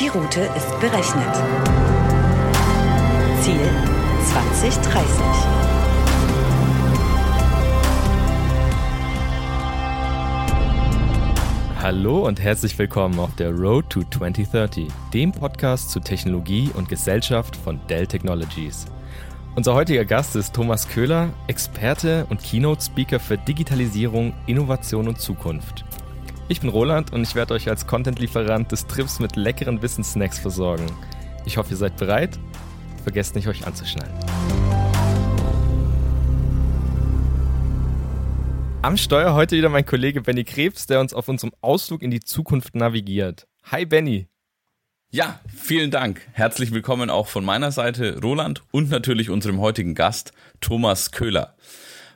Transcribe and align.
Die 0.00 0.08
Route 0.08 0.40
ist 0.56 0.80
berechnet. 0.80 1.34
Ziel 3.42 3.60
2030. 4.24 5.20
Hallo 11.82 12.26
und 12.26 12.40
herzlich 12.40 12.78
willkommen 12.78 13.18
auf 13.18 13.36
der 13.36 13.50
Road 13.50 13.90
to 13.90 14.00
2030, 14.04 14.88
dem 15.12 15.32
Podcast 15.32 15.90
zu 15.90 16.00
Technologie 16.00 16.70
und 16.72 16.88
Gesellschaft 16.88 17.54
von 17.54 17.78
Dell 17.90 18.06
Technologies. 18.06 18.86
Unser 19.54 19.74
heutiger 19.74 20.06
Gast 20.06 20.34
ist 20.34 20.54
Thomas 20.54 20.88
Köhler, 20.88 21.28
Experte 21.46 22.24
und 22.30 22.42
Keynote-Speaker 22.42 23.20
für 23.20 23.36
Digitalisierung, 23.36 24.32
Innovation 24.46 25.08
und 25.08 25.20
Zukunft. 25.20 25.84
Ich 26.50 26.60
bin 26.60 26.68
Roland 26.68 27.12
und 27.12 27.22
ich 27.22 27.36
werde 27.36 27.54
euch 27.54 27.68
als 27.68 27.86
Content-Lieferant 27.86 28.72
des 28.72 28.88
Trips 28.88 29.20
mit 29.20 29.36
leckeren 29.36 29.82
Wissenssnacks 29.82 30.40
versorgen. 30.40 30.84
Ich 31.46 31.56
hoffe, 31.56 31.70
ihr 31.70 31.76
seid 31.76 31.96
bereit. 31.96 32.40
Vergesst 33.04 33.36
nicht, 33.36 33.46
euch 33.46 33.64
anzuschnallen. 33.64 34.12
Am 38.82 38.96
Steuer 38.96 39.34
heute 39.34 39.56
wieder 39.56 39.68
mein 39.68 39.86
Kollege 39.86 40.22
Benny 40.22 40.42
Krebs, 40.42 40.88
der 40.88 40.98
uns 40.98 41.14
auf 41.14 41.28
unserem 41.28 41.52
Ausflug 41.60 42.02
in 42.02 42.10
die 42.10 42.18
Zukunft 42.18 42.74
navigiert. 42.74 43.46
Hi 43.70 43.86
Benny. 43.86 44.26
Ja, 45.12 45.38
vielen 45.56 45.92
Dank. 45.92 46.20
Herzlich 46.32 46.72
willkommen 46.72 47.10
auch 47.10 47.28
von 47.28 47.44
meiner 47.44 47.70
Seite, 47.70 48.18
Roland, 48.20 48.64
und 48.72 48.90
natürlich 48.90 49.30
unserem 49.30 49.60
heutigen 49.60 49.94
Gast, 49.94 50.32
Thomas 50.60 51.12
Köhler. 51.12 51.54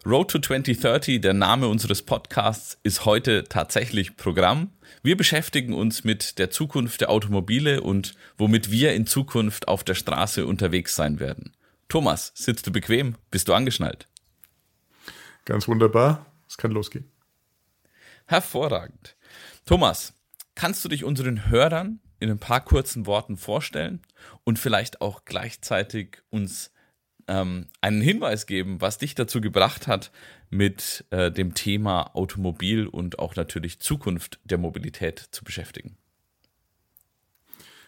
Road 0.06 0.30
to 0.30 0.38
2030, 0.38 1.22
der 1.22 1.32
Name 1.32 1.66
unseres 1.66 2.02
Podcasts, 2.02 2.78
ist 2.82 3.06
heute 3.06 3.44
tatsächlich 3.44 4.18
Programm. 4.18 4.70
Wir 5.02 5.16
beschäftigen 5.16 5.72
uns 5.72 6.04
mit 6.04 6.38
der 6.38 6.50
Zukunft 6.50 7.00
der 7.00 7.08
Automobile 7.08 7.80
und 7.80 8.14
womit 8.36 8.70
wir 8.70 8.92
in 8.92 9.06
Zukunft 9.06 9.66
auf 9.66 9.82
der 9.82 9.94
Straße 9.94 10.44
unterwegs 10.44 10.94
sein 10.94 11.20
werden. 11.20 11.54
Thomas, 11.88 12.32
sitzt 12.34 12.66
du 12.66 12.70
bequem? 12.70 13.16
Bist 13.30 13.48
du 13.48 13.54
angeschnallt? 13.54 14.06
Ganz 15.46 15.68
wunderbar. 15.68 16.26
Es 16.46 16.58
kann 16.58 16.72
losgehen. 16.72 17.10
Hervorragend. 18.26 19.16
Thomas, 19.64 20.12
kannst 20.54 20.84
du 20.84 20.90
dich 20.90 21.04
unseren 21.04 21.48
Hörern 21.48 22.00
in 22.20 22.30
ein 22.30 22.38
paar 22.38 22.62
kurzen 22.62 23.06
Worten 23.06 23.38
vorstellen 23.38 24.02
und 24.44 24.58
vielleicht 24.58 25.00
auch 25.00 25.24
gleichzeitig 25.24 26.18
uns 26.28 26.73
ähm, 27.28 27.66
einen 27.80 28.00
Hinweis 28.00 28.46
geben, 28.46 28.80
was 28.80 28.98
dich 28.98 29.14
dazu 29.14 29.40
gebracht 29.40 29.86
hat, 29.86 30.10
mit 30.50 31.04
äh, 31.10 31.30
dem 31.30 31.54
Thema 31.54 32.14
Automobil 32.14 32.86
und 32.86 33.18
auch 33.18 33.36
natürlich 33.36 33.80
Zukunft 33.80 34.38
der 34.44 34.58
Mobilität 34.58 35.18
zu 35.18 35.44
beschäftigen. 35.44 35.96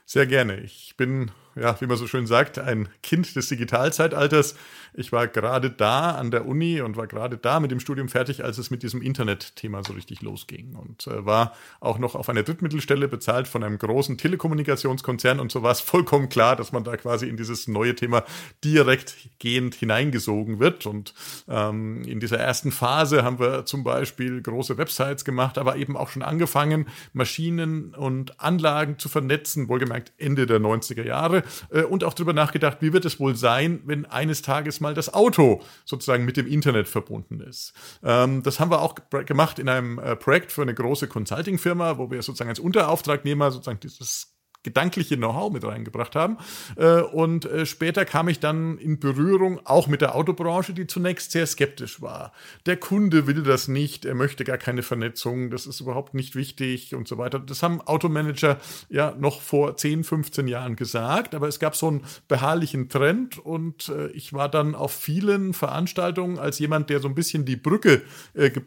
Sehr 0.05 0.27
gerne. 0.27 0.61
Ich 0.61 0.97
bin 0.97 1.31
ja, 1.59 1.81
wie 1.81 1.87
man 1.87 1.97
so 1.97 2.07
schön 2.07 2.27
sagt, 2.27 2.59
ein 2.59 2.89
Kind 3.03 3.35
des 3.35 3.49
Digitalzeitalters. 3.49 4.57
Ich 4.93 5.11
war 5.11 5.27
gerade 5.27 5.71
da 5.71 6.13
an 6.13 6.31
der 6.31 6.47
Uni 6.47 6.81
und 6.83 6.97
war 6.97 7.07
gerade 7.07 7.39
da 7.39 7.61
mit 7.61 7.71
dem 7.71 7.81
Studium 7.81 8.09
fertig, 8.09 8.45
als 8.45 8.59
es 8.59 8.71
mit 8.71 8.83
diesem 8.83 9.01
Internet-Thema 9.01 9.83
so 9.83 9.95
richtig 9.95 10.21
losging. 10.21 10.75
Und 10.75 11.07
äh, 11.07 11.25
war 11.25 11.55
auch 11.81 11.99
noch 11.99 12.15
auf 12.15 12.29
einer 12.29 12.43
Drittmittelstelle 12.43 13.09
bezahlt 13.09 13.49
von 13.49 13.63
einem 13.63 13.79
großen 13.79 14.19
Telekommunikationskonzern. 14.19 15.41
Und 15.41 15.51
so 15.51 15.63
war 15.63 15.73
es 15.73 15.81
vollkommen 15.81 16.29
klar, 16.29 16.57
dass 16.57 16.73
man 16.73 16.85
da 16.85 16.97
quasi 16.99 17.27
in 17.27 17.39
dieses 17.39 17.69
neue 17.69 17.95
Thema 17.95 18.25
direkt 18.63 19.17
gehend 19.39 19.75
hineingesogen 19.75 20.61
wird. 20.61 20.85
Und 20.85 21.15
ähm, 21.49 22.03
in 22.03 22.21
dieser 22.21 22.39
ersten 22.39 22.71
Phase 22.71 23.25
haben 23.25 23.39
wir 23.39 23.65
zum 23.65 23.83
Beispiel 23.83 24.43
große 24.43 24.77
Websites 24.77 25.25
gemacht, 25.25 25.57
aber 25.57 25.77
eben 25.77 25.97
auch 25.97 26.11
schon 26.11 26.23
angefangen, 26.23 26.87
Maschinen 27.15 27.95
und 27.95 28.41
Anlagen 28.41 28.99
zu 28.99 29.09
vernetzen, 29.09 29.69
wohlgemerkt 29.69 30.13
Ende 30.19 30.45
der 30.45 30.61
90er 30.61 31.05
Jahre 31.05 31.46
äh, 31.71 31.83
und 31.83 32.05
auch 32.05 32.15
darüber 32.15 32.33
nachgedacht, 32.33 32.79
wie 32.81 32.93
wird 32.93 33.05
es 33.05 33.21
wohl 33.21 33.37
sein, 33.37 33.81
wenn 33.85 34.07
eines 34.07 34.43
Tages 34.43 34.81
mal 34.81 34.95
das 34.95 35.13
Auto 35.13 35.63
sozusagen 35.85 36.25
mit 36.25 36.37
dem 36.37 36.47
Internet 36.47 36.89
verbunden 36.89 37.41
ist. 37.41 37.73
Ähm, 38.03 38.43
das 38.43 38.61
haben 38.61 38.71
wir 38.71 38.83
auch 38.83 38.95
gemacht 39.11 39.59
in 39.59 39.69
einem 39.69 39.99
äh, 39.99 40.17
Projekt 40.17 40.53
für 40.53 40.63
eine 40.63 40.75
große 40.75 41.09
Consulting-Firma, 41.09 41.99
wo 41.99 42.11
wir 42.11 42.23
sozusagen 42.23 42.51
als 42.51 42.61
Unterauftragnehmer 42.61 43.51
sozusagen 43.51 43.81
dieses 43.81 44.36
gedankliche 44.67 45.17
Know-how 45.17 45.53
mit 45.53 45.65
reingebracht 45.65 46.17
haben. 46.17 46.39
Äh, 46.75 47.01
und 47.01 47.45
äh, 47.45 47.67
später 47.67 48.05
kam 48.05 48.29
ich 48.29 48.41
dann 48.41 48.79
in 48.79 48.99
Berührung 48.99 49.61
auch 49.65 49.87
mit 49.87 50.01
der 50.01 50.17
Autobranche, 50.17 50.75
die 50.75 50.89
zunächst 50.89 51.31
sehr 51.31 51.47
skeptisch 51.47 52.03
war. 52.03 52.33
Der 52.67 52.77
Kunde 52.77 53.29
will 53.29 53.45
das 53.45 53.69
nicht, 53.69 54.05
er 54.05 54.17
möchte 54.17 54.43
gar 54.43 54.59
keine 54.59 54.83
Vernetzung, 54.83 55.51
das 55.51 55.67
ist 55.67 55.81
überhaupt 55.81 56.15
nicht 56.15 56.35
wichtig 56.35 56.97
und 56.97 57.07
so 57.07 57.17
weiter. 57.17 57.39
Das 57.39 57.63
haben 57.63 57.81
Automanager 57.81 58.59
ja 58.89 59.15
noch 59.17 59.41
vor 59.41 59.77
10, 59.77 60.03
15 60.03 60.49
Jahren 60.49 60.75
gesagt, 60.75 61.37
aber 61.37 61.47
es 61.47 61.61
gab 61.61 61.77
so 61.77 61.87
einen 61.87 62.03
beharrlichen 62.27 62.89
Trend 62.89 63.39
und 63.39 63.89
äh, 63.91 64.09
ich 64.09 64.33
war 64.33 64.49
dann 64.49 64.75
auf 64.75 64.93
vielen 64.93 65.55
Veranstaltungen 65.55 66.41
als 66.41 66.59
jemand, 66.59 66.91
der 66.91 66.99
so 66.99 67.07
ein 67.07 67.15
bisschen 67.15 67.45
die 67.45 67.57
Brücke 67.57 68.03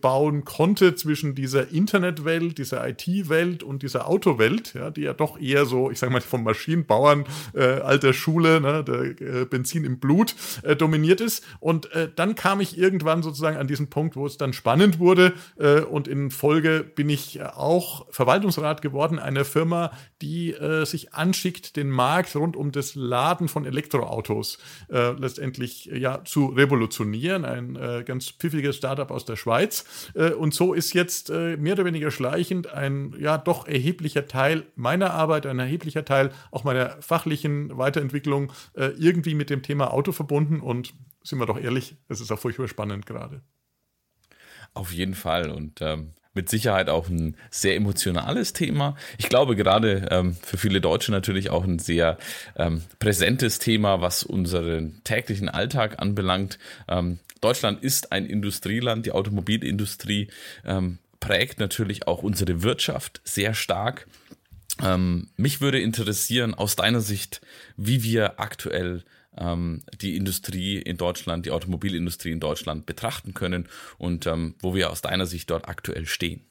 bauen 0.01 0.45
konnte 0.45 0.95
zwischen 0.95 1.35
dieser 1.35 1.69
Internetwelt, 1.71 2.57
dieser 2.57 2.87
IT-Welt 2.87 3.63
und 3.63 3.83
dieser 3.83 4.07
Autowelt, 4.07 4.73
ja, 4.73 4.91
die 4.91 5.01
ja 5.01 5.13
doch 5.13 5.39
eher 5.39 5.65
so 5.65 5.88
ich 5.91 5.99
sage 5.99 6.11
mal, 6.11 6.21
vom 6.21 6.43
Maschinenbauern 6.43 7.25
äh, 7.53 7.63
alter 7.63 8.13
Schule, 8.13 8.61
ne, 8.61 8.83
der 8.83 9.41
äh, 9.41 9.45
Benzin 9.45 9.83
im 9.83 9.99
Blut 9.99 10.35
äh, 10.63 10.75
dominiert 10.75 11.21
ist. 11.21 11.45
Und 11.59 11.91
äh, 11.93 12.09
dann 12.15 12.35
kam 12.35 12.61
ich 12.61 12.77
irgendwann 12.77 13.23
sozusagen 13.23 13.57
an 13.57 13.67
diesen 13.67 13.89
Punkt, 13.89 14.15
wo 14.15 14.25
es 14.25 14.37
dann 14.37 14.53
spannend 14.53 14.99
wurde. 14.99 15.33
Äh, 15.57 15.81
und 15.81 16.07
in 16.07 16.31
Folge 16.31 16.83
bin 16.83 17.09
ich 17.09 17.41
auch 17.41 18.07
Verwaltungsrat 18.11 18.81
geworden 18.81 19.19
einer 19.19 19.45
Firma, 19.45 19.91
die 20.21 20.51
äh, 20.53 20.85
sich 20.85 21.13
anschickt, 21.13 21.75
den 21.75 21.89
Markt 21.89 22.35
rund 22.35 22.55
um 22.55 22.71
das 22.71 22.95
Laden 22.95 23.47
von 23.47 23.65
Elektroautos 23.65 24.59
äh, 24.91 25.11
letztendlich 25.11 25.91
äh, 25.91 25.97
ja 25.97 26.23
zu 26.25 26.47
revolutionieren. 26.47 27.45
Ein 27.45 27.75
äh, 27.75 28.03
ganz 28.05 28.29
pfiffiges 28.29 28.75
Startup 28.77 29.09
aus 29.11 29.25
der 29.25 29.35
Schweiz. 29.35 29.85
Äh, 30.13 30.31
und 30.31 30.53
so 30.53 30.73
ist 30.73 30.93
jetzt 30.93 31.29
äh, 31.29 31.57
mehr 31.57 31.73
oder 31.73 31.85
weniger 31.85 32.11
schleichend 32.11 32.71
ein 32.71 33.15
ja 33.19 33.37
doch 33.37 33.67
erheblicher 33.67 34.27
Teil 34.27 34.65
meiner 34.75 35.11
Arbeit, 35.11 35.45
ein 35.45 35.59
erheblicher 35.59 35.78
erheblicher 35.79 36.05
Teil 36.05 36.31
auch 36.51 36.63
meiner 36.63 37.01
fachlichen 37.01 37.77
Weiterentwicklung 37.77 38.51
äh, 38.73 38.87
irgendwie 38.97 39.33
mit 39.33 39.49
dem 39.49 39.63
Thema 39.63 39.93
Auto 39.93 40.11
verbunden 40.11 40.59
und 40.59 40.93
sind 41.23 41.39
wir 41.39 41.45
doch 41.45 41.59
ehrlich, 41.59 41.95
es 42.07 42.21
ist 42.21 42.31
auch 42.31 42.39
furchtbar 42.39 42.67
spannend 42.67 43.05
gerade. 43.05 43.41
Auf 44.73 44.91
jeden 44.91 45.15
Fall 45.15 45.49
und 45.49 45.81
ähm, 45.81 46.13
mit 46.33 46.47
Sicherheit 46.49 46.89
auch 46.89 47.09
ein 47.09 47.35
sehr 47.49 47.75
emotionales 47.75 48.53
Thema. 48.53 48.95
Ich 49.17 49.29
glaube 49.29 49.55
gerade 49.55 50.07
ähm, 50.11 50.35
für 50.41 50.57
viele 50.57 50.79
Deutsche 50.79 51.11
natürlich 51.11 51.49
auch 51.49 51.63
ein 51.63 51.79
sehr 51.79 52.17
ähm, 52.55 52.83
präsentes 52.99 53.59
Thema, 53.59 54.01
was 54.01 54.23
unseren 54.23 55.01
täglichen 55.03 55.49
Alltag 55.49 55.99
anbelangt. 55.99 56.59
Ähm, 56.87 57.19
Deutschland 57.41 57.83
ist 57.83 58.11
ein 58.11 58.25
Industrieland, 58.25 59.05
die 59.05 59.11
Automobilindustrie 59.11 60.29
ähm, 60.65 60.99
prägt 61.19 61.59
natürlich 61.59 62.07
auch 62.07 62.21
unsere 62.21 62.61
Wirtschaft 62.63 63.21
sehr 63.23 63.53
stark. 63.53 64.07
Ähm, 64.81 65.27
mich 65.35 65.61
würde 65.61 65.79
interessieren, 65.79 66.53
aus 66.53 66.75
deiner 66.75 67.01
Sicht, 67.01 67.41
wie 67.75 68.03
wir 68.03 68.39
aktuell 68.39 69.03
ähm, 69.37 69.83
die 70.01 70.15
Industrie 70.15 70.77
in 70.77 70.97
Deutschland, 70.97 71.45
die 71.45 71.51
Automobilindustrie 71.51 72.31
in 72.31 72.39
Deutschland 72.39 72.85
betrachten 72.85 73.33
können 73.33 73.67
und 73.97 74.25
ähm, 74.27 74.55
wo 74.59 74.75
wir 74.75 74.89
aus 74.89 75.01
deiner 75.01 75.25
Sicht 75.25 75.49
dort 75.49 75.67
aktuell 75.67 76.05
stehen. 76.05 76.41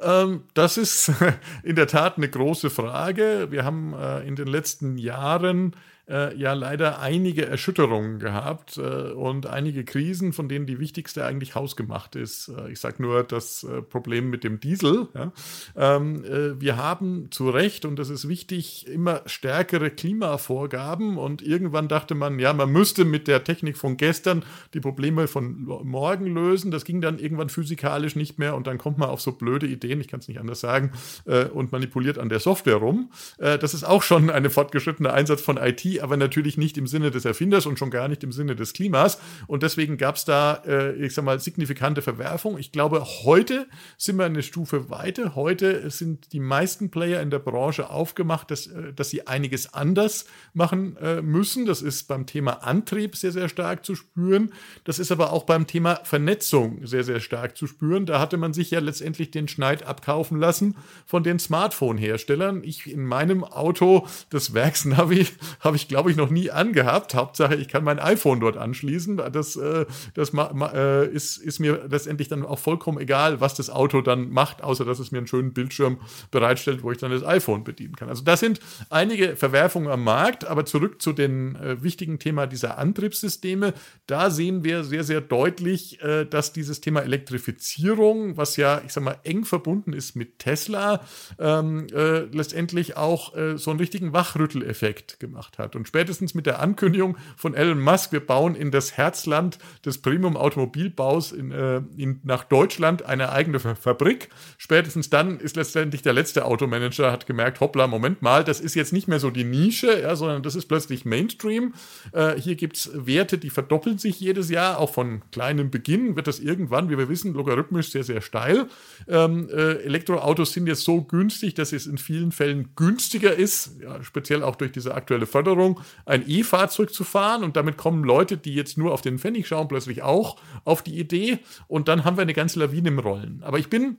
Ähm, 0.00 0.44
das 0.54 0.78
ist 0.78 1.12
in 1.62 1.76
der 1.76 1.86
Tat 1.86 2.16
eine 2.16 2.28
große 2.28 2.70
Frage. 2.70 3.48
Wir 3.50 3.64
haben 3.64 3.94
äh, 3.94 4.26
in 4.26 4.36
den 4.36 4.48
letzten 4.48 4.98
Jahren 4.98 5.76
äh, 6.10 6.36
ja 6.36 6.52
leider 6.52 7.00
einige 7.00 7.46
Erschütterungen 7.46 8.18
gehabt 8.18 8.76
äh, 8.76 8.80
und 8.80 9.46
einige 9.46 9.84
Krisen, 9.84 10.32
von 10.32 10.48
denen 10.48 10.66
die 10.66 10.80
wichtigste 10.80 11.24
eigentlich 11.24 11.54
hausgemacht 11.54 12.16
ist. 12.16 12.48
Äh, 12.48 12.72
ich 12.72 12.80
sage 12.80 13.00
nur 13.00 13.22
das 13.22 13.64
äh, 13.64 13.82
Problem 13.82 14.28
mit 14.28 14.44
dem 14.44 14.60
Diesel. 14.60 15.08
Ja. 15.14 15.32
Ähm, 15.76 16.24
äh, 16.24 16.60
wir 16.60 16.76
haben 16.76 17.28
zu 17.30 17.50
Recht, 17.50 17.84
und 17.84 17.98
das 17.98 18.10
ist 18.10 18.28
wichtig, 18.28 18.86
immer 18.88 19.22
stärkere 19.26 19.90
Klimavorgaben 19.90 21.16
und 21.16 21.42
irgendwann 21.42 21.88
dachte 21.88 22.14
man, 22.14 22.38
ja, 22.38 22.52
man 22.52 22.70
müsste 22.70 23.04
mit 23.04 23.28
der 23.28 23.44
Technik 23.44 23.76
von 23.76 23.96
gestern 23.96 24.44
die 24.74 24.80
Probleme 24.80 25.28
von 25.28 25.62
morgen 25.62 26.26
lösen. 26.26 26.70
Das 26.70 26.84
ging 26.84 27.00
dann 27.00 27.18
irgendwann 27.18 27.48
physikalisch 27.48 28.16
nicht 28.16 28.38
mehr 28.38 28.56
und 28.56 28.66
dann 28.66 28.78
kommt 28.78 28.98
man 28.98 29.08
auf 29.08 29.20
so 29.20 29.32
blöde 29.32 29.66
Ideen, 29.66 30.00
ich 30.00 30.08
kann 30.08 30.20
es 30.20 30.28
nicht 30.28 30.40
anders 30.40 30.60
sagen, 30.60 30.92
äh, 31.26 31.44
und 31.44 31.70
manipuliert 31.72 32.18
an 32.18 32.28
der 32.28 32.40
Software 32.40 32.76
rum. 32.76 33.10
das 33.38 33.74
ist 33.74 33.84
auch 33.84 34.02
schon 34.02 34.30
ein 34.30 34.48
fortgeschrittener 34.50 35.12
Einsatz 35.12 35.40
von 35.40 35.56
IT, 35.56 35.99
Aber 36.02 36.16
natürlich 36.16 36.56
nicht 36.56 36.78
im 36.78 36.86
Sinne 36.86 37.10
des 37.10 37.24
Erfinders 37.24 37.66
und 37.66 37.78
schon 37.78 37.90
gar 37.90 38.08
nicht 38.08 38.22
im 38.24 38.32
Sinne 38.32 38.56
des 38.56 38.72
Klimas. 38.72 39.18
Und 39.46 39.62
deswegen 39.62 39.96
gab 39.96 40.16
es 40.16 40.24
da, 40.24 40.62
äh, 40.66 40.94
ich 40.94 41.14
sag 41.14 41.24
mal, 41.24 41.40
signifikante 41.40 42.02
Verwerfung. 42.02 42.58
Ich 42.58 42.72
glaube, 42.72 43.04
heute 43.24 43.66
sind 43.96 44.16
wir 44.16 44.24
eine 44.24 44.42
Stufe 44.42 44.90
weiter. 44.90 45.34
Heute 45.34 45.90
sind 45.90 46.32
die 46.32 46.40
meisten 46.40 46.90
Player 46.90 47.20
in 47.20 47.30
der 47.30 47.38
Branche 47.38 47.90
aufgemacht, 47.90 48.50
dass, 48.50 48.66
äh, 48.66 48.92
dass 48.92 49.10
sie 49.10 49.26
einiges 49.26 49.74
anders 49.74 50.26
machen 50.54 50.96
äh, 50.96 51.22
müssen. 51.22 51.66
Das 51.66 51.82
ist 51.82 52.08
beim 52.08 52.26
Thema 52.26 52.64
Antrieb 52.64 53.16
sehr, 53.16 53.32
sehr 53.32 53.48
stark 53.48 53.84
zu 53.84 53.94
spüren. 53.94 54.52
Das 54.84 54.98
ist 54.98 55.12
aber 55.12 55.32
auch 55.32 55.44
beim 55.44 55.66
Thema 55.66 56.00
Vernetzung 56.04 56.86
sehr, 56.86 57.04
sehr 57.04 57.20
stark 57.20 57.56
zu 57.56 57.66
spüren. 57.66 58.06
Da 58.06 58.20
hatte 58.20 58.36
man 58.36 58.52
sich 58.52 58.70
ja 58.70 58.80
letztendlich 58.80 59.30
den 59.30 59.48
Schneid 59.48 59.84
abkaufen 59.84 60.38
lassen 60.38 60.76
von 61.06 61.22
den 61.22 61.38
Smartphone-Herstellern. 61.38 62.62
Ich 62.64 62.90
in 62.90 63.04
meinem 63.04 63.44
Auto, 63.44 64.06
das 64.30 64.54
Werksnavi, 64.54 65.26
habe 65.60 65.76
ich, 65.76 65.79
glaube 65.88 66.10
ich, 66.10 66.16
noch 66.16 66.30
nie 66.30 66.50
angehabt. 66.50 67.14
Hauptsache, 67.14 67.54
ich 67.54 67.68
kann 67.68 67.84
mein 67.84 67.98
iPhone 67.98 68.40
dort 68.40 68.56
anschließen. 68.56 69.16
Das, 69.32 69.56
äh, 69.56 69.86
das 70.14 70.32
äh, 70.34 71.06
ist, 71.08 71.38
ist 71.38 71.58
mir 71.58 71.86
letztendlich 71.88 72.28
dann 72.28 72.44
auch 72.44 72.58
vollkommen 72.58 72.98
egal, 72.98 73.40
was 73.40 73.54
das 73.54 73.70
Auto 73.70 74.00
dann 74.00 74.30
macht, 74.30 74.62
außer 74.62 74.84
dass 74.84 74.98
es 74.98 75.10
mir 75.10 75.18
einen 75.18 75.26
schönen 75.26 75.52
Bildschirm 75.52 75.98
bereitstellt, 76.30 76.82
wo 76.82 76.92
ich 76.92 76.98
dann 76.98 77.10
das 77.10 77.24
iPhone 77.24 77.64
bedienen 77.64 77.96
kann. 77.96 78.08
Also 78.08 78.24
das 78.24 78.40
sind 78.40 78.60
einige 78.88 79.36
Verwerfungen 79.36 79.90
am 79.90 80.04
Markt, 80.04 80.46
aber 80.46 80.64
zurück 80.64 81.02
zu 81.02 81.12
dem 81.12 81.56
äh, 81.56 81.82
wichtigen 81.82 82.18
Thema 82.18 82.46
dieser 82.46 82.78
Antriebssysteme. 82.78 83.74
Da 84.06 84.30
sehen 84.30 84.64
wir 84.64 84.84
sehr, 84.84 85.04
sehr 85.04 85.20
deutlich, 85.20 86.02
äh, 86.02 86.24
dass 86.24 86.52
dieses 86.52 86.80
Thema 86.80 87.00
Elektrifizierung, 87.00 88.36
was 88.36 88.56
ja, 88.56 88.82
ich 88.84 88.92
sag 88.92 89.04
mal, 89.04 89.18
eng 89.24 89.44
verbunden 89.44 89.92
ist 89.92 90.16
mit 90.16 90.38
Tesla, 90.38 91.00
ähm, 91.38 91.86
äh, 91.92 92.20
letztendlich 92.20 92.96
auch 92.96 93.34
äh, 93.36 93.58
so 93.58 93.70
einen 93.70 93.80
richtigen 93.80 94.12
Wachrütteleffekt 94.12 95.20
gemacht 95.20 95.58
hat. 95.58 95.69
Und 95.76 95.88
spätestens 95.88 96.34
mit 96.34 96.46
der 96.46 96.60
Ankündigung 96.60 97.16
von 97.36 97.54
Elon 97.54 97.80
Musk, 97.80 98.12
wir 98.12 98.24
bauen 98.24 98.54
in 98.54 98.70
das 98.70 98.96
Herzland 98.96 99.58
des 99.84 99.98
Premium-Automobilbaus 99.98 101.32
äh, 101.32 101.80
nach 102.22 102.44
Deutschland 102.44 103.04
eine 103.04 103.32
eigene 103.32 103.58
Fabrik. 103.60 104.28
Spätestens 104.58 105.10
dann 105.10 105.38
ist 105.40 105.56
letztendlich 105.56 106.02
der 106.02 106.12
letzte 106.12 106.44
Automanager, 106.44 107.10
hat 107.12 107.26
gemerkt, 107.26 107.60
hoppla, 107.60 107.86
Moment 107.86 108.22
mal, 108.22 108.44
das 108.44 108.60
ist 108.60 108.74
jetzt 108.74 108.92
nicht 108.92 109.08
mehr 109.08 109.20
so 109.20 109.30
die 109.30 109.44
Nische, 109.44 110.00
ja, 110.00 110.16
sondern 110.16 110.42
das 110.42 110.54
ist 110.54 110.66
plötzlich 110.66 111.04
Mainstream. 111.04 111.74
Äh, 112.12 112.34
hier 112.36 112.56
gibt 112.56 112.76
es 112.76 112.90
Werte, 112.94 113.38
die 113.38 113.50
verdoppeln 113.50 113.98
sich 113.98 114.20
jedes 114.20 114.50
Jahr, 114.50 114.78
auch 114.78 114.92
von 114.92 115.22
kleinem 115.32 115.70
Beginn 115.70 116.16
wird 116.16 116.26
das 116.26 116.40
irgendwann, 116.40 116.90
wie 116.90 116.98
wir 116.98 117.08
wissen, 117.08 117.34
logarithmisch 117.34 117.90
sehr, 117.90 118.04
sehr 118.04 118.20
steil. 118.20 118.66
Ähm, 119.08 119.48
äh, 119.50 119.82
Elektroautos 119.82 120.52
sind 120.52 120.66
jetzt 120.66 120.84
so 120.84 121.02
günstig, 121.02 121.54
dass 121.54 121.72
es 121.72 121.86
in 121.86 121.98
vielen 121.98 122.32
Fällen 122.32 122.70
günstiger 122.76 123.34
ist, 123.34 123.80
ja, 123.82 124.02
speziell 124.02 124.42
auch 124.42 124.56
durch 124.56 124.72
diese 124.72 124.94
aktuelle 124.94 125.26
Förderung, 125.26 125.59
ein 126.04 126.24
E-Fahrzeug 126.26 126.92
zu 126.92 127.04
fahren 127.04 127.44
und 127.44 127.56
damit 127.56 127.76
kommen 127.76 128.04
Leute, 128.04 128.36
die 128.36 128.54
jetzt 128.54 128.78
nur 128.78 128.92
auf 128.92 129.02
den 129.02 129.18
Pfennig 129.18 129.46
schauen, 129.48 129.68
plötzlich 129.68 130.02
auch 130.02 130.36
auf 130.64 130.82
die 130.82 130.98
Idee 130.98 131.38
und 131.68 131.88
dann 131.88 132.04
haben 132.04 132.16
wir 132.16 132.22
eine 132.22 132.34
ganze 132.34 132.58
Lawine 132.58 132.88
im 132.88 132.98
Rollen. 132.98 133.42
Aber 133.42 133.58
ich 133.58 133.68
bin 133.68 133.98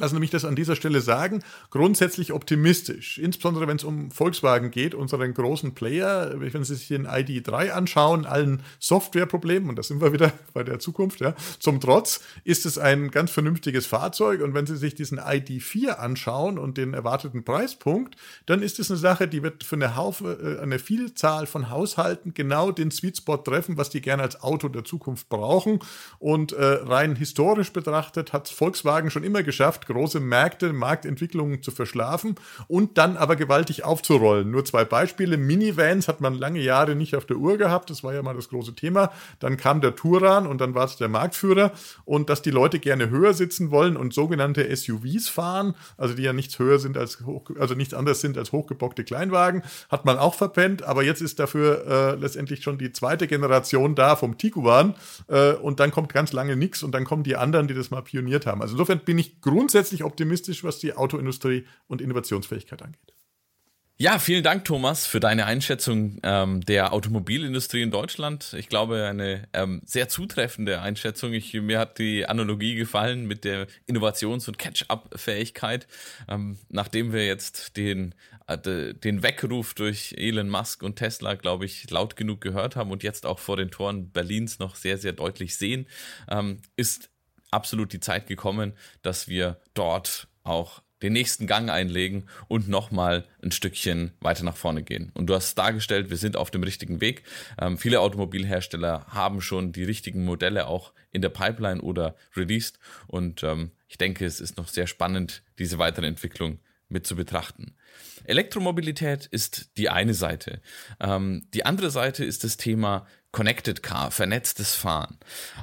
lassen 0.00 0.16
Sie 0.16 0.20
mich 0.20 0.30
das 0.30 0.44
an 0.44 0.56
dieser 0.56 0.76
Stelle 0.76 1.00
sagen, 1.00 1.42
grundsätzlich 1.70 2.32
optimistisch. 2.32 3.18
Insbesondere 3.18 3.68
wenn 3.68 3.76
es 3.76 3.84
um 3.84 4.10
Volkswagen 4.10 4.70
geht, 4.70 4.94
unseren 4.94 5.34
großen 5.34 5.74
Player. 5.74 6.34
Wenn 6.36 6.64
Sie 6.64 6.74
sich 6.74 6.88
den 6.88 7.06
ID3 7.06 7.70
anschauen, 7.70 8.26
allen 8.26 8.62
Softwareproblemen, 8.78 9.68
und 9.68 9.76
da 9.76 9.82
sind 9.82 10.00
wir 10.00 10.12
wieder 10.12 10.32
bei 10.54 10.64
der 10.64 10.78
Zukunft, 10.78 11.20
ja, 11.20 11.34
zum 11.58 11.80
Trotz 11.80 12.20
ist 12.44 12.66
es 12.66 12.78
ein 12.78 13.10
ganz 13.10 13.30
vernünftiges 13.30 13.86
Fahrzeug. 13.86 14.40
Und 14.42 14.54
wenn 14.54 14.66
Sie 14.66 14.76
sich 14.76 14.94
diesen 14.94 15.20
ID4 15.20 15.90
anschauen 15.90 16.58
und 16.58 16.78
den 16.78 16.94
erwarteten 16.94 17.44
Preispunkt, 17.44 18.16
dann 18.46 18.62
ist 18.62 18.78
es 18.78 18.90
eine 18.90 18.98
Sache, 18.98 19.28
die 19.28 19.42
wird 19.42 19.64
für 19.64 19.76
eine, 19.76 19.96
Haufe, 19.96 20.58
äh, 20.58 20.62
eine 20.62 20.78
Vielzahl 20.78 21.46
von 21.46 21.70
Haushalten 21.70 22.32
genau 22.34 22.72
den 22.72 22.90
Sweet 22.90 23.18
Spot 23.18 23.36
treffen, 23.36 23.76
was 23.76 23.90
die 23.90 24.00
gerne 24.00 24.22
als 24.22 24.42
Auto 24.42 24.68
der 24.68 24.84
Zukunft 24.84 25.28
brauchen. 25.28 25.80
Und 26.18 26.52
äh, 26.52 26.64
rein 26.64 27.16
historisch 27.16 27.72
betrachtet 27.72 28.32
hat 28.32 28.48
Volkswagen 28.48 29.10
schon 29.10 29.24
immer 29.24 29.42
geschafft, 29.42 29.86
große 29.90 30.20
Märkte, 30.20 30.72
Marktentwicklungen 30.72 31.62
zu 31.62 31.72
verschlafen 31.72 32.36
und 32.68 32.96
dann 32.96 33.16
aber 33.16 33.36
gewaltig 33.36 33.84
aufzurollen. 33.84 34.50
Nur 34.50 34.64
zwei 34.64 34.84
Beispiele. 34.84 35.36
Minivans 35.36 36.06
hat 36.06 36.20
man 36.20 36.34
lange 36.34 36.60
Jahre 36.60 36.94
nicht 36.94 37.16
auf 37.16 37.26
der 37.26 37.36
Uhr 37.36 37.58
gehabt. 37.58 37.90
Das 37.90 38.04
war 38.04 38.14
ja 38.14 38.22
mal 38.22 38.34
das 38.34 38.48
große 38.48 38.74
Thema. 38.74 39.10
Dann 39.40 39.56
kam 39.56 39.80
der 39.80 39.96
Touran 39.96 40.46
und 40.46 40.60
dann 40.60 40.74
war 40.74 40.84
es 40.84 40.96
der 40.96 41.08
Marktführer. 41.08 41.72
Und 42.04 42.30
dass 42.30 42.42
die 42.42 42.50
Leute 42.50 42.78
gerne 42.78 43.10
höher 43.10 43.34
sitzen 43.34 43.70
wollen 43.70 43.96
und 43.96 44.14
sogenannte 44.14 44.74
SUVs 44.74 45.28
fahren, 45.28 45.74
also 45.96 46.14
die 46.14 46.22
ja 46.22 46.32
nichts 46.32 46.58
höher 46.58 46.78
sind 46.78 46.96
als 46.96 47.20
hoch, 47.26 47.50
also 47.58 47.74
nichts 47.74 47.94
anderes 47.94 48.20
sind 48.20 48.38
als 48.38 48.52
hochgebockte 48.52 49.02
Kleinwagen, 49.02 49.62
hat 49.88 50.04
man 50.04 50.18
auch 50.18 50.34
verpennt. 50.34 50.84
Aber 50.84 51.02
jetzt 51.02 51.20
ist 51.20 51.40
dafür 51.40 51.86
äh, 51.86 52.14
letztendlich 52.14 52.62
schon 52.62 52.78
die 52.78 52.92
zweite 52.92 53.26
Generation 53.26 53.96
da 53.96 54.14
vom 54.14 54.38
Tiguan. 54.38 54.94
Äh, 55.26 55.54
und 55.54 55.80
dann 55.80 55.90
kommt 55.90 56.12
ganz 56.12 56.32
lange 56.32 56.54
nichts 56.54 56.84
und 56.84 56.92
dann 56.92 57.04
kommen 57.04 57.24
die 57.24 57.34
anderen, 57.36 57.66
die 57.66 57.74
das 57.74 57.90
mal 57.90 58.02
pioniert 58.02 58.46
haben. 58.46 58.62
Also 58.62 58.74
insofern 58.74 59.00
bin 59.00 59.18
ich 59.18 59.40
grundsätzlich 59.40 59.69
grundsätzlich 59.70 60.02
optimistisch, 60.02 60.64
was 60.64 60.80
die 60.80 60.94
Autoindustrie 60.94 61.64
und 61.86 62.00
Innovationsfähigkeit 62.00 62.82
angeht. 62.82 63.14
Ja, 63.98 64.18
vielen 64.18 64.42
Dank, 64.42 64.64
Thomas, 64.64 65.06
für 65.06 65.20
deine 65.20 65.44
Einschätzung 65.44 66.18
ähm, 66.24 66.62
der 66.62 66.92
Automobilindustrie 66.92 67.82
in 67.82 67.92
Deutschland. 67.92 68.54
Ich 68.58 68.68
glaube, 68.68 69.06
eine 69.06 69.46
ähm, 69.52 69.82
sehr 69.84 70.08
zutreffende 70.08 70.80
Einschätzung. 70.80 71.34
Ich, 71.34 71.52
mir 71.52 71.78
hat 71.78 71.98
die 71.98 72.26
Analogie 72.26 72.74
gefallen 72.74 73.26
mit 73.26 73.44
der 73.44 73.68
Innovations- 73.86 74.48
und 74.48 74.58
Catch-up-Fähigkeit. 74.58 75.86
Ähm, 76.28 76.58
nachdem 76.68 77.12
wir 77.12 77.26
jetzt 77.26 77.76
den, 77.76 78.14
äh, 78.48 78.94
den 78.94 79.22
Weckruf 79.22 79.74
durch 79.74 80.14
Elon 80.16 80.48
Musk 80.48 80.82
und 80.82 80.96
Tesla, 80.96 81.34
glaube 81.34 81.66
ich, 81.66 81.88
laut 81.90 82.16
genug 82.16 82.40
gehört 82.40 82.74
haben 82.74 82.90
und 82.90 83.02
jetzt 83.02 83.26
auch 83.26 83.38
vor 83.38 83.58
den 83.58 83.70
Toren 83.70 84.10
Berlins 84.10 84.58
noch 84.58 84.74
sehr, 84.74 84.96
sehr 84.96 85.12
deutlich 85.12 85.56
sehen, 85.56 85.86
ähm, 86.28 86.62
ist 86.74 87.09
absolut 87.50 87.92
die 87.92 88.00
Zeit 88.00 88.26
gekommen, 88.26 88.72
dass 89.02 89.28
wir 89.28 89.60
dort 89.74 90.28
auch 90.42 90.82
den 91.02 91.12
nächsten 91.12 91.46
Gang 91.46 91.70
einlegen 91.70 92.24
und 92.48 92.68
nochmal 92.68 93.24
ein 93.42 93.52
Stückchen 93.52 94.12
weiter 94.20 94.44
nach 94.44 94.56
vorne 94.56 94.82
gehen. 94.82 95.10
Und 95.14 95.26
du 95.26 95.34
hast 95.34 95.54
dargestellt, 95.54 96.10
wir 96.10 96.16
sind 96.16 96.36
auf 96.36 96.50
dem 96.50 96.62
richtigen 96.62 97.00
Weg. 97.00 97.22
Ähm, 97.58 97.78
viele 97.78 98.00
Automobilhersteller 98.00 99.06
haben 99.08 99.40
schon 99.40 99.72
die 99.72 99.84
richtigen 99.84 100.24
Modelle 100.24 100.66
auch 100.66 100.92
in 101.12 101.22
der 101.22 101.30
Pipeline 101.30 101.80
oder 101.80 102.16
released. 102.36 102.78
Und 103.06 103.42
ähm, 103.42 103.70
ich 103.88 103.98
denke, 103.98 104.26
es 104.26 104.40
ist 104.40 104.56
noch 104.56 104.68
sehr 104.68 104.86
spannend, 104.86 105.42
diese 105.58 105.78
weitere 105.78 106.06
Entwicklung 106.06 106.58
mit 106.88 107.06
zu 107.06 107.16
betrachten. 107.16 107.74
Elektromobilität 108.24 109.26
ist 109.26 109.76
die 109.76 109.88
eine 109.88 110.12
Seite. 110.12 110.60
Ähm, 111.00 111.46
die 111.54 111.64
andere 111.64 111.90
Seite 111.90 112.24
ist 112.24 112.44
das 112.44 112.56
Thema 112.56 113.06
Connected 113.32 113.82
Car, 113.82 114.10
vernetztes 114.10 114.74
Fahren. 114.74 115.18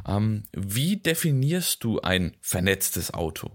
Ähm, 0.07 0.43
wie 0.53 0.97
definierst 0.97 1.83
du 1.83 1.99
ein 1.99 2.35
vernetztes 2.41 3.13
Auto? 3.13 3.51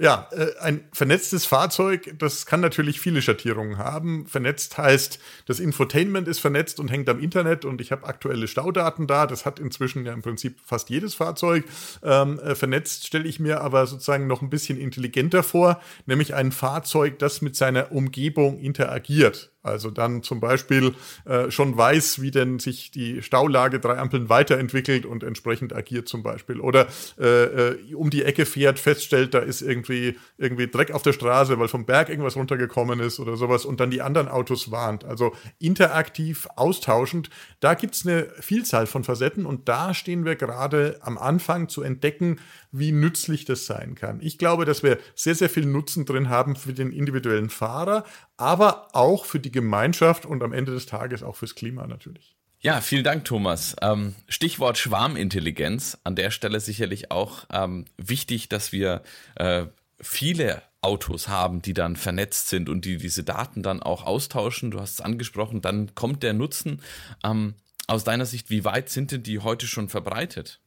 Ja, 0.00 0.28
äh, 0.32 0.58
ein 0.60 0.88
vernetztes 0.94 1.44
Fahrzeug, 1.44 2.14
das 2.18 2.46
kann 2.46 2.60
natürlich 2.60 3.00
viele 3.00 3.20
Schattierungen 3.20 3.76
haben. 3.76 4.26
Vernetzt 4.26 4.78
heißt, 4.78 5.18
das 5.44 5.60
Infotainment 5.60 6.26
ist 6.26 6.38
vernetzt 6.38 6.80
und 6.80 6.90
hängt 6.90 7.10
am 7.10 7.20
Internet 7.20 7.66
und 7.66 7.82
ich 7.82 7.92
habe 7.92 8.06
aktuelle 8.06 8.48
Staudaten 8.48 9.06
da. 9.06 9.26
Das 9.26 9.44
hat 9.44 9.58
inzwischen 9.58 10.06
ja 10.06 10.14
im 10.14 10.22
Prinzip 10.22 10.58
fast 10.64 10.88
jedes 10.88 11.12
Fahrzeug. 11.12 11.66
Ähm, 12.02 12.38
äh, 12.38 12.54
vernetzt 12.54 13.06
stelle 13.06 13.28
ich 13.28 13.40
mir 13.40 13.60
aber 13.60 13.86
sozusagen 13.86 14.26
noch 14.26 14.40
ein 14.40 14.48
bisschen 14.48 14.80
intelligenter 14.80 15.42
vor, 15.42 15.82
nämlich 16.06 16.34
ein 16.34 16.50
Fahrzeug, 16.50 17.18
das 17.18 17.42
mit 17.42 17.54
seiner 17.54 17.92
Umgebung 17.92 18.58
interagiert. 18.58 19.49
Also 19.62 19.90
dann 19.90 20.22
zum 20.22 20.40
Beispiel 20.40 20.94
äh, 21.26 21.50
schon 21.50 21.76
weiß, 21.76 22.22
wie 22.22 22.30
denn 22.30 22.58
sich 22.58 22.90
die 22.90 23.22
Staulage 23.22 23.78
drei 23.78 23.98
Ampeln 23.98 24.28
weiterentwickelt 24.28 25.04
und 25.04 25.22
entsprechend 25.22 25.74
agiert 25.74 26.08
zum 26.08 26.22
Beispiel. 26.22 26.60
Oder 26.60 26.86
äh, 27.18 27.44
äh, 27.44 27.94
um 27.94 28.08
die 28.08 28.24
Ecke 28.24 28.46
fährt, 28.46 28.78
feststellt, 28.78 29.34
da 29.34 29.40
ist 29.40 29.60
irgendwie, 29.60 30.16
irgendwie 30.38 30.66
Dreck 30.66 30.92
auf 30.92 31.02
der 31.02 31.12
Straße, 31.12 31.58
weil 31.58 31.68
vom 31.68 31.84
Berg 31.84 32.08
irgendwas 32.08 32.36
runtergekommen 32.36 33.00
ist 33.00 33.20
oder 33.20 33.36
sowas 33.36 33.66
und 33.66 33.80
dann 33.80 33.90
die 33.90 34.00
anderen 34.00 34.28
Autos 34.28 34.70
warnt. 34.70 35.04
Also 35.04 35.34
interaktiv, 35.58 36.48
austauschend. 36.56 37.28
Da 37.60 37.74
gibt's 37.74 38.06
eine 38.06 38.28
Vielzahl 38.40 38.86
von 38.86 39.04
Facetten 39.04 39.44
und 39.44 39.68
da 39.68 39.92
stehen 39.92 40.24
wir 40.24 40.36
gerade 40.36 40.98
am 41.02 41.18
Anfang 41.18 41.68
zu 41.68 41.82
entdecken, 41.82 42.38
wie 42.72 42.92
nützlich 42.92 43.44
das 43.44 43.66
sein 43.66 43.94
kann. 43.94 44.20
Ich 44.22 44.38
glaube, 44.38 44.64
dass 44.64 44.82
wir 44.82 44.98
sehr, 45.14 45.34
sehr 45.34 45.50
viel 45.50 45.66
Nutzen 45.66 46.06
drin 46.06 46.28
haben 46.28 46.56
für 46.56 46.72
den 46.72 46.92
individuellen 46.92 47.50
Fahrer, 47.50 48.04
aber 48.40 48.88
auch 48.92 49.26
für 49.26 49.38
die 49.38 49.52
Gemeinschaft 49.52 50.24
und 50.24 50.42
am 50.42 50.52
Ende 50.52 50.72
des 50.72 50.86
Tages 50.86 51.22
auch 51.22 51.36
fürs 51.36 51.54
Klima 51.54 51.86
natürlich. 51.86 52.34
Ja, 52.60 52.80
vielen 52.80 53.04
Dank, 53.04 53.24
Thomas. 53.24 53.76
Ähm, 53.80 54.14
Stichwort 54.28 54.78
Schwarmintelligenz. 54.78 55.98
An 56.04 56.16
der 56.16 56.30
Stelle 56.30 56.60
sicherlich 56.60 57.10
auch 57.10 57.44
ähm, 57.50 57.86
wichtig, 57.96 58.48
dass 58.48 58.72
wir 58.72 59.02
äh, 59.36 59.66
viele 60.00 60.62
Autos 60.82 61.28
haben, 61.28 61.62
die 61.62 61.74
dann 61.74 61.96
vernetzt 61.96 62.48
sind 62.48 62.68
und 62.68 62.84
die 62.84 62.96
diese 62.96 63.24
Daten 63.24 63.62
dann 63.62 63.82
auch 63.82 64.04
austauschen. 64.04 64.70
Du 64.70 64.80
hast 64.80 64.94
es 64.94 65.00
angesprochen, 65.00 65.60
dann 65.60 65.94
kommt 65.94 66.22
der 66.22 66.32
Nutzen. 66.32 66.82
Ähm, 67.24 67.54
aus 67.86 68.04
deiner 68.04 68.26
Sicht, 68.26 68.50
wie 68.50 68.64
weit 68.64 68.88
sind 68.88 69.10
denn 69.12 69.22
die 69.22 69.40
heute 69.40 69.66
schon 69.66 69.88
verbreitet? 69.88 70.60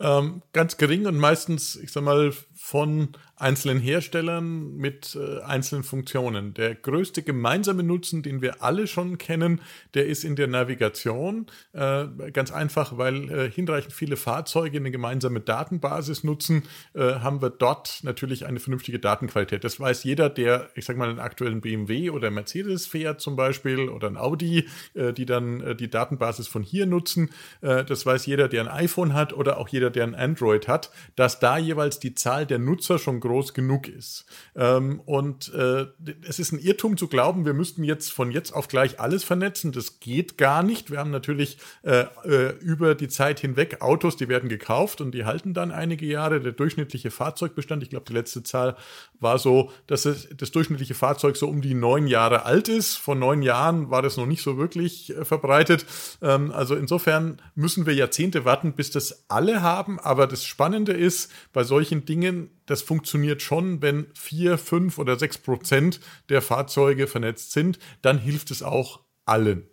ähm, 0.00 0.42
ganz 0.52 0.76
gering 0.76 1.06
und 1.06 1.16
meistens, 1.18 1.76
ich 1.76 1.90
sag 1.90 2.04
mal, 2.04 2.32
von 2.58 3.10
einzelnen 3.36 3.78
Herstellern 3.78 4.76
mit 4.76 5.16
äh, 5.16 5.40
einzelnen 5.42 5.84
Funktionen. 5.84 6.54
Der 6.54 6.74
größte 6.74 7.22
gemeinsame 7.22 7.84
Nutzen, 7.84 8.22
den 8.22 8.42
wir 8.42 8.62
alle 8.62 8.86
schon 8.86 9.16
kennen, 9.16 9.60
der 9.94 10.06
ist 10.06 10.24
in 10.24 10.34
der 10.34 10.48
Navigation. 10.48 11.46
Äh, 11.72 12.06
ganz 12.32 12.50
einfach, 12.50 12.98
weil 12.98 13.30
äh, 13.30 13.50
hinreichend 13.50 13.92
viele 13.92 14.16
Fahrzeuge 14.16 14.78
eine 14.78 14.90
gemeinsame 14.90 15.40
Datenbasis 15.40 16.24
nutzen, 16.24 16.64
äh, 16.94 17.20
haben 17.20 17.40
wir 17.40 17.50
dort 17.50 18.00
natürlich 18.02 18.44
eine 18.44 18.58
vernünftige 18.58 18.98
Datenqualität. 18.98 19.62
Das 19.62 19.78
weiß 19.78 20.02
jeder, 20.02 20.28
der, 20.28 20.70
ich 20.74 20.84
sage 20.84 20.98
mal, 20.98 21.08
einen 21.08 21.20
aktuellen 21.20 21.60
BMW 21.60 22.10
oder 22.10 22.30
Mercedes 22.30 22.86
fährt 22.86 23.20
zum 23.20 23.36
Beispiel 23.36 23.88
oder 23.88 24.08
ein 24.08 24.16
Audi, 24.16 24.66
äh, 24.94 25.12
die 25.12 25.26
dann 25.26 25.60
äh, 25.60 25.76
die 25.76 25.88
Datenbasis 25.88 26.48
von 26.48 26.62
hier 26.62 26.86
nutzen. 26.86 27.30
das 27.60 28.04
weiß 28.04 28.26
jeder, 28.26 28.48
der 28.48 28.62
ein 28.62 28.68
iPhone 28.68 29.14
hat 29.14 29.32
oder 29.32 29.58
auch 29.58 29.68
jeder, 29.68 29.90
der 29.90 30.04
ein 30.04 30.14
Android 30.14 30.68
hat, 30.68 30.90
dass 31.16 31.38
da 31.38 31.58
jeweils 31.58 31.98
die 31.98 32.14
Zahl 32.14 32.46
der 32.50 32.58
Nutzer 32.58 32.98
schon 32.98 33.20
groß 33.20 33.54
genug 33.54 33.88
ist. 33.88 34.26
Ähm, 34.56 35.00
und 35.06 35.52
äh, 35.54 35.86
es 36.26 36.38
ist 36.38 36.52
ein 36.52 36.58
Irrtum 36.58 36.96
zu 36.96 37.08
glauben, 37.08 37.44
wir 37.44 37.54
müssten 37.54 37.84
jetzt 37.84 38.12
von 38.12 38.30
jetzt 38.30 38.52
auf 38.52 38.68
gleich 38.68 39.00
alles 39.00 39.24
vernetzen. 39.24 39.72
Das 39.72 40.00
geht 40.00 40.38
gar 40.38 40.62
nicht. 40.62 40.90
Wir 40.90 40.98
haben 40.98 41.10
natürlich 41.10 41.58
äh, 41.82 42.06
äh, 42.24 42.56
über 42.60 42.94
die 42.94 43.08
Zeit 43.08 43.40
hinweg 43.40 43.80
Autos, 43.80 44.16
die 44.16 44.28
werden 44.28 44.48
gekauft 44.48 45.00
und 45.00 45.12
die 45.12 45.24
halten 45.24 45.54
dann 45.54 45.70
einige 45.70 46.06
Jahre. 46.06 46.40
Der 46.40 46.52
durchschnittliche 46.52 47.10
Fahrzeugbestand, 47.10 47.82
ich 47.82 47.90
glaube, 47.90 48.06
die 48.08 48.14
letzte 48.14 48.42
Zahl 48.42 48.76
war 49.20 49.38
so, 49.38 49.70
dass 49.86 50.04
es, 50.04 50.28
das 50.36 50.50
durchschnittliche 50.50 50.94
Fahrzeug 50.94 51.36
so 51.36 51.48
um 51.48 51.60
die 51.60 51.74
neun 51.74 52.06
Jahre 52.06 52.44
alt 52.44 52.68
ist. 52.68 52.96
Vor 52.96 53.14
neun 53.14 53.42
Jahren 53.42 53.90
war 53.90 54.02
das 54.02 54.16
noch 54.16 54.26
nicht 54.26 54.42
so 54.42 54.56
wirklich 54.58 55.16
äh, 55.16 55.24
verbreitet. 55.24 55.86
Ähm, 56.22 56.52
also 56.52 56.74
insofern 56.74 57.40
müssen 57.54 57.86
wir 57.86 57.94
Jahrzehnte 57.94 58.44
warten, 58.44 58.72
bis 58.72 58.90
das 58.90 59.24
alle 59.28 59.62
haben. 59.62 59.98
Aber 59.98 60.26
das 60.26 60.44
Spannende 60.44 60.92
ist, 60.92 61.30
bei 61.52 61.64
solchen 61.64 62.04
Dingen, 62.04 62.37
das 62.66 62.82
funktioniert 62.82 63.42
schon, 63.42 63.82
wenn 63.82 64.06
vier, 64.14 64.58
fünf 64.58 64.98
oder 64.98 65.18
sechs 65.18 65.38
Prozent 65.38 66.00
der 66.28 66.42
Fahrzeuge 66.42 67.06
vernetzt 67.06 67.52
sind, 67.52 67.78
dann 68.02 68.18
hilft 68.18 68.50
es 68.50 68.62
auch 68.62 69.00
allen. 69.24 69.64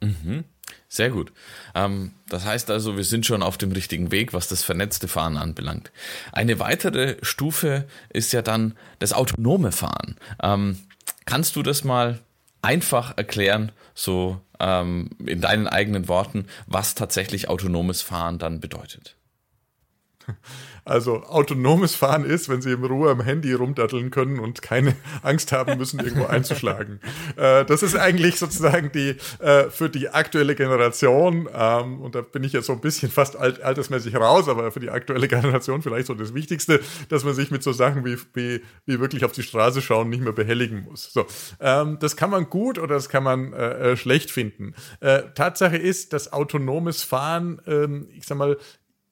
Mhm. 0.00 0.44
Sehr 0.88 1.10
gut. 1.10 1.32
Ähm, 1.74 2.12
das 2.28 2.44
heißt 2.44 2.70
also, 2.70 2.96
wir 2.96 3.04
sind 3.04 3.26
schon 3.26 3.42
auf 3.42 3.58
dem 3.58 3.72
richtigen 3.72 4.10
Weg, 4.10 4.32
was 4.32 4.48
das 4.48 4.62
vernetzte 4.62 5.08
Fahren 5.08 5.36
anbelangt. 5.36 5.92
Eine 6.32 6.58
weitere 6.58 7.16
Stufe 7.22 7.86
ist 8.10 8.32
ja 8.32 8.42
dann 8.42 8.76
das 8.98 9.12
autonome 9.12 9.72
Fahren. 9.72 10.16
Ähm, 10.42 10.78
kannst 11.24 11.56
du 11.56 11.62
das 11.62 11.84
mal 11.84 12.20
einfach 12.62 13.16
erklären, 13.16 13.72
so 13.94 14.40
ähm, 14.58 15.10
in 15.24 15.40
deinen 15.40 15.66
eigenen 15.66 16.08
Worten, 16.08 16.46
was 16.66 16.94
tatsächlich 16.94 17.48
autonomes 17.48 18.02
Fahren 18.02 18.38
dann 18.38 18.60
bedeutet? 18.60 19.15
Also 20.84 21.24
autonomes 21.24 21.96
Fahren 21.96 22.24
ist, 22.24 22.48
wenn 22.48 22.62
Sie 22.62 22.70
in 22.70 22.84
Ruhe 22.84 23.10
am 23.10 23.20
Handy 23.20 23.52
rumdatteln 23.52 24.12
können 24.12 24.38
und 24.38 24.62
keine 24.62 24.94
Angst 25.22 25.50
haben 25.50 25.78
müssen, 25.78 25.98
irgendwo 25.98 26.26
einzuschlagen. 26.28 27.00
Äh, 27.36 27.64
das 27.64 27.82
ist 27.82 27.96
eigentlich 27.96 28.38
sozusagen 28.38 28.92
die 28.92 29.16
äh, 29.40 29.68
für 29.68 29.90
die 29.90 30.10
aktuelle 30.10 30.54
Generation, 30.54 31.48
ähm, 31.52 32.00
und 32.00 32.14
da 32.14 32.20
bin 32.20 32.44
ich 32.44 32.52
jetzt 32.52 32.66
so 32.66 32.72
ein 32.72 32.80
bisschen 32.80 33.10
fast 33.10 33.36
alt, 33.36 33.62
altersmäßig 33.62 34.14
raus, 34.14 34.48
aber 34.48 34.70
für 34.70 34.78
die 34.78 34.90
aktuelle 34.90 35.26
Generation 35.26 35.82
vielleicht 35.82 36.06
so 36.06 36.14
das 36.14 36.34
Wichtigste, 36.34 36.80
dass 37.08 37.24
man 37.24 37.34
sich 37.34 37.50
mit 37.50 37.64
so 37.64 37.72
Sachen 37.72 38.04
wie, 38.04 38.16
wie, 38.34 38.62
wie 38.84 39.00
wirklich 39.00 39.24
auf 39.24 39.32
die 39.32 39.42
Straße 39.42 39.82
schauen 39.82 40.08
nicht 40.08 40.22
mehr 40.22 40.32
behelligen 40.32 40.84
muss. 40.84 41.12
So, 41.12 41.26
ähm, 41.58 41.98
das 41.98 42.16
kann 42.16 42.30
man 42.30 42.48
gut 42.48 42.78
oder 42.78 42.94
das 42.94 43.08
kann 43.08 43.24
man 43.24 43.52
äh, 43.52 43.92
äh 43.92 43.96
schlecht 43.96 44.30
finden. 44.30 44.74
Äh, 45.00 45.22
Tatsache 45.34 45.76
ist, 45.76 46.12
dass 46.12 46.32
autonomes 46.32 47.02
Fahren, 47.02 47.60
ähm, 47.66 48.08
ich 48.14 48.24
sag 48.24 48.38
mal, 48.38 48.56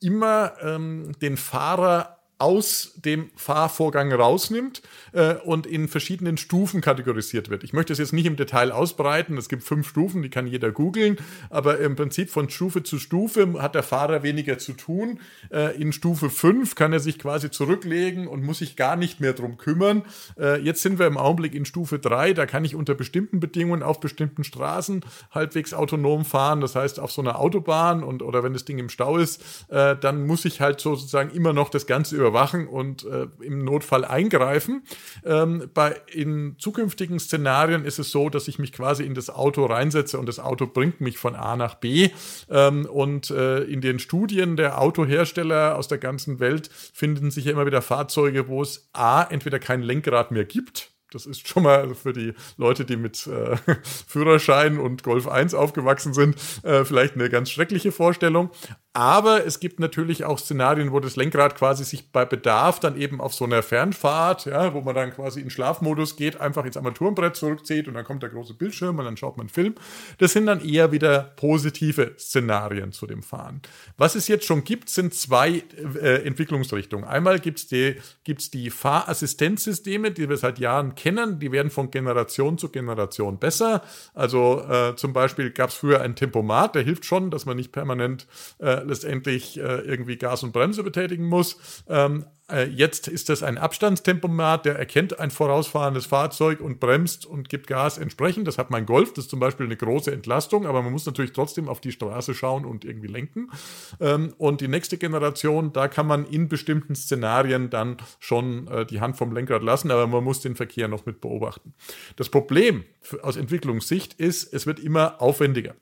immer 0.05 0.53
ähm, 0.63 1.13
den 1.21 1.37
Fahrer 1.37 2.14
aus 2.39 2.95
dem 2.97 3.31
Fahrvorgang 3.37 4.13
rausnimmt 4.13 4.83
äh, 5.13 5.35
und 5.35 5.67
in 5.67 5.89
verschiedenen 5.89 6.37
Stufen 6.37 6.81
kategorisiert 6.81 7.49
wird. 7.49 7.63
Ich 7.63 7.73
möchte 7.73 7.93
es 7.93 7.99
jetzt 7.99 8.13
nicht 8.13 8.27
im 8.27 8.37
Detail 8.37 8.73
ausbreiten. 8.73 9.39
Es 9.39 9.49
gibt 9.49 9.63
fünf 9.63 9.89
Stufen, 9.89 10.23
die 10.23 10.31
kann 10.31 10.47
jeder 10.47 10.73
googeln, 10.73 11.19
aber 11.49 11.79
im 11.79 11.95
Prinzip 11.95 12.31
von 12.31 12.51
Stufe 12.51 12.83
zu 12.83 12.99
Stufe 12.99 13.63
hat 13.63 13.75
der 13.75 13.85
Fahrer 13.85 14.23
weniger 14.23 14.59
zu 14.59 14.73
tun. 14.73 15.21
Äh, 15.53 15.81
in 15.81 15.93
Stufe 15.93 16.29
5 16.29 16.75
kann 16.75 16.93
er 16.93 17.01
sich 17.01 17.19
quasi 17.19 17.51
zurücklegen 17.51 18.27
und 18.27 18.43
muss 18.43 18.59
sich 18.59 18.77
gar 18.77 18.97
nicht 18.97 19.21
mehr 19.21 19.33
drum 19.33 19.57
kümmern. 19.57 20.03
Äh, 20.39 20.61
jetzt 20.61 20.83
sind 20.83 20.99
wir 20.99 21.07
im 21.07 21.17
Augenblick 21.17 21.55
in 21.55 21.65
Stufe 21.65 22.01
3, 22.01 22.33
da 22.33 22.47
kann 22.47 22.65
ich 22.65 22.75
unter 22.75 22.95
bestimmten 22.95 23.39
Bedingungen 23.39 23.83
auf 23.83 24.01
bestimmten 24.01 24.43
Straßen 24.43 25.05
halbwegs 25.31 25.73
autonom 25.73 26.25
fahren. 26.25 26.61
Das 26.61 26.75
heißt, 26.75 26.99
auf 26.99 27.13
so 27.13 27.23
einer 27.23 27.39
Autobahn 27.39 28.03
und 28.03 28.23
oder 28.23 28.43
wenn 28.43 28.55
das 28.55 28.65
Ding 28.65 28.79
im 28.79 28.89
Stau 28.89 29.19
ist, 29.19 29.41
äh, 29.69 29.97
dann 29.97 30.27
muss 30.27 30.45
ich 30.45 30.61
halt 30.61 30.81
sozusagen 30.81 31.31
immer 31.31 31.53
noch 31.53 31.69
das 31.69 31.87
Ganze 31.87 32.17
überwachen 32.25 32.67
und 32.67 33.05
äh, 33.05 33.27
im 33.43 33.65
Notfall 33.65 34.05
eingreifen. 34.05 34.83
Ähm, 35.25 35.71
bei, 35.75 36.01
in 36.11 36.57
zukünftigen 36.59 37.19
Szenarien 37.19 37.85
ist 37.85 37.99
es 37.99 38.11
so, 38.11 38.31
dass 38.31 38.49
ich 38.49 38.59
mich 38.59 38.73
quasi 38.73 39.05
in 39.05 39.15
das 39.15 39.31
Auto 39.31 39.67
reinsetze 39.67 40.19
und 40.19 40.27
das 40.27 40.39
Auto 40.39 40.67
bringt 40.67 41.01
mich 41.01 41.19
von 41.19 41.35
A 41.35 41.57
nach 41.57 41.75
B. 41.75 42.09
Ähm, 42.49 42.87
und 42.87 43.31
äh, 43.31 43.63
in 43.65 43.81
den 43.81 43.99
Studien 43.99 44.57
der 44.57 44.81
Autohersteller 44.81 45.77
aus 45.77 45.89
der 45.89 45.99
ganzen 45.99 46.41
Welt 46.41 46.71
finden 46.93 47.31
sich 47.31 47.45
ja 47.45 47.53
immer 47.53 47.67
wieder 47.67 47.83
Fahrzeuge, 47.83 48.49
wo 48.49 48.63
es 48.63 48.89
A, 48.93 49.23
entweder 49.23 49.59
kein 49.59 49.83
Lenkrad 49.83 50.31
mehr 50.31 50.45
gibt, 50.45 50.95
das 51.15 51.27
ist 51.27 51.47
schon 51.47 51.63
mal 51.63 51.95
für 51.95 52.13
die 52.13 52.35
Leute, 52.57 52.85
die 52.85 52.97
mit 52.97 53.27
äh, 53.29 53.57
Führerschein 54.07 54.79
und 54.79 55.05
Golf 55.05 55.29
1 55.29 55.55
aufgewachsen 55.55 56.13
sind, 56.13 56.37
äh, 56.65 56.85
vielleicht 56.85 57.15
eine 57.15 57.31
ganz 57.31 57.51
schreckliche 57.51 57.93
Vorstellung. 57.93 58.51
Aber 58.97 59.45
es 59.45 59.59
gibt 59.59 59.81
natürlich 59.81 60.25
auch 60.25 60.39
Szenarien, 60.39 60.93
wo 60.93 61.01
das 61.01 61.17
Lenkrad 61.17 61.57
quasi 61.57 61.83
sich 61.83 62.13
bei 62.13 62.25
Bedarf 62.25 62.79
dann 62.79 62.97
eben 62.97 63.21
auf 63.21 63.35
so 63.35 63.45
einer 63.45 63.65
Fernfahrt, 63.65 64.47
ja, 64.47 64.73
wo 64.73 64.83
man 64.83 64.95
dann 64.95 65.13
quasi 65.13 65.41
in 65.41 65.51
Schlafmodus 65.51 66.15
geht, 66.15 66.41
einfach 66.41 66.65
ins 66.65 66.77
Armaturenbrett 66.77 67.35
zurückzieht 67.35 67.89
und 67.89 67.95
dann 67.95 68.05
kommt 68.05 68.23
der 68.23 68.31
große 68.31 68.55
Bildschirm 68.55 68.97
und 69.01 69.05
dann 69.05 69.17
schaut 69.17 69.37
man 69.37 69.47
einen 69.47 69.51
Film. 69.51 69.75
Das 70.19 70.33
sind 70.33 70.47
dann 70.47 70.65
eher 70.65 70.93
wieder 70.93 71.33
positive 71.35 72.15
Szenarien 72.21 72.93
zu 72.93 73.09
dem 73.09 73.25
Fahren. 73.25 73.63
Was 73.97 74.15
es 74.15 74.29
jetzt 74.29 74.47
schon 74.47 74.63
gibt, 74.63 74.89
sind 74.89 75.13
zwei 75.13 75.65
äh, 76.01 76.25
Entwicklungsrichtungen. 76.25 77.05
Einmal 77.05 77.41
gibt 77.41 77.59
es 77.59 77.67
die, 77.67 77.97
gibt's 78.23 78.53
die 78.53 78.71
Fahrassistenzsysteme, 78.71 80.13
die 80.13 80.29
wir 80.29 80.37
seit 80.37 80.61
Jahren 80.61 80.95
kennen. 80.95 81.41
Die 81.41 81.51
werden 81.51 81.73
von 81.73 81.91
Generation 81.91 82.59
zu 82.59 82.69
Generation 82.69 83.41
besser. 83.41 83.83
Also 84.15 84.61
äh, 84.71 84.95
zum 84.95 85.13
Beispiel 85.13 85.51
gab 85.51 85.71
es 85.71 85.75
früher 85.75 86.01
ein 86.01 86.15
Tempomat, 86.15 86.77
der 86.77 86.85
hilft 86.85 87.05
schon, 87.05 87.33
dass 87.33 87.45
man 87.45 87.57
nicht 87.57 87.73
permanent 87.73 88.29
äh, 88.61 88.84
letztendlich 88.85 89.59
äh, 89.59 89.81
irgendwie 89.81 90.17
Gas 90.17 90.43
und 90.43 90.53
Bremse 90.53 90.83
betätigen 90.83 91.27
muss. 91.27 91.59
Ähm, 91.89 92.25
äh, 92.51 92.69
jetzt 92.69 93.09
ist 93.09 93.31
das 93.31 93.43
ein 93.43 93.57
Abstandstempomat, 93.57 94.67
der 94.67 94.79
erkennt 94.79 95.19
ein 95.19 95.31
vorausfahrendes 95.31 96.05
Fahrzeug 96.05 96.61
und 96.61 96.79
bremst 96.79 97.25
und 97.25 97.49
gibt 97.49 97.67
Gas 97.67 97.97
entsprechend. 97.97 98.47
Das 98.47 98.59
hat 98.59 98.71
mein 98.71 98.85
Golf, 98.85 99.15
das 99.15 99.25
ist 99.25 99.31
zum 99.31 99.41
Beispiel 99.41 99.65
eine 99.65 99.77
große 99.77 100.13
Entlastung, 100.13 100.67
aber 100.67 100.83
man 100.83 100.93
muss 100.93 101.07
natürlich 101.07 101.33
trotzdem 101.33 101.69
auf 101.69 101.81
die 101.81 101.93
Straße 101.93 102.35
schauen 102.35 102.67
und 102.67 102.85
irgendwie 102.85 103.07
lenken. 103.07 103.51
Ähm, 103.99 104.35
und 104.37 104.61
die 104.61 104.69
nächste 104.69 104.99
Generation, 104.99 105.73
da 105.73 105.89
kann 105.89 106.07
man 106.07 106.27
in 106.27 106.49
bestimmten 106.49 106.95
Szenarien 106.95 107.71
dann 107.71 107.97
schon 108.21 108.69
äh, 108.69 108.85
die 108.85 109.01
Hand 109.01 109.17
vom 109.17 109.33
Lenkrad 109.33 109.63
lassen, 109.63 109.91
aber 109.91 110.07
man 110.07 110.23
muss 110.23 110.41
den 110.41 110.55
Verkehr 110.55 110.89
noch 110.89 111.07
mit 111.07 111.23
beobachten. 111.23 111.73
Das 112.17 112.29
Problem 112.29 112.85
aus 113.23 113.37
Entwicklungssicht 113.37 114.15
ist, 114.15 114.53
es 114.53 114.67
wird 114.67 114.81
immer 114.81 115.23
aufwendiger. 115.23 115.75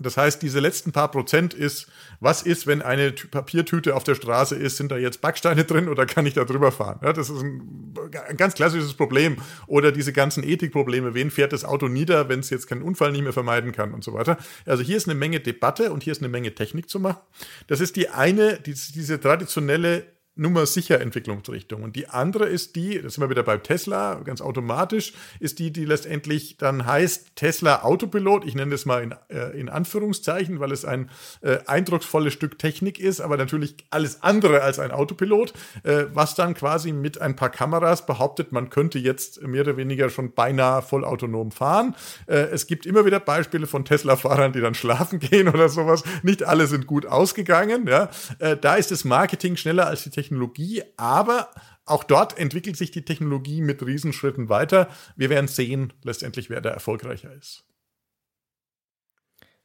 Das 0.00 0.16
heißt, 0.16 0.42
diese 0.42 0.58
letzten 0.58 0.90
paar 0.90 1.10
Prozent 1.10 1.54
ist, 1.54 1.86
was 2.18 2.42
ist, 2.42 2.66
wenn 2.66 2.82
eine 2.82 3.12
Papiertüte 3.12 3.94
auf 3.94 4.02
der 4.02 4.16
Straße 4.16 4.56
ist, 4.56 4.76
sind 4.76 4.90
da 4.90 4.96
jetzt 4.96 5.20
Backsteine 5.20 5.64
drin 5.64 5.88
oder 5.88 6.04
kann 6.04 6.26
ich 6.26 6.34
da 6.34 6.44
drüber 6.44 6.72
fahren? 6.72 6.98
Ja, 7.02 7.12
das 7.12 7.30
ist 7.30 7.40
ein, 7.40 7.94
ein, 8.28 8.36
ganz 8.36 8.54
klassisches 8.54 8.94
Problem. 8.94 9.36
Oder 9.66 9.92
diese 9.92 10.12
ganzen 10.12 10.42
Ethikprobleme, 10.42 11.14
wen 11.14 11.30
fährt 11.30 11.52
das 11.52 11.64
Auto 11.64 11.86
nieder, 11.86 12.28
wenn 12.28 12.40
es 12.40 12.50
jetzt 12.50 12.66
keinen 12.66 12.82
Unfall 12.82 13.12
nicht 13.12 13.22
mehr 13.22 13.32
vermeiden 13.32 13.70
kann 13.70 13.94
und 13.94 14.02
so 14.02 14.12
weiter. 14.14 14.36
Also 14.66 14.82
hier 14.82 14.96
ist 14.96 15.08
eine 15.08 15.14
Menge 15.14 15.38
Debatte 15.38 15.92
und 15.92 16.02
hier 16.02 16.12
ist 16.12 16.20
eine 16.20 16.28
Menge 16.28 16.54
Technik 16.54 16.90
zu 16.90 16.98
machen. 16.98 17.20
Das 17.68 17.80
ist 17.80 17.94
die 17.94 18.08
eine, 18.08 18.58
die, 18.60 18.74
diese 18.74 19.20
traditionelle 19.20 20.13
Nummer 20.36 20.66
sicher 20.66 21.00
Entwicklungsrichtung. 21.00 21.82
Und 21.82 21.94
die 21.94 22.08
andere 22.08 22.46
ist 22.46 22.74
die, 22.74 23.00
das 23.00 23.14
sind 23.14 23.22
wir 23.22 23.30
wieder 23.30 23.44
bei 23.44 23.56
Tesla, 23.58 24.14
ganz 24.24 24.40
automatisch, 24.40 25.12
ist 25.38 25.60
die, 25.60 25.72
die 25.72 25.84
letztendlich 25.84 26.56
dann 26.56 26.86
heißt 26.86 27.36
Tesla 27.36 27.82
Autopilot. 27.82 28.44
Ich 28.44 28.56
nenne 28.56 28.72
das 28.72 28.84
mal 28.84 29.02
in, 29.02 29.14
äh, 29.28 29.58
in 29.58 29.68
Anführungszeichen, 29.68 30.58
weil 30.58 30.72
es 30.72 30.84
ein 30.84 31.08
äh, 31.40 31.58
eindrucksvolles 31.66 32.32
Stück 32.32 32.58
Technik 32.58 32.98
ist, 32.98 33.20
aber 33.20 33.36
natürlich 33.36 33.76
alles 33.90 34.24
andere 34.24 34.62
als 34.62 34.80
ein 34.80 34.90
Autopilot, 34.90 35.52
äh, 35.84 36.06
was 36.12 36.34
dann 36.34 36.54
quasi 36.54 36.92
mit 36.92 37.20
ein 37.20 37.36
paar 37.36 37.50
Kameras 37.50 38.04
behauptet, 38.04 38.50
man 38.50 38.70
könnte 38.70 38.98
jetzt 38.98 39.40
mehr 39.42 39.62
oder 39.62 39.76
weniger 39.76 40.10
schon 40.10 40.32
beinahe 40.32 40.82
vollautonom 40.82 41.52
fahren. 41.52 41.94
Äh, 42.26 42.48
es 42.50 42.66
gibt 42.66 42.86
immer 42.86 43.04
wieder 43.04 43.20
Beispiele 43.20 43.68
von 43.68 43.84
Tesla-Fahrern, 43.84 44.52
die 44.52 44.60
dann 44.60 44.74
schlafen 44.74 45.18
gehen 45.20 45.46
oder 45.46 45.68
sowas. 45.68 46.02
Nicht 46.24 46.42
alle 46.42 46.66
sind 46.66 46.88
gut 46.88 47.06
ausgegangen. 47.06 47.86
Ja? 47.86 48.10
Äh, 48.40 48.56
da 48.56 48.74
ist 48.74 48.90
das 48.90 49.04
Marketing 49.04 49.56
schneller 49.56 49.86
als 49.86 50.02
die 50.02 50.10
Technik 50.10 50.23
Technologie, 50.24 50.82
aber 50.96 51.50
auch 51.84 52.04
dort 52.04 52.38
entwickelt 52.38 52.76
sich 52.76 52.90
die 52.90 53.04
Technologie 53.04 53.60
mit 53.60 53.84
Riesenschritten 53.84 54.48
weiter. 54.48 54.88
Wir 55.16 55.28
werden 55.28 55.48
sehen, 55.48 55.92
letztendlich, 56.02 56.48
wer 56.48 56.60
da 56.60 56.70
erfolgreicher 56.70 57.32
ist. 57.32 57.64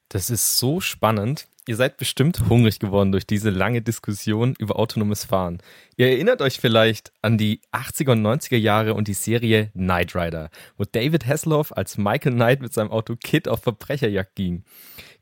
Das 0.09 0.29
ist 0.29 0.57
so 0.57 0.81
spannend. 0.81 1.47
Ihr 1.67 1.75
seid 1.75 1.97
bestimmt 1.97 2.49
hungrig 2.49 2.79
geworden 2.79 3.11
durch 3.11 3.27
diese 3.27 3.51
lange 3.51 3.83
Diskussion 3.83 4.55
über 4.57 4.77
autonomes 4.77 5.23
Fahren. 5.23 5.61
Ihr 5.97 6.07
erinnert 6.07 6.41
euch 6.41 6.59
vielleicht 6.59 7.13
an 7.21 7.37
die 7.37 7.61
80er 7.71 8.13
und 8.13 8.25
90er 8.25 8.57
Jahre 8.57 8.95
und 8.95 9.07
die 9.07 9.13
Serie 9.13 9.69
Knight 9.73 10.15
Rider, 10.15 10.49
wo 10.77 10.83
David 10.83 11.27
Hasselhoff 11.27 11.77
als 11.77 11.97
Michael 11.97 12.33
Knight 12.33 12.61
mit 12.61 12.73
seinem 12.73 12.89
Auto 12.89 13.15
Kit 13.15 13.47
auf 13.47 13.61
Verbrecherjagd 13.61 14.35
ging. 14.35 14.63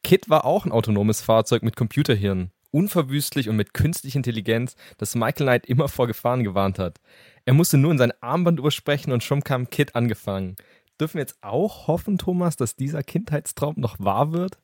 Kit 0.03 0.29
war 0.29 0.45
auch 0.45 0.65
ein 0.65 0.71
autonomes 0.71 1.19
Fahrzeug 1.19 1.63
mit 1.63 1.75
Computerhirn, 1.75 2.51
unverwüstlich 2.77 3.49
und 3.49 3.55
mit 3.55 3.73
künstlicher 3.73 4.17
Intelligenz, 4.17 4.75
das 4.99 5.15
Michael 5.15 5.47
Knight 5.47 5.65
immer 5.65 5.89
vor 5.89 6.05
Gefahren 6.05 6.43
gewarnt 6.43 6.77
hat. 6.77 6.99
Er 7.45 7.55
musste 7.55 7.79
nur 7.79 7.91
in 7.91 7.97
sein 7.97 8.13
Armband 8.21 8.59
übersprechen 8.59 9.11
und 9.11 9.23
schon 9.23 9.43
kam 9.43 9.71
Kit 9.71 9.95
angefangen. 9.95 10.55
Dürfen 10.99 11.15
wir 11.15 11.21
jetzt 11.21 11.39
auch 11.41 11.87
hoffen, 11.87 12.19
Thomas, 12.19 12.55
dass 12.55 12.75
dieser 12.75 13.01
Kindheitstraum 13.01 13.73
noch 13.77 13.95
wahr 13.99 14.31
wird? 14.31 14.59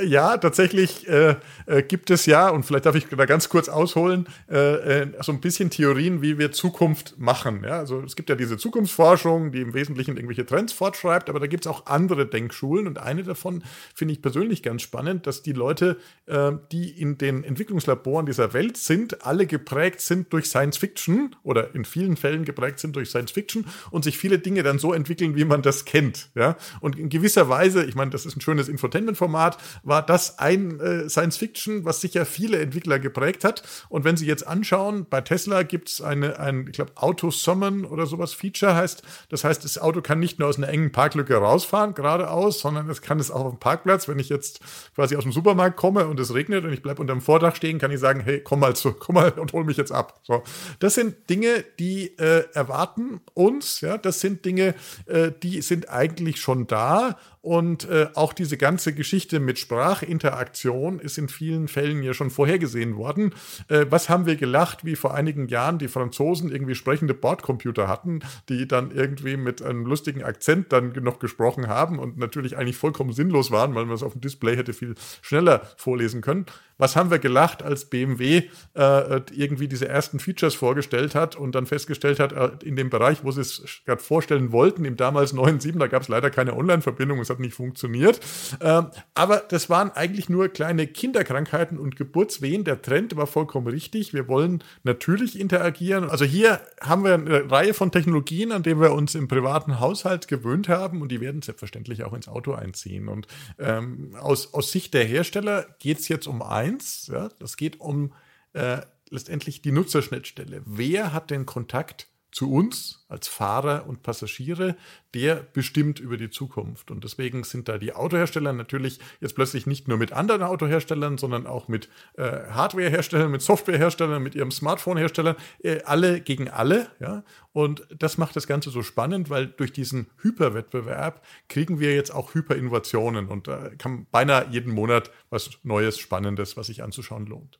Äh, 0.00 0.06
ja, 0.06 0.36
tatsächlich 0.38 1.08
äh, 1.08 1.36
äh, 1.66 1.82
gibt 1.82 2.10
es 2.10 2.26
ja, 2.26 2.48
und 2.48 2.64
vielleicht 2.64 2.86
darf 2.86 2.94
ich 2.94 3.06
da 3.08 3.24
ganz 3.26 3.48
kurz 3.48 3.68
ausholen, 3.68 4.26
äh, 4.50 5.02
äh, 5.02 5.06
so 5.20 5.32
ein 5.32 5.40
bisschen 5.40 5.70
Theorien, 5.70 6.22
wie 6.22 6.38
wir 6.38 6.52
Zukunft 6.52 7.18
machen. 7.18 7.62
Ja? 7.64 7.78
Also 7.78 8.00
es 8.00 8.16
gibt 8.16 8.30
ja 8.30 8.36
diese 8.36 8.56
Zukunftsforschung, 8.56 9.52
die 9.52 9.60
im 9.60 9.74
Wesentlichen 9.74 10.16
irgendwelche 10.16 10.46
Trends 10.46 10.72
fortschreibt, 10.72 11.28
aber 11.28 11.40
da 11.40 11.46
gibt 11.46 11.66
es 11.66 11.70
auch 11.70 11.86
andere 11.86 12.26
Denkschulen 12.26 12.86
und 12.86 12.98
eine 12.98 13.22
davon 13.22 13.62
finde 13.94 14.14
ich 14.14 14.22
persönlich 14.22 14.62
ganz 14.62 14.82
spannend, 14.82 15.26
dass 15.26 15.42
die 15.42 15.52
Leute, 15.52 15.98
äh, 16.26 16.52
die 16.72 16.90
in 16.90 17.18
den 17.18 17.44
Entwicklungslaboren 17.44 18.26
dieser 18.26 18.52
Welt 18.52 18.76
sind, 18.76 19.26
alle 19.26 19.46
geprägt 19.46 20.00
sind 20.00 20.32
durch 20.32 20.46
Science 20.46 20.78
Fiction 20.78 21.36
oder 21.42 21.74
in 21.74 21.84
vielen 21.84 22.16
Fällen 22.16 22.44
geprägt 22.44 22.78
sind 22.78 22.96
durch 22.96 23.10
Science 23.10 23.32
Fiction 23.32 23.66
und 23.90 24.04
sich 24.04 24.16
viele 24.16 24.38
Dinge 24.38 24.62
dann 24.62 24.78
so 24.78 24.92
entwickeln, 24.92 25.36
wie 25.36 25.44
man 25.44 25.62
das 25.62 25.84
kennt. 25.84 26.30
Ja? 26.34 26.56
Und 26.80 26.98
in 26.98 27.08
gewisser 27.08 27.48
Weise, 27.48 27.84
ich 27.84 27.94
meine, 27.94 28.10
das 28.10 28.24
ist 28.24 28.36
ein 28.36 28.40
schönes 28.40 28.68
Infotainment 28.68 29.17
Format 29.18 29.58
war 29.82 30.00
das 30.00 30.38
ein 30.38 30.80
äh, 30.80 31.08
Science 31.10 31.36
Fiction, 31.36 31.84
was 31.84 32.00
sicher 32.00 32.24
viele 32.24 32.58
Entwickler 32.58 32.98
geprägt 32.98 33.44
hat. 33.44 33.62
Und 33.88 34.04
wenn 34.04 34.16
Sie 34.16 34.26
jetzt 34.26 34.46
anschauen, 34.46 35.06
bei 35.10 35.20
Tesla 35.20 35.62
gibt 35.62 35.90
es 35.90 36.00
eine, 36.00 36.38
ein, 36.38 36.66
ich 36.66 36.72
glaube, 36.72 36.92
Auto 36.94 37.30
Summon 37.30 37.84
oder 37.84 38.06
sowas 38.06 38.32
Feature 38.32 38.74
heißt. 38.74 39.02
Das 39.28 39.44
heißt, 39.44 39.64
das 39.64 39.78
Auto 39.78 40.00
kann 40.00 40.20
nicht 40.20 40.38
nur 40.38 40.48
aus 40.48 40.56
einer 40.56 40.68
engen 40.68 40.92
Parklücke 40.92 41.36
rausfahren, 41.36 41.94
geradeaus, 41.94 42.60
sondern 42.60 42.88
es 42.88 43.02
kann 43.02 43.20
es 43.20 43.30
auch 43.30 43.44
auf 43.44 43.52
dem 43.52 43.60
Parkplatz. 43.60 44.08
Wenn 44.08 44.18
ich 44.18 44.28
jetzt 44.28 44.60
quasi 44.94 45.16
aus 45.16 45.24
dem 45.24 45.32
Supermarkt 45.32 45.76
komme 45.76 46.06
und 46.06 46.18
es 46.20 46.32
regnet 46.32 46.64
und 46.64 46.72
ich 46.72 46.82
bleibe 46.82 47.00
unter 47.00 47.14
dem 47.14 47.20
Vordach 47.20 47.56
stehen, 47.56 47.78
kann 47.78 47.90
ich 47.90 48.00
sagen, 48.00 48.20
hey, 48.20 48.40
komm 48.40 48.60
mal 48.60 48.76
zu, 48.76 48.92
komm 48.92 49.16
mal 49.16 49.32
und 49.32 49.52
hol 49.52 49.64
mich 49.64 49.76
jetzt 49.76 49.92
ab. 49.92 50.20
So. 50.22 50.42
Das 50.78 50.94
sind 50.94 51.28
Dinge, 51.28 51.64
die 51.78 52.16
äh, 52.18 52.44
erwarten 52.54 53.20
uns, 53.34 53.80
ja, 53.80 53.98
das 53.98 54.20
sind 54.20 54.44
Dinge, 54.44 54.74
äh, 55.06 55.32
die 55.42 55.60
sind 55.62 55.88
eigentlich 55.90 56.40
schon 56.40 56.66
da 56.66 57.16
und 57.40 57.88
äh, 57.88 58.08
auch 58.14 58.32
diese 58.32 58.56
ganze 58.56 58.92
Geschichte 58.92 59.40
mit 59.40 59.58
Sprachinteraktion 59.58 60.98
ist 60.98 61.18
in 61.18 61.28
vielen 61.28 61.68
Fällen 61.68 62.02
ja 62.02 62.14
schon 62.14 62.30
vorhergesehen 62.30 62.96
worden. 62.96 63.34
Äh, 63.68 63.86
was 63.90 64.08
haben 64.08 64.26
wir 64.26 64.36
gelacht, 64.36 64.84
wie 64.84 64.96
vor 64.96 65.14
einigen 65.14 65.48
Jahren 65.48 65.78
die 65.78 65.88
Franzosen 65.88 66.50
irgendwie 66.50 66.74
sprechende 66.74 67.14
Bordcomputer 67.14 67.88
hatten, 67.88 68.20
die 68.48 68.66
dann 68.66 68.90
irgendwie 68.90 69.36
mit 69.36 69.62
einem 69.62 69.86
lustigen 69.86 70.22
Akzent 70.22 70.72
dann 70.72 70.92
noch 71.00 71.18
gesprochen 71.18 71.68
haben 71.68 71.98
und 71.98 72.18
natürlich 72.18 72.56
eigentlich 72.56 72.76
vollkommen 72.76 73.12
sinnlos 73.12 73.50
waren, 73.50 73.74
weil 73.74 73.84
man 73.84 73.94
es 73.94 74.02
auf 74.02 74.12
dem 74.12 74.20
Display 74.20 74.56
hätte 74.56 74.72
viel 74.72 74.94
schneller 75.22 75.62
vorlesen 75.76 76.20
können. 76.20 76.46
Was 76.78 76.94
haben 76.94 77.10
wir 77.10 77.18
gelacht, 77.18 77.64
als 77.64 77.86
BMW 77.86 78.44
äh, 78.74 79.20
irgendwie 79.32 79.66
diese 79.66 79.88
ersten 79.88 80.20
Features 80.20 80.54
vorgestellt 80.54 81.16
hat 81.16 81.34
und 81.34 81.56
dann 81.56 81.66
festgestellt 81.66 82.20
hat, 82.20 82.32
äh, 82.32 82.50
in 82.64 82.76
dem 82.76 82.88
Bereich, 82.88 83.24
wo 83.24 83.32
sie 83.32 83.40
es 83.40 83.80
gerade 83.84 84.00
vorstellen 84.00 84.52
wollten, 84.52 84.84
im 84.84 84.96
damals 84.96 85.34
9.7, 85.34 85.78
da 85.78 85.88
gab 85.88 86.02
es 86.02 86.08
leider 86.08 86.30
keine 86.30 86.56
Online-Verbindung, 86.56 87.18
es 87.28 87.30
hat 87.30 87.40
nicht 87.40 87.54
funktioniert. 87.54 88.20
Ähm, 88.60 88.86
aber 89.14 89.38
das 89.48 89.70
waren 89.70 89.90
eigentlich 89.90 90.28
nur 90.28 90.48
kleine 90.48 90.86
Kinderkrankheiten 90.86 91.78
und 91.78 91.96
Geburtswehen. 91.96 92.64
Der 92.64 92.82
Trend 92.82 93.16
war 93.16 93.26
vollkommen 93.26 93.66
richtig. 93.66 94.14
Wir 94.14 94.28
wollen 94.28 94.62
natürlich 94.84 95.38
interagieren. 95.40 96.10
Also 96.10 96.24
hier 96.24 96.60
haben 96.80 97.04
wir 97.04 97.14
eine 97.14 97.50
Reihe 97.50 97.74
von 97.74 97.90
Technologien, 97.90 98.52
an 98.52 98.62
denen 98.62 98.80
wir 98.80 98.92
uns 98.92 99.14
im 99.14 99.26
privaten 99.26 99.80
Haushalt 99.80 100.28
gewöhnt 100.28 100.68
haben 100.68 101.02
und 101.02 101.10
die 101.10 101.20
werden 101.20 101.42
selbstverständlich 101.42 102.04
auch 102.04 102.12
ins 102.12 102.28
Auto 102.28 102.52
einziehen. 102.52 103.08
Und 103.08 103.26
ähm, 103.58 104.14
aus, 104.20 104.54
aus 104.54 104.70
Sicht 104.70 104.94
der 104.94 105.04
Hersteller 105.04 105.66
geht 105.78 105.98
es 105.98 106.08
jetzt 106.08 106.26
um 106.26 106.42
ein 106.42 106.58
eins, 106.58 107.08
ja, 107.12 107.28
das 107.38 107.56
geht 107.56 107.80
um 107.80 108.12
äh, 108.52 108.78
letztendlich 109.10 109.62
die 109.62 109.72
Nutzerschnittstelle. 109.72 110.62
Wer 110.64 111.12
hat 111.12 111.30
den 111.30 111.46
Kontakt 111.46 112.08
zu 112.30 112.52
uns 112.52 113.06
als 113.08 113.26
Fahrer 113.26 113.86
und 113.86 114.02
Passagiere, 114.02 114.76
der 115.14 115.36
bestimmt 115.36 115.98
über 115.98 116.18
die 116.18 116.28
Zukunft. 116.28 116.90
Und 116.90 117.02
deswegen 117.02 117.42
sind 117.42 117.68
da 117.68 117.78
die 117.78 117.94
Autohersteller 117.94 118.52
natürlich 118.52 118.98
jetzt 119.20 119.34
plötzlich 119.34 119.66
nicht 119.66 119.88
nur 119.88 119.96
mit 119.96 120.12
anderen 120.12 120.42
Autoherstellern, 120.42 121.16
sondern 121.16 121.46
auch 121.46 121.68
mit 121.68 121.88
äh, 122.14 122.22
Hardwareherstellern, 122.50 123.30
mit 123.30 123.40
Softwareherstellern, 123.40 124.22
mit 124.22 124.34
ihrem 124.34 124.50
Smartphone-Herstellern, 124.50 125.36
äh, 125.62 125.82
alle 125.84 126.20
gegen 126.20 126.50
alle. 126.50 126.90
Ja? 127.00 127.24
Und 127.52 127.86
das 127.96 128.18
macht 128.18 128.36
das 128.36 128.46
Ganze 128.46 128.70
so 128.70 128.82
spannend, 128.82 129.30
weil 129.30 129.46
durch 129.46 129.72
diesen 129.72 130.08
Hyperwettbewerb 130.20 131.24
kriegen 131.48 131.80
wir 131.80 131.94
jetzt 131.94 132.10
auch 132.10 132.34
Hyperinnovationen 132.34 133.28
und 133.28 133.48
da 133.48 133.68
äh, 133.68 133.76
kann 133.76 134.06
beinahe 134.10 134.48
jeden 134.50 134.72
Monat 134.74 135.10
was 135.30 135.50
Neues, 135.62 135.98
Spannendes, 135.98 136.58
was 136.58 136.66
sich 136.66 136.82
anzuschauen 136.82 137.26
lohnt. 137.26 137.58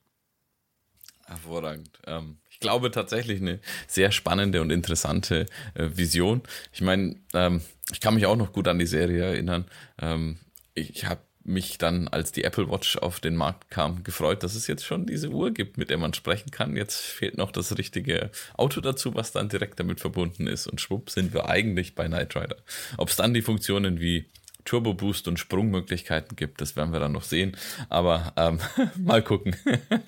Hervorragend. 1.29 1.91
Ähm, 2.07 2.39
ich 2.59 2.61
glaube 2.61 2.91
tatsächlich 2.91 3.41
eine 3.41 3.61
sehr 3.87 4.11
spannende 4.11 4.61
und 4.61 4.71
interessante 4.71 5.47
äh, 5.75 5.91
Vision. 5.95 6.43
Ich 6.73 6.81
meine, 6.81 7.15
ähm, 7.33 7.61
ich 7.93 8.01
kann 8.01 8.17
mich 8.17 8.27
auch 8.27 8.35
noch 8.35 8.53
gut 8.53 8.67
an 8.67 8.81
die 8.81 8.87
Serie 8.87 9.23
erinnern. 9.23 9.65
Ähm, 10.03 10.39
ich 10.75 11.07
habe 11.07 11.21
mich 11.45 11.79
dann, 11.79 12.09
als 12.09 12.33
die 12.33 12.43
Apple 12.43 12.69
Watch 12.69 12.97
auf 12.97 13.21
den 13.21 13.37
Markt 13.37 13.71
kam, 13.71 14.03
gefreut, 14.03 14.43
dass 14.43 14.57
es 14.57 14.67
jetzt 14.67 14.85
schon 14.85 15.07
diese 15.07 15.29
Uhr 15.29 15.53
gibt, 15.53 15.79
mit 15.79 15.89
der 15.89 15.99
man 15.99 16.15
sprechen 16.15 16.51
kann. 16.51 16.77
Jetzt 16.77 16.97
fehlt 16.97 17.39
noch 17.39 17.53
das 17.53 17.79
richtige 17.79 18.31
Auto 18.57 18.81
dazu, 18.81 19.15
was 19.15 19.31
dann 19.31 19.49
direkt 19.49 19.79
damit 19.79 20.01
verbunden 20.01 20.49
ist. 20.49 20.67
Und 20.67 20.81
schwupp 20.81 21.11
sind 21.11 21.33
wir 21.33 21.49
eigentlich 21.49 21.95
bei 21.95 22.09
Knight 22.09 22.35
Rider. 22.35 22.57
Ob 22.97 23.09
es 23.09 23.15
dann 23.15 23.35
die 23.35 23.43
Funktionen 23.43 24.01
wie 24.01 24.27
Turbo 24.65 24.95
Boost 24.95 25.29
und 25.29 25.39
Sprungmöglichkeiten 25.39 26.35
gibt. 26.35 26.61
Das 26.61 26.75
werden 26.75 26.93
wir 26.93 26.99
dann 26.99 27.13
noch 27.13 27.23
sehen. 27.23 27.57
Aber 27.89 28.33
ähm, 28.37 28.59
mal 28.99 29.23
gucken. 29.23 29.55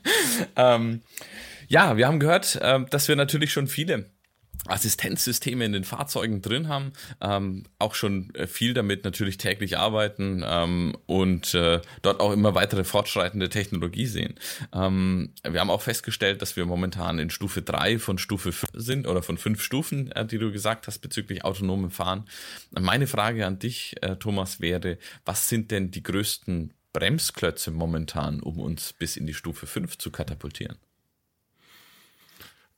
ähm, 0.57 1.01
ja, 1.71 1.97
wir 1.97 2.07
haben 2.07 2.21
gehört, 2.21 2.57
äh, 2.57 2.85
dass 2.91 3.09
wir 3.09 3.17
natürlich 3.17 3.53
schon 3.53 3.69
viele 3.69 4.11
Assistenzsysteme 4.67 5.65
in 5.65 5.73
den 5.73 5.85
Fahrzeugen 5.85 6.43
drin 6.43 6.69
haben, 6.69 6.93
ähm, 7.21 7.65
auch 7.79 7.95
schon 7.95 8.35
äh, 8.35 8.47
viel 8.47 8.75
damit 8.75 9.05
natürlich 9.05 9.39
täglich 9.39 9.79
arbeiten 9.79 10.45
ähm, 10.47 10.97
und 11.07 11.55
äh, 11.55 11.81
dort 12.03 12.21
auch 12.21 12.33
immer 12.33 12.55
weitere 12.55 12.85
fortschreitende 12.85 13.49
Technologie 13.49 14.07
sehen. 14.07 14.35
Ähm, 14.75 15.33
wir 15.49 15.61
haben 15.61 15.71
auch 15.71 15.81
festgestellt, 15.81 16.43
dass 16.43 16.57
wir 16.57 16.67
momentan 16.67 17.19
in 17.19 17.31
Stufe 17.31 17.63
3 17.63 17.99
von 17.99 18.19
Stufe 18.19 18.53
5 18.53 18.73
sind 18.75 19.07
oder 19.07 19.23
von 19.23 19.39
fünf 19.39 19.63
Stufen, 19.63 20.13
äh, 20.13 20.27
die 20.27 20.39
du 20.39 20.53
gesagt 20.53 20.89
hast 20.89 20.99
bezüglich 20.99 21.45
autonomem 21.45 21.91
Fahren. 21.91 22.25
Meine 22.71 23.07
Frage 23.07 23.47
an 23.47 23.61
dich, 23.61 23.95
äh, 24.03 24.17
Thomas, 24.17 24.61
wäre, 24.61 24.99
was 25.25 25.49
sind 25.49 25.71
denn 25.71 25.91
die 25.91 26.03
größten 26.03 26.75
Bremsklötze 26.93 27.71
momentan, 27.71 28.41
um 28.41 28.59
uns 28.59 28.93
bis 28.93 29.17
in 29.17 29.27
die 29.27 29.35
Stufe 29.35 29.67
5 29.67 29.97
zu 29.97 30.11
katapultieren? 30.11 30.77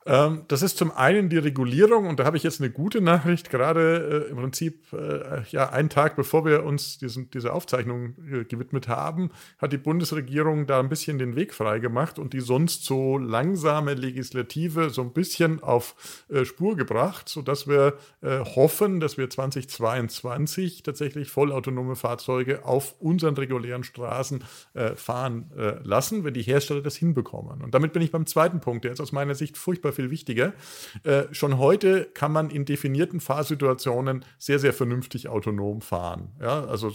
Ähm, 0.05 0.43
das 0.49 0.61
ist 0.61 0.77
zum 0.77 0.91
einen 0.91 1.29
die 1.29 1.37
Regulierung 1.37 2.07
und 2.07 2.19
da 2.19 2.25
habe 2.25 2.35
ich 2.35 2.43
jetzt 2.43 2.59
eine 2.59 2.69
gute 2.69 2.99
Nachricht. 2.99 3.49
Gerade 3.49 4.25
äh, 4.27 4.31
im 4.31 4.37
Prinzip 4.37 4.91
äh, 4.91 5.43
ja 5.49 5.69
einen 5.69 5.89
Tag 5.89 6.15
bevor 6.15 6.45
wir 6.45 6.63
uns 6.63 6.97
diesen, 6.97 7.29
dieser 7.31 7.53
Aufzeichnung 7.53 8.15
äh, 8.29 8.43
gewidmet 8.43 8.87
haben, 8.87 9.31
hat 9.57 9.71
die 9.71 9.77
Bundesregierung 9.77 10.67
da 10.67 10.79
ein 10.79 10.89
bisschen 10.89 11.19
den 11.19 11.35
Weg 11.35 11.53
freigemacht 11.53 12.19
und 12.19 12.33
die 12.33 12.41
sonst 12.41 12.83
so 12.83 13.17
langsame 13.17 13.93
Legislative 13.93 14.89
so 14.89 15.01
ein 15.01 15.13
bisschen 15.13 15.63
auf 15.63 16.25
äh, 16.29 16.43
Spur 16.43 16.75
gebracht, 16.75 17.29
sodass 17.29 17.67
wir 17.67 17.97
äh, 18.21 18.39
hoffen, 18.39 18.99
dass 18.99 19.17
wir 19.17 19.29
2022 19.29 20.83
tatsächlich 20.83 21.29
vollautonome 21.29 21.95
Fahrzeuge 21.95 22.65
auf 22.65 22.95
unseren 22.99 23.35
regulären 23.35 23.83
Straßen 23.83 24.43
äh, 24.73 24.95
fahren 24.95 25.51
lassen, 25.83 26.23
wenn 26.23 26.33
die 26.33 26.41
Hersteller 26.41 26.81
das 26.81 26.95
hinbekommen. 26.95 27.61
Und 27.61 27.73
damit 27.73 27.93
bin 27.93 28.01
ich 28.01 28.11
beim 28.11 28.25
zweiten 28.25 28.59
Punkt, 28.59 28.85
der 28.85 28.91
ist 28.91 28.99
aus 28.99 29.11
meiner 29.11 29.35
Sicht 29.35 29.57
furchtbar 29.57 29.92
viel 29.93 30.11
wichtiger. 30.11 30.53
Äh, 31.03 31.23
schon 31.31 31.57
heute 31.57 32.05
kann 32.05 32.31
man 32.31 32.49
in 32.49 32.65
definierten 32.65 33.19
Fahrsituationen 33.19 34.25
sehr, 34.37 34.59
sehr 34.59 34.73
vernünftig 34.73 35.29
autonom 35.29 35.81
fahren. 35.81 36.29
Ja, 36.41 36.65
also 36.65 36.89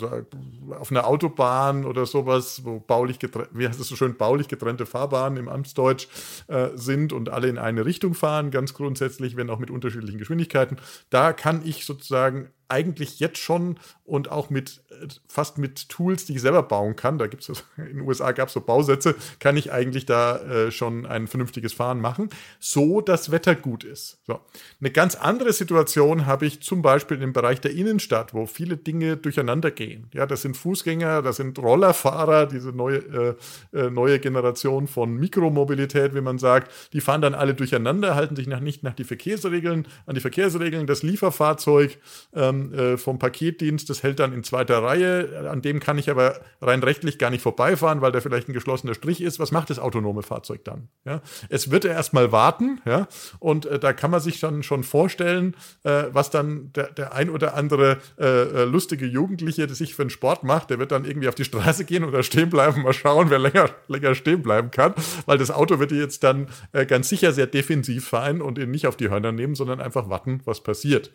auf 0.79 0.91
einer 0.91 1.07
Autobahn 1.07 1.85
oder 1.85 2.07
sowas, 2.07 2.65
wo 2.65 2.81
baulich 2.81 3.19
getrennt, 3.19 3.49
wie 3.53 3.67
heißt 3.67 3.81
es 3.81 3.89
so 3.89 3.97
schön, 3.97 4.17
baulich 4.17 4.49
getrennte 4.49 4.87
Fahrbahnen 4.87 5.39
im 5.39 5.49
Amtsdeutsch 5.49 6.09
äh, 6.49 6.69
sind 6.75 7.13
und 7.13 7.29
alle 7.31 7.49
in 7.49 7.59
eine 7.59 7.85
Richtung 7.85 8.15
fahren, 8.15 8.51
ganz 8.51 8.75
grundsätzlich, 8.75 9.37
wenn 9.37 9.51
auch 9.51 9.59
mit 9.59 9.71
unterschiedlichen 9.71 10.19
Geschwindigkeiten. 10.19 10.79
Da 11.11 11.33
kann 11.33 11.63
ich 11.65 11.85
sozusagen 11.85 12.51
eigentlich 12.69 13.19
jetzt 13.21 13.39
schon 13.39 13.79
und 14.05 14.31
auch 14.31 14.51
mit 14.51 14.81
fast 15.29 15.59
mit 15.59 15.89
Tools, 15.89 16.25
die 16.25 16.35
ich 16.35 16.41
selber 16.41 16.63
bauen 16.63 16.97
kann, 16.97 17.19
da 17.19 17.27
gibt 17.27 17.49
es 17.49 17.65
in 17.77 17.85
den 17.85 18.01
USA 18.01 18.33
gab 18.33 18.49
es 18.49 18.55
so 18.55 18.61
Bausätze, 18.61 19.15
kann 19.39 19.57
ich 19.57 19.73
eigentlich 19.73 20.07
da 20.07 20.39
äh, 20.39 20.71
schon 20.71 21.07
ein 21.07 21.27
vernünftiges 21.27 21.73
Fahren 21.73 22.01
machen, 22.01 22.31
so 22.59 23.01
das 23.01 23.31
Wetter 23.31 23.55
gut 23.55 23.85
ist. 23.85 24.19
So. 24.27 24.41
Eine 24.81 24.91
ganz 24.91 25.15
andere 25.15 25.53
Situation 25.53 26.27
habe 26.27 26.47
ich 26.47 26.61
zum 26.63 26.83
Beispiel 26.83 27.23
im 27.23 27.33
Bereich 27.33 27.61
der 27.61 27.73
Innenstadt, 27.73 28.35
wo 28.35 28.47
viele 28.47 28.77
Dinge 28.77 29.17
durcheinander 29.17 29.71
gehen. 29.71 30.09
Ja, 30.13 30.27
das 30.27 30.43
sind 30.43 30.57
Fußgänger, 30.57 31.23
das 31.23 31.37
sind 31.37 31.59
Rollerfahrer, 31.59 32.47
diese 32.47 32.71
neue, 32.71 33.37
äh, 33.73 33.79
äh, 33.79 33.91
neue 33.91 34.19
Generation 34.19 34.87
von 34.89 35.15
Mikromobilität, 35.15 36.15
wie 36.15 36.21
man 36.21 36.39
sagt, 36.39 36.73
die 36.93 37.01
fahren 37.01 37.23
dann 37.23 37.35
alle 37.35 37.55
durcheinander, 37.55 38.15
halten 38.15 38.37
sich 38.37 38.47
nach, 38.47 38.61
nicht 38.61 38.83
nach 38.83 38.95
die 38.95 39.05
Verkehrsregeln, 39.05 39.87
an 40.07 40.15
die 40.15 40.21
Verkehrsregeln. 40.21 40.87
Das 40.87 41.03
Lieferfahrzeug 41.03 41.99
ähm, 42.35 42.58
äh, 42.73 42.97
vom 42.99 43.19
Paketdienst, 43.19 43.89
das 43.89 44.03
hält 44.03 44.19
dann 44.19 44.33
in 44.33 44.45
zweiter 44.45 44.83
Reihe, 44.83 45.49
an 45.51 45.63
dem 45.63 45.81
kann 45.81 45.99
ich 45.99 46.11
aber 46.11 46.41
rein 46.61 46.83
rechtlich 46.83 47.19
gar 47.19 47.31
nicht 47.31 47.43
vorbeifahren, 47.43 48.01
weil 48.01 48.13
da 48.13 48.21
vielleicht 48.21 48.49
ein 48.49 48.53
geschlossener 48.53 48.95
Strich 48.95 49.21
ist. 49.21 49.39
Was 49.39 49.53
macht 49.53 49.71
das 49.71 49.79
autonome 49.79 50.23
Fahrzeug 50.23 50.65
dann? 50.65 50.89
Ja? 51.05 51.23
Es 51.49 51.71
wird 51.71 51.85
erstmal 51.85 52.33
warten, 52.33 52.81
ja, 52.85 53.09
und 53.39 53.67
äh, 53.67 53.79
da 53.79 53.93
kann 53.93 54.11
man 54.11 54.21
sich 54.21 54.41
dann 54.41 54.63
schon 54.63 54.83
vorstellen, 54.83 55.55
äh, 55.85 56.05
was 56.13 56.31
dann 56.31 56.73
der, 56.73 56.93
der 56.93 57.15
ein 57.15 57.31
oder 57.31 57.55
andere 57.55 57.99
äh, 58.19 58.25
äh 58.25 58.65
lustige 58.65 59.07
Jugendliche, 59.07 59.67
der 59.67 59.77
sich 59.77 59.95
für 59.95 60.03
einen 60.03 60.11
Sport 60.11 60.45
macht, 60.45 60.71
der 60.71 60.79
wird 60.79 60.93
dann 60.93 61.05
irgendwie 61.05 61.29
auf 61.29 61.35
die 61.35 61.45
Straße 61.45 61.85
gehen 61.85 62.05
oder 62.05 62.23
stehen 62.23 62.51
bleiben, 62.51 62.83
mal 62.83 62.93
schauen, 62.93 63.31
wer 63.31 63.39
länger, 63.39 63.71
länger 63.89 64.15
stehen 64.15 64.43
bleiben 64.43 64.71
kann, 64.71 64.95
weil 65.27 65.39
das 65.39 65.51
Auto 65.51 65.79
wird 65.79 65.93
jetzt 65.93 66.25
dann 66.25 66.49
äh, 66.73 66.87
ganz 66.87 67.09
sicher 67.09 67.33
sehr 67.33 67.47
defensiv 67.47 68.09
fahren 68.09 68.43
und 68.43 68.59
ihn 68.59 68.71
nicht 68.71 68.87
auf 68.87 68.97
die 68.97 69.11
Hörner 69.11 69.33
nehmen, 69.33 69.55
sondern 69.55 69.81
einfach 69.81 70.09
warten, 70.09 70.41
was 70.45 70.63
passiert. 70.63 71.11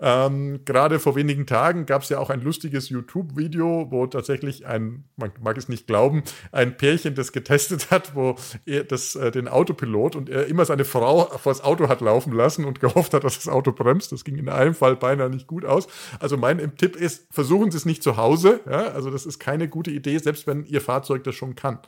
Ähm, 0.00 0.60
Gerade 0.64 0.83
vor 0.98 1.16
wenigen 1.16 1.46
Tagen 1.46 1.86
gab 1.86 2.02
es 2.02 2.08
ja 2.08 2.18
auch 2.18 2.30
ein 2.30 2.40
lustiges 2.40 2.88
YouTube-Video, 2.88 3.88
wo 3.90 4.06
tatsächlich 4.06 4.66
ein, 4.66 5.04
man 5.16 5.32
mag 5.42 5.56
es 5.56 5.68
nicht 5.68 5.86
glauben, 5.86 6.22
ein 6.52 6.76
Pärchen 6.76 7.14
das 7.14 7.32
getestet 7.32 7.90
hat, 7.90 8.14
wo 8.14 8.36
er 8.66 8.84
das, 8.84 9.16
äh, 9.16 9.30
den 9.30 9.48
Autopilot 9.48 10.16
und 10.16 10.28
er 10.28 10.46
immer 10.46 10.64
seine 10.64 10.84
Frau 10.84 11.24
vors 11.38 11.62
Auto 11.62 11.88
hat 11.88 12.00
laufen 12.00 12.32
lassen 12.32 12.64
und 12.64 12.80
gehofft 12.80 13.14
hat, 13.14 13.24
dass 13.24 13.36
das 13.36 13.48
Auto 13.48 13.72
bremst. 13.72 14.12
Das 14.12 14.24
ging 14.24 14.36
in 14.36 14.48
einem 14.48 14.74
Fall 14.74 14.96
beinahe 14.96 15.30
nicht 15.30 15.46
gut 15.46 15.64
aus. 15.64 15.86
Also 16.20 16.36
mein 16.36 16.76
Tipp 16.76 16.96
ist, 16.96 17.26
versuchen 17.30 17.70
Sie 17.70 17.76
es 17.76 17.84
nicht 17.84 18.02
zu 18.02 18.16
Hause. 18.16 18.60
Ja? 18.66 18.88
Also 18.88 19.10
das 19.10 19.26
ist 19.26 19.38
keine 19.38 19.68
gute 19.68 19.90
Idee, 19.90 20.18
selbst 20.18 20.46
wenn 20.46 20.64
Ihr 20.64 20.80
Fahrzeug 20.80 21.24
das 21.24 21.34
schon 21.34 21.54
kann. 21.54 21.78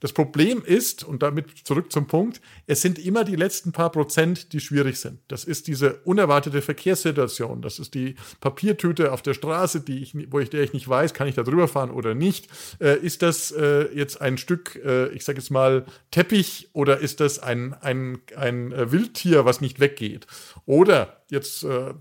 Das 0.00 0.12
Problem 0.12 0.62
ist, 0.64 1.04
und 1.04 1.22
damit 1.22 1.66
zurück 1.66 1.90
zum 1.90 2.06
Punkt, 2.06 2.40
es 2.66 2.82
sind 2.82 2.98
immer 2.98 3.24
die 3.24 3.36
letzten 3.36 3.72
paar 3.72 3.90
Prozent, 3.90 4.52
die 4.52 4.60
schwierig 4.60 4.98
sind. 4.98 5.20
Das 5.28 5.44
ist 5.44 5.66
diese 5.66 5.94
unerwartete 6.04 6.62
Verkehrssituation. 6.62 7.62
Das 7.62 7.78
ist 7.78 7.94
die 7.94 8.14
Papiertüte 8.40 9.12
auf 9.12 9.22
der 9.22 9.34
Straße, 9.34 9.80
die 9.80 10.02
ich, 10.02 10.14
wo 10.30 10.38
ich, 10.38 10.50
der 10.50 10.62
ich 10.62 10.72
nicht 10.72 10.88
weiß, 10.88 11.14
kann 11.14 11.28
ich 11.28 11.34
da 11.34 11.42
drüber 11.42 11.68
fahren 11.68 11.90
oder 11.90 12.14
nicht. 12.14 12.48
Äh, 12.80 12.98
ist 12.98 13.22
das 13.22 13.50
äh, 13.50 13.88
jetzt 13.94 14.20
ein 14.20 14.38
Stück, 14.38 14.76
äh, 14.84 15.08
ich 15.08 15.24
sage 15.24 15.38
jetzt 15.38 15.50
mal, 15.50 15.84
Teppich 16.10 16.70
oder 16.72 16.98
ist 16.98 17.20
das 17.20 17.38
ein, 17.38 17.74
ein, 17.74 18.18
ein 18.36 18.72
äh, 18.72 18.92
Wildtier, 18.92 19.44
was 19.44 19.60
nicht 19.60 19.80
weggeht? 19.80 20.26
Oder 20.66 21.22
jetzt 21.30 21.64
äh, 21.64 21.94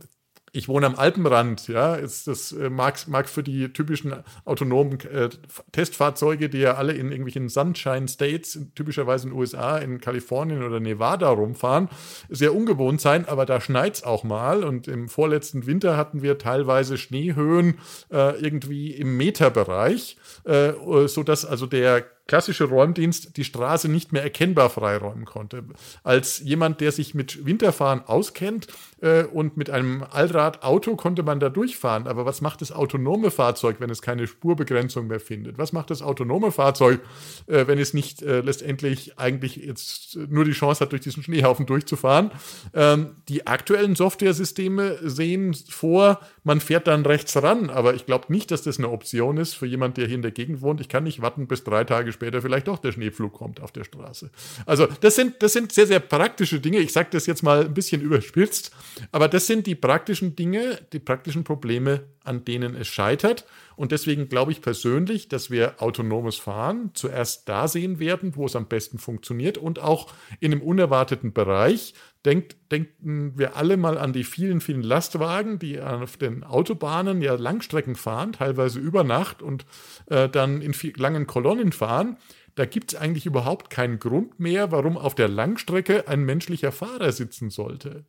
ich 0.58 0.68
wohne 0.68 0.88
am 0.88 0.96
Alpenrand, 0.96 1.68
ja, 1.68 1.94
ist 1.94 2.28
das 2.28 2.52
äh, 2.52 2.72
mag, 2.72 3.08
mag 3.08 3.30
für 3.30 3.44
die 3.44 3.72
typischen 3.72 4.16
autonomen 4.44 5.00
äh, 5.02 5.30
Testfahrzeuge, 5.72 6.50
die 6.50 6.58
ja 6.58 6.74
alle 6.74 6.94
in 6.94 7.12
irgendwelchen 7.12 7.48
Sunshine 7.48 8.08
States, 8.08 8.60
typischerweise 8.74 9.28
in 9.28 9.34
den 9.34 9.40
USA, 9.40 9.78
in 9.78 10.02
Kalifornien 10.02 10.64
oder 10.64 10.80
Nevada 10.80 11.30
rumfahren, 11.30 11.90
sehr 12.30 12.56
ungewohnt 12.56 13.00
sein, 13.00 13.28
aber 13.28 13.46
da 13.46 13.62
schneit 13.62 13.96
es 13.96 14.04
auch 14.04 14.24
mal. 14.24 14.64
Und 14.64 14.88
im 14.88 15.10
vorletzten 15.10 15.68
Winter 15.68 15.96
hatten 15.96 16.24
wir 16.24 16.40
teilweise 16.40 16.98
Schneehöhen 16.98 17.76
äh, 18.12 18.40
irgendwie 18.42 18.92
im 18.92 19.16
Meterbereich, 19.16 20.18
äh, 20.46 20.74
sodass 21.08 21.46
also 21.46 21.68
der 21.68 22.04
klassische 22.28 22.66
Räumdienst 22.66 23.38
die 23.38 23.44
Straße 23.44 23.90
nicht 23.90 24.12
mehr 24.14 24.24
erkennbar 24.24 24.70
freiräumen 24.70 25.26
konnte. 25.26 25.64
Als 26.04 26.40
jemand, 26.40 26.82
der 26.82 26.92
sich 26.92 27.14
mit 27.14 27.46
Winterfahren 27.46 28.02
auskennt 28.06 28.68
äh, 29.02 29.24
und 29.24 29.58
mit 29.58 29.70
einem 29.70 30.04
Allradauto 30.04 30.96
konnte 30.96 31.24
man 31.24 31.40
da 31.40 31.50
durchfahren. 31.50 32.08
Aber 32.08 32.26
was 32.26 32.42
macht 32.42 32.62
das 32.62 32.72
autonome 32.72 33.32
Fahrzeug, 33.32 33.78
wenn 33.80 33.90
es 33.90 34.02
keine 34.02 34.28
Spurbegrenzung 34.28 35.08
mehr 35.08 35.20
findet? 35.20 35.58
Was 35.58 35.74
macht 35.74 35.90
das 35.90 36.02
autonome 36.02 36.52
Fahrzeug, 36.52 37.02
äh, 37.48 37.66
wenn 37.68 37.80
es 37.80 37.94
nicht 37.94 38.22
äh, 38.22 38.42
letztendlich 38.42 39.18
eigentlich 39.18 39.56
jetzt 39.56 40.16
nur 40.16 40.46
die 40.46 40.52
Chance 40.52 40.82
hat, 40.82 40.92
durch 40.92 41.02
diesen 41.02 41.24
Schneehaufen 41.24 41.66
durchzufahren? 41.66 42.32
Ähm, 42.74 43.16
die 43.30 43.48
aktuellen 43.48 43.96
Softwaresysteme 43.96 44.98
sehen 45.02 45.56
vor, 45.70 46.20
man 46.48 46.62
fährt 46.62 46.88
dann 46.88 47.06
rechts 47.06 47.36
ran. 47.44 47.70
Aber 47.70 47.94
ich 47.94 48.06
glaube 48.06 48.26
nicht, 48.30 48.50
dass 48.52 48.64
das 48.64 48.78
eine 48.80 48.90
Option 48.90 49.38
ist 49.38 49.54
für 49.54 49.66
jemand, 49.66 49.98
der 49.98 50.08
hier 50.08 50.16
in 50.16 50.22
der 50.22 50.32
Gegend 50.32 50.62
wohnt. 50.62 50.80
Ich 50.80 50.88
kann 50.88 51.04
nicht 51.04 51.22
warten, 51.22 51.46
bis 51.46 51.64
drei 51.64 51.84
Tage 51.84 52.14
später 52.14 52.42
vielleicht 52.42 52.70
doch 52.70 52.80
der 52.80 52.94
Schneepflug 52.94 53.34
kommt 53.34 53.62
auf 53.62 53.74
der 53.74 53.84
Straße. 53.84 54.32
Also 54.66 54.88
das 55.02 55.16
sind, 55.16 55.44
das 55.44 55.54
sind 55.54 55.74
sehr, 55.74 55.86
sehr 55.86 56.00
praktische 56.00 56.60
Dinge. 56.62 56.80
Ich 56.80 56.94
sage 56.94 57.10
das 57.12 57.26
jetzt 57.26 57.44
mal 57.44 57.66
ein 57.66 57.74
bisschen 57.74 58.02
überspitzt, 58.02 58.72
aber 59.12 59.28
das 59.28 59.46
sind 59.46 59.68
die 59.68 59.76
praktischen 59.76 60.38
Dinge, 60.38 60.80
die 60.94 61.00
praktischen 61.00 61.44
Probleme, 61.44 62.04
an 62.24 62.46
denen 62.46 62.76
es 62.76 62.88
scheitert. 62.88 63.46
Und 63.76 63.92
deswegen 63.92 64.30
glaube 64.30 64.54
ich 64.54 64.62
persönlich, 64.62 65.28
dass 65.28 65.52
wir 65.52 65.76
autonomes 65.82 66.38
Fahren 66.38 66.92
zuerst 66.94 67.48
da 67.50 67.68
sehen 67.68 68.00
werden, 68.00 68.36
wo 68.36 68.46
es 68.46 68.56
am 68.56 68.68
besten 68.68 68.98
funktioniert 68.98 69.58
und 69.58 69.80
auch 69.80 70.12
in 70.40 70.52
einem 70.52 70.62
unerwarteten 70.62 71.34
Bereich. 71.34 71.94
Denkt, 72.28 72.58
denken 72.74 73.38
wir 73.38 73.56
alle 73.56 73.78
mal 73.78 73.98
an 73.98 74.12
die 74.12 74.26
vielen, 74.26 74.60
vielen 74.60 74.84
Lastwagen, 74.84 75.60
die 75.60 75.80
auf 75.80 76.18
den 76.18 76.44
Autobahnen 76.44 77.22
ja 77.22 77.36
Langstrecken 77.36 77.96
fahren, 77.96 78.34
teilweise 78.34 78.80
über 78.80 79.06
Nacht 79.06 79.42
und 79.42 79.66
äh, 80.08 80.28
dann 80.28 80.62
in 80.62 80.76
langen 80.98 81.26
Kolonnen 81.26 81.72
fahren. 81.72 82.18
Da 82.56 82.66
gibt 82.66 82.92
es 82.92 83.00
eigentlich 83.00 83.26
überhaupt 83.26 83.70
keinen 83.70 83.98
Grund 83.98 84.42
mehr, 84.42 84.74
warum 84.74 84.98
auf 84.98 85.16
der 85.16 85.30
Langstrecke 85.30 86.10
ein 86.10 86.26
menschlicher 86.26 86.74
Fahrer 86.74 87.14
sitzen 87.14 87.50
sollte. 87.50 88.04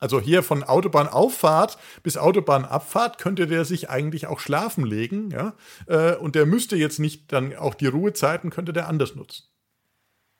Also 0.00 0.20
hier 0.20 0.42
von 0.42 0.64
Autobahnauffahrt 0.64 1.78
bis 2.02 2.16
Autobahnabfahrt 2.16 3.18
könnte 3.18 3.46
der 3.46 3.64
sich 3.64 3.88
eigentlich 3.88 4.26
auch 4.26 4.40
schlafen 4.40 4.84
legen, 4.84 5.30
ja. 5.30 5.54
Äh, 5.86 6.16
und 6.16 6.34
der 6.34 6.44
müsste 6.44 6.74
jetzt 6.74 6.98
nicht 6.98 7.32
dann 7.32 7.54
auch 7.54 7.74
die 7.74 7.86
Ruhezeiten 7.86 8.50
könnte 8.50 8.72
der 8.72 8.88
anders 8.88 9.14
nutzen. 9.14 9.44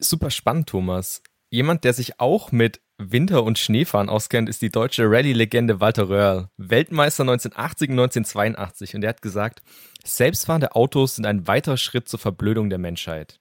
Super 0.00 0.33
spannend, 0.33 0.68
Thomas. 0.68 1.22
Jemand, 1.55 1.85
der 1.85 1.93
sich 1.93 2.19
auch 2.19 2.51
mit 2.51 2.81
Winter- 2.99 3.45
und 3.45 3.61
Schneefahren 3.61 4.09
auskennt, 4.09 4.49
ist 4.49 4.61
die 4.61 4.73
deutsche 4.73 5.05
Rallye-Legende 5.09 5.79
Walter 5.79 6.09
Röhrl, 6.09 6.49
Weltmeister 6.57 7.23
1980 7.23 7.90
und 7.90 8.01
1982. 8.01 8.97
Und 8.97 9.05
er 9.05 9.11
hat 9.11 9.23
gesagt, 9.23 9.62
selbstfahrende 10.05 10.75
Autos 10.75 11.14
sind 11.14 11.27
ein 11.27 11.47
weiterer 11.47 11.77
Schritt 11.77 12.09
zur 12.09 12.19
Verblödung 12.19 12.71
der 12.71 12.81
Menschheit. 12.81 13.38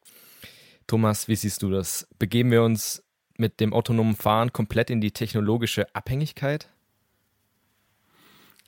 Thomas, 0.86 1.28
wie 1.28 1.36
siehst 1.36 1.64
du 1.64 1.72
das? 1.72 2.08
Begeben 2.20 2.52
wir 2.52 2.62
uns 2.62 3.04
mit 3.40 3.60
dem 3.60 3.74
autonomen 3.74 4.16
Fahren 4.16 4.54
komplett 4.54 4.92
in 4.92 5.02
die 5.02 5.10
technologische 5.10 5.88
Abhängigkeit? 5.96 6.70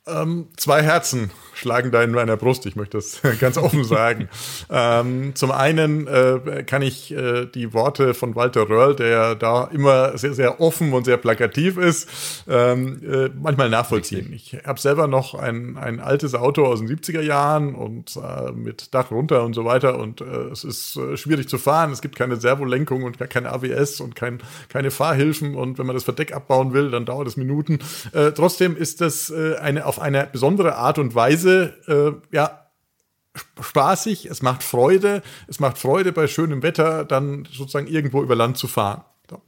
Ähm, 0.08 0.46
zwei 0.56 0.82
Herzen 0.82 1.32
schlagen 1.52 1.90
da 1.90 2.02
in 2.02 2.12
meiner 2.12 2.36
Brust, 2.36 2.64
ich 2.66 2.76
möchte 2.76 2.98
das 2.98 3.20
ganz 3.40 3.58
offen 3.58 3.82
sagen. 3.82 4.28
ähm, 4.70 5.34
zum 5.34 5.50
einen 5.50 6.06
äh, 6.06 6.62
kann 6.64 6.82
ich 6.82 7.12
äh, 7.12 7.46
die 7.46 7.72
Worte 7.72 8.14
von 8.14 8.36
Walter 8.36 8.68
Röhrl, 8.68 8.94
der 8.94 9.34
da 9.34 9.64
immer 9.64 10.16
sehr, 10.16 10.34
sehr 10.34 10.60
offen 10.60 10.92
und 10.92 11.04
sehr 11.04 11.16
plakativ 11.16 11.76
ist, 11.76 12.08
ähm, 12.48 13.00
äh, 13.02 13.30
manchmal 13.34 13.68
nachvollziehen. 13.68 14.32
Ich 14.32 14.56
habe 14.64 14.78
selber 14.78 15.08
noch 15.08 15.34
ein, 15.34 15.76
ein 15.76 15.98
altes 15.98 16.34
Auto 16.36 16.64
aus 16.66 16.78
den 16.78 16.88
70er 16.88 17.22
Jahren 17.22 17.74
und 17.74 18.16
äh, 18.16 18.52
mit 18.52 18.94
Dach 18.94 19.10
runter 19.10 19.42
und 19.42 19.54
so 19.54 19.64
weiter 19.64 19.98
und 19.98 20.20
äh, 20.20 20.24
es 20.52 20.62
ist 20.62 20.96
äh, 20.96 21.16
schwierig 21.16 21.48
zu 21.48 21.58
fahren, 21.58 21.90
es 21.90 22.00
gibt 22.00 22.14
keine 22.14 22.36
Servolenkung 22.36 23.02
und 23.02 23.18
keine 23.18 23.50
AWS 23.50 24.00
und 24.00 24.14
kein, 24.14 24.38
keine 24.68 24.92
Fahrhilfen 24.92 25.56
und 25.56 25.78
wenn 25.78 25.86
man 25.86 25.96
das 25.96 26.04
Verdeck 26.04 26.32
abbauen 26.32 26.72
will, 26.72 26.90
dann 26.90 27.06
dauert 27.06 27.26
es 27.26 27.36
Minuten. 27.36 27.78
trotzdem 28.34 28.76
ist 28.76 29.00
das 29.00 29.32
eine 29.32 29.86
auf 29.86 29.95
auf 29.96 30.02
eine 30.02 30.26
besondere 30.26 30.76
Art 30.76 30.98
und 30.98 31.14
Weise, 31.14 31.74
äh, 31.86 32.34
ja, 32.34 32.66
spaßig, 33.60 34.26
es 34.26 34.42
macht 34.42 34.62
Freude, 34.62 35.22
es 35.46 35.60
macht 35.60 35.78
Freude 35.78 36.12
bei 36.12 36.26
schönem 36.26 36.62
Wetter 36.62 37.04
dann 37.04 37.46
sozusagen 37.50 37.86
irgendwo 37.86 38.22
über 38.22 38.34
Land 38.34 38.58
zu 38.58 38.68
fahren. 38.68 39.04
So. 39.30 39.42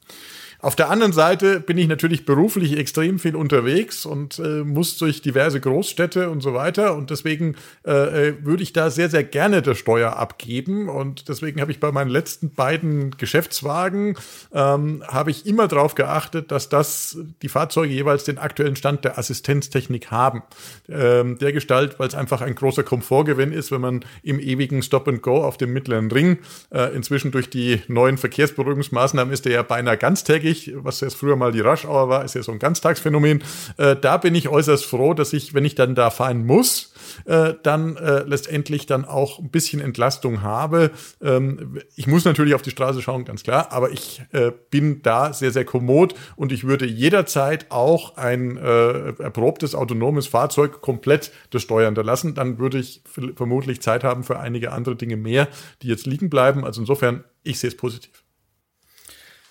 Auf 0.60 0.74
der 0.74 0.90
anderen 0.90 1.12
Seite 1.12 1.60
bin 1.60 1.78
ich 1.78 1.86
natürlich 1.86 2.24
beruflich 2.24 2.76
extrem 2.76 3.20
viel 3.20 3.36
unterwegs 3.36 4.04
und 4.04 4.40
äh, 4.40 4.64
muss 4.64 4.98
durch 4.98 5.22
diverse 5.22 5.60
Großstädte 5.60 6.30
und 6.30 6.40
so 6.40 6.52
weiter. 6.52 6.96
Und 6.96 7.10
deswegen 7.10 7.54
äh, 7.86 8.30
äh, 8.30 8.34
würde 8.44 8.64
ich 8.64 8.72
da 8.72 8.90
sehr, 8.90 9.08
sehr 9.08 9.22
gerne 9.22 9.62
der 9.62 9.76
Steuer 9.76 10.16
abgeben. 10.16 10.88
Und 10.88 11.28
deswegen 11.28 11.60
habe 11.60 11.70
ich 11.70 11.78
bei 11.78 11.92
meinen 11.92 12.10
letzten 12.10 12.50
beiden 12.50 13.12
Geschäftswagen 13.12 14.16
ähm, 14.52 15.04
habe 15.06 15.30
ich 15.30 15.46
immer 15.46 15.68
darauf 15.68 15.94
geachtet, 15.94 16.50
dass 16.50 16.68
das 16.68 17.16
die 17.42 17.48
Fahrzeuge 17.48 17.94
jeweils 17.94 18.24
den 18.24 18.38
aktuellen 18.38 18.74
Stand 18.74 19.04
der 19.04 19.16
Assistenztechnik 19.16 20.10
haben. 20.10 20.42
Ähm, 20.88 21.38
der 21.38 21.52
Gestalt, 21.52 22.00
weil 22.00 22.08
es 22.08 22.16
einfach 22.16 22.40
ein 22.40 22.56
großer 22.56 22.82
Komfortgewinn 22.82 23.52
ist, 23.52 23.70
wenn 23.70 23.80
man 23.80 24.04
im 24.24 24.40
ewigen 24.40 24.82
Stop 24.82 25.06
and 25.06 25.22
Go 25.22 25.44
auf 25.44 25.56
dem 25.56 25.72
mittleren 25.72 26.10
Ring 26.10 26.38
äh, 26.70 26.92
inzwischen 26.96 27.30
durch 27.30 27.48
die 27.48 27.80
neuen 27.86 28.18
Verkehrsberuhigungsmaßnahmen 28.18 29.32
ist 29.32 29.44
der 29.44 29.52
ja 29.52 29.62
beinahe 29.62 29.96
ganztägig 29.96 30.47
ich, 30.48 30.72
was 30.74 31.00
jetzt 31.00 31.16
früher 31.16 31.36
mal 31.36 31.52
die 31.52 31.60
Rush 31.60 31.84
Hour 31.84 32.08
war, 32.08 32.24
ist 32.24 32.34
ja 32.34 32.42
so 32.42 32.52
ein 32.52 32.58
Ganztagsphänomen. 32.58 33.42
Äh, 33.76 33.96
da 33.96 34.16
bin 34.16 34.34
ich 34.34 34.48
äußerst 34.48 34.84
froh, 34.84 35.14
dass 35.14 35.32
ich, 35.32 35.54
wenn 35.54 35.64
ich 35.64 35.74
dann 35.74 35.94
da 35.94 36.10
fahren 36.10 36.46
muss, 36.46 36.92
äh, 37.24 37.54
dann 37.62 37.96
äh, 37.96 38.22
letztendlich 38.24 38.86
dann 38.86 39.04
auch 39.04 39.38
ein 39.38 39.50
bisschen 39.50 39.80
Entlastung 39.80 40.42
habe. 40.42 40.90
Ähm, 41.22 41.80
ich 41.96 42.06
muss 42.06 42.24
natürlich 42.24 42.54
auf 42.54 42.62
die 42.62 42.70
Straße 42.70 43.02
schauen, 43.02 43.24
ganz 43.24 43.42
klar, 43.42 43.72
aber 43.72 43.90
ich 43.90 44.22
äh, 44.32 44.52
bin 44.70 45.02
da 45.02 45.32
sehr, 45.32 45.52
sehr 45.52 45.64
kommod 45.64 46.14
und 46.36 46.52
ich 46.52 46.64
würde 46.64 46.86
jederzeit 46.86 47.66
auch 47.70 48.16
ein 48.16 48.56
äh, 48.56 49.12
erprobtes 49.20 49.74
autonomes 49.74 50.26
Fahrzeug 50.26 50.80
komplett 50.80 51.32
das 51.50 51.62
Steuern 51.62 51.94
da 51.94 52.02
lassen. 52.02 52.34
Dann 52.34 52.58
würde 52.58 52.78
ich 52.78 53.02
vermutlich 53.36 53.82
Zeit 53.82 54.04
haben 54.04 54.24
für 54.24 54.38
einige 54.38 54.72
andere 54.72 54.96
Dinge 54.96 55.16
mehr, 55.16 55.48
die 55.82 55.88
jetzt 55.88 56.06
liegen 56.06 56.30
bleiben. 56.30 56.64
Also 56.64 56.80
insofern, 56.80 57.24
ich 57.42 57.58
sehe 57.58 57.68
es 57.68 57.76
positiv. 57.76 58.27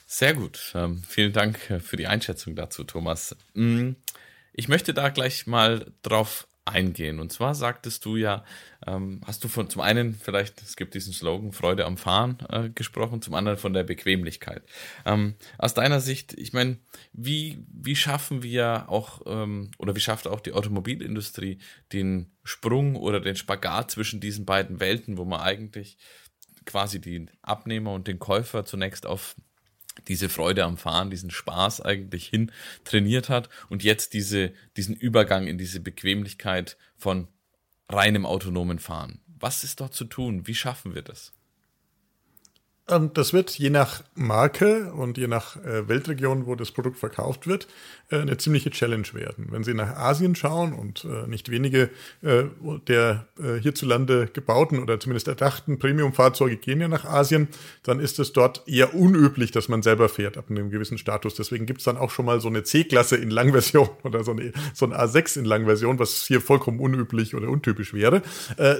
Sehr 0.09 0.33
gut. 0.33 0.71
Ähm, 0.73 1.03
vielen 1.05 1.33
Dank 1.33 1.59
für 1.83 1.97
die 1.97 2.07
Einschätzung 2.07 2.55
dazu, 2.55 2.85
Thomas. 2.85 3.35
Mm, 3.53 3.91
ich 4.53 4.69
möchte 4.69 4.93
da 4.93 5.09
gleich 5.09 5.47
mal 5.47 5.91
drauf 6.01 6.47
eingehen. 6.63 7.19
Und 7.19 7.33
zwar 7.33 7.55
sagtest 7.55 8.05
du 8.05 8.15
ja, 8.15 8.45
ähm, 8.85 9.19
hast 9.25 9.43
du 9.43 9.49
von 9.49 9.69
zum 9.69 9.81
einen 9.81 10.15
vielleicht, 10.15 10.61
es 10.61 10.77
gibt 10.77 10.93
diesen 10.93 11.11
Slogan 11.11 11.51
Freude 11.51 11.85
am 11.85 11.97
Fahren 11.97 12.37
äh, 12.49 12.69
gesprochen, 12.69 13.21
zum 13.21 13.33
anderen 13.33 13.57
von 13.57 13.73
der 13.73 13.83
Bequemlichkeit. 13.83 14.63
Ähm, 15.05 15.35
aus 15.57 15.73
deiner 15.73 15.99
Sicht, 15.99 16.33
ich 16.33 16.53
meine, 16.53 16.77
wie, 17.11 17.65
wie 17.69 17.97
schaffen 17.97 18.43
wir 18.43 18.85
auch 18.87 19.21
ähm, 19.25 19.71
oder 19.77 19.93
wie 19.93 19.99
schafft 20.01 20.25
auch 20.25 20.39
die 20.39 20.53
Automobilindustrie 20.53 21.59
den 21.91 22.31
Sprung 22.45 22.95
oder 22.95 23.19
den 23.19 23.35
Spagat 23.35 23.91
zwischen 23.91 24.21
diesen 24.21 24.45
beiden 24.45 24.79
Welten, 24.79 25.17
wo 25.17 25.25
man 25.25 25.41
eigentlich 25.41 25.97
quasi 26.65 27.01
die 27.01 27.25
Abnehmer 27.41 27.93
und 27.93 28.07
den 28.07 28.19
Käufer 28.19 28.65
zunächst 28.65 29.05
auf 29.05 29.35
diese 30.07 30.29
Freude 30.29 30.63
am 30.63 30.77
Fahren, 30.77 31.09
diesen 31.09 31.31
Spaß 31.31 31.81
eigentlich 31.81 32.27
hin 32.27 32.51
trainiert 32.83 33.29
hat 33.29 33.49
und 33.69 33.83
jetzt 33.83 34.13
diese, 34.13 34.53
diesen 34.75 34.95
Übergang 34.95 35.47
in 35.47 35.57
diese 35.57 35.79
Bequemlichkeit 35.79 36.77
von 36.97 37.27
reinem 37.89 38.25
autonomen 38.25 38.79
Fahren. 38.79 39.21
Was 39.27 39.63
ist 39.63 39.79
dort 39.79 39.93
zu 39.93 40.05
tun? 40.05 40.47
Wie 40.47 40.55
schaffen 40.55 40.95
wir 40.95 41.01
das? 41.01 41.33
Ähm, 42.89 43.11
das 43.13 43.33
wird 43.33 43.51
je 43.51 43.69
nach 43.69 44.03
Marke 44.15 44.93
und 44.93 45.17
je 45.17 45.27
nach 45.27 45.57
äh, 45.57 45.87
Weltregion, 45.87 46.45
wo 46.45 46.55
das 46.55 46.71
Produkt 46.71 46.97
verkauft 46.97 47.47
wird, 47.47 47.67
äh, 48.09 48.19
eine 48.19 48.37
ziemliche 48.37 48.69
Challenge 48.69 49.07
werden. 49.13 49.47
Wenn 49.51 49.63
Sie 49.63 49.73
nach 49.73 49.95
Asien 49.97 50.35
schauen 50.35 50.73
und 50.73 51.05
äh, 51.05 51.27
nicht 51.27 51.49
wenige 51.49 51.89
der 52.21 53.27
hierzulande 53.61 54.27
gebauten 54.31 54.79
oder 54.79 54.99
zumindest 54.99 55.27
erdachten 55.27 55.77
Premium-Fahrzeuge 55.77 56.57
gehen 56.57 56.81
ja 56.81 56.87
nach 56.87 57.05
Asien, 57.05 57.47
dann 57.83 57.99
ist 57.99 58.19
es 58.19 58.33
dort 58.33 58.67
eher 58.67 58.95
unüblich, 58.95 59.51
dass 59.51 59.67
man 59.67 59.81
selber 59.81 60.09
fährt 60.09 60.37
ab 60.37 60.45
einem 60.49 60.69
gewissen 60.69 60.97
Status. 60.97 61.35
Deswegen 61.35 61.65
gibt 61.65 61.79
es 61.79 61.85
dann 61.85 61.97
auch 61.97 62.09
schon 62.09 62.25
mal 62.25 62.41
so 62.41 62.47
eine 62.47 62.63
C-Klasse 62.63 63.17
in 63.17 63.29
Langversion 63.29 63.89
oder 64.03 64.23
so, 64.23 64.31
eine, 64.31 64.51
so 64.73 64.85
ein 64.85 64.93
A6 64.93 65.39
in 65.39 65.45
Langversion, 65.45 65.99
was 65.99 66.25
hier 66.25 66.41
vollkommen 66.41 66.79
unüblich 66.79 67.35
oder 67.35 67.49
untypisch 67.49 67.93
wäre. 67.93 68.21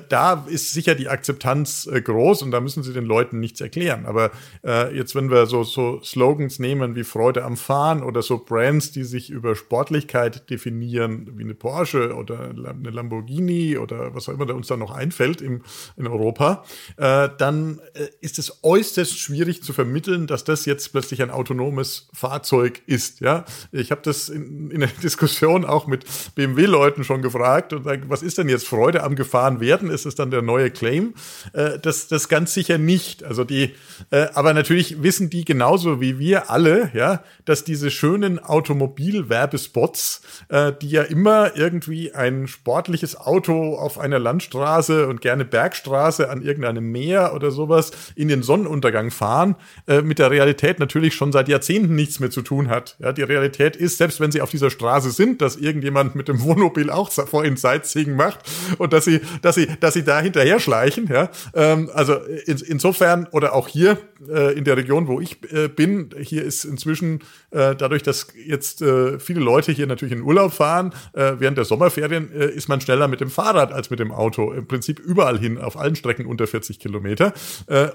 Da 0.10 0.46
ist 0.48 0.74
sicher 0.74 0.96
die 0.96 1.10
Akzeptanz 1.10 1.90
groß 1.92 2.42
und 2.42 2.52
da 2.52 2.60
müssen 2.60 2.84
Sie 2.84 2.94
den 2.94 3.06
Leuten 3.06 3.40
nichts 3.40 3.62
erklären 3.62 3.97
erklären. 3.98 4.06
Aber 4.06 4.32
äh, 4.64 4.96
jetzt, 4.96 5.16
wenn 5.16 5.30
wir 5.30 5.46
so, 5.46 5.64
so 5.64 6.02
Slogans 6.04 6.60
nehmen 6.60 6.96
wie 6.96 7.04
Freude 7.04 7.44
am 7.44 7.58
Fahren 7.58 8.04
oder 8.04 8.22
so 8.22 8.38
Brands, 8.38 8.92
die 8.92 9.04
sich 9.04 9.30
über 9.30 9.56
Sportlichkeit 9.56 10.50
definieren, 10.50 11.34
wie 11.38 11.44
eine 11.44 11.56
Porsche 11.56 12.16
oder 12.16 12.52
eine 12.52 12.90
Lamborghini 12.90 13.78
oder 13.78 14.14
was 14.14 14.30
auch 14.30 14.34
immer 14.34 14.54
uns 14.54 14.68
da 14.68 14.78
noch 14.78 14.92
einfällt 14.92 15.42
im, 15.42 15.62
in 15.96 16.08
Europa, 16.08 16.64
äh, 16.98 17.30
dann 17.38 17.80
äh, 17.94 18.08
ist 18.22 18.40
es 18.40 18.60
äußerst 18.64 19.18
schwierig 19.18 19.64
zu 19.64 19.74
vermitteln, 19.74 20.28
dass 20.28 20.44
das 20.44 20.66
jetzt 20.66 20.92
plötzlich 20.92 21.22
ein 21.22 21.32
autonomes 21.32 22.10
Fahrzeug 22.14 22.82
ist. 22.86 23.20
Ja, 23.20 23.46
ich 23.72 23.92
habe 23.92 24.02
das 24.04 24.30
in, 24.30 24.72
in 24.72 24.80
der 24.80 24.90
Diskussion 25.04 25.66
auch 25.66 25.88
mit 25.88 26.06
BMW-Leuten 26.36 27.04
schon 27.04 27.22
gefragt 27.22 27.74
und 27.74 27.84
sage, 27.84 28.04
was 28.08 28.24
ist 28.24 28.38
denn 28.38 28.50
jetzt 28.50 28.68
Freude 28.68 29.04
am 29.04 29.16
Gefahren 29.16 29.60
werden? 29.60 29.90
Ist 29.90 30.06
es 30.06 30.16
dann 30.16 30.32
der 30.32 30.42
neue 30.42 30.72
Claim? 30.72 31.14
Äh, 31.54 31.80
das, 31.80 32.08
das 32.08 32.30
ganz 32.30 32.54
sicher 32.54 32.78
nicht. 32.78 33.24
Also 33.24 33.44
die, 33.44 33.74
äh, 34.12 34.28
aber 34.34 34.54
natürlich 34.54 35.02
wissen 35.04 35.30
die 35.30 35.46
genauso 35.46 36.02
wie 36.02 36.20
wir 36.20 36.50
alle, 36.50 36.92
ja, 36.94 37.24
dass 37.46 37.64
diese 37.64 37.92
schönen 37.92 38.40
Automobilwerbespots, 38.40 40.22
äh, 40.50 40.74
die 40.82 40.90
ja 40.90 41.04
immer 41.04 41.56
irgendwie 41.56 42.14
ein 42.14 42.48
sportliches 42.48 43.20
Auto 43.20 43.76
auf 43.76 44.00
einer 44.00 44.20
Landstraße 44.20 45.08
und 45.08 45.22
gerne 45.22 45.46
Bergstraße 45.46 46.30
an 46.30 46.42
irgendeinem 46.42 46.92
Meer 46.92 47.34
oder 47.34 47.52
sowas 47.52 47.92
in 48.16 48.28
den 48.28 48.44
Sonnenuntergang 48.44 49.12
fahren, 49.12 49.56
äh, 49.88 50.02
mit 50.02 50.20
der 50.20 50.32
Realität 50.32 50.80
natürlich 50.80 51.16
schon 51.16 51.32
seit 51.32 51.48
Jahrzehnten 51.48 51.96
nichts 51.96 52.20
mehr 52.20 52.30
zu 52.30 52.42
tun 52.42 52.70
hat. 52.70 52.96
Ja, 53.00 53.14
die 53.14 53.24
Realität 53.24 53.76
ist, 53.76 53.98
selbst 53.98 54.20
wenn 54.20 54.32
sie 54.32 54.42
auf 54.42 54.50
dieser 54.50 54.70
Straße 54.70 55.12
sind, 55.12 55.42
dass 55.42 55.56
irgendjemand 55.56 56.16
mit 56.16 56.28
dem 56.28 56.42
Wohnmobil 56.42 56.90
auch 56.90 57.12
vor 57.12 57.46
ihnen 57.46 57.58
Sightseeing 57.58 58.16
macht 58.16 58.40
und 58.78 58.94
dass 58.94 59.06
sie, 59.06 59.22
dass 59.42 59.56
sie, 59.56 59.68
dass 59.80 59.94
sie 59.94 60.04
da 60.04 60.20
hinterher 60.20 60.60
schleichen, 60.60 61.08
ja. 61.08 61.30
Ähm, 61.54 61.90
also 61.94 62.16
in, 62.46 62.58
insofern 62.58 63.28
oder 63.32 63.54
auch 63.54 63.68
hier 63.68 63.77
hier 63.78 64.00
äh, 64.28 64.58
in 64.58 64.64
der 64.64 64.76
Region, 64.76 65.08
wo 65.08 65.22
ich 65.22 65.38
äh, 65.54 65.68
bin, 65.68 66.10
hier 66.20 66.44
ist 66.44 66.66
inzwischen 66.66 67.20
äh, 67.52 67.76
dadurch, 67.76 68.02
dass 68.02 68.28
jetzt 68.46 68.82
äh, 68.82 69.20
viele 69.20 69.40
Leute 69.40 69.72
hier 69.72 69.86
natürlich 69.86 70.14
in 70.14 70.24
Urlaub 70.24 70.52
fahren, 70.52 70.94
äh, 71.14 71.34
während 71.38 71.58
der 71.58 71.66
Sommerferien 71.66 72.32
äh, 72.32 72.48
ist 72.48 72.70
man 72.70 72.82
schneller 72.82 73.08
mit 73.08 73.22
dem 73.22 73.30
Fahrrad 73.30 73.72
als 73.72 73.92
mit 73.92 74.00
dem 74.00 74.12
Auto. 74.12 74.52
Im 74.52 74.68
Prinzip 74.68 75.00
überall 75.00 75.38
hin, 75.38 75.60
auf 75.60 75.78
allen 75.78 75.96
Strecken 75.96 76.26
unter 76.26 76.48
40 76.48 76.80
Kilometer. 76.80 77.34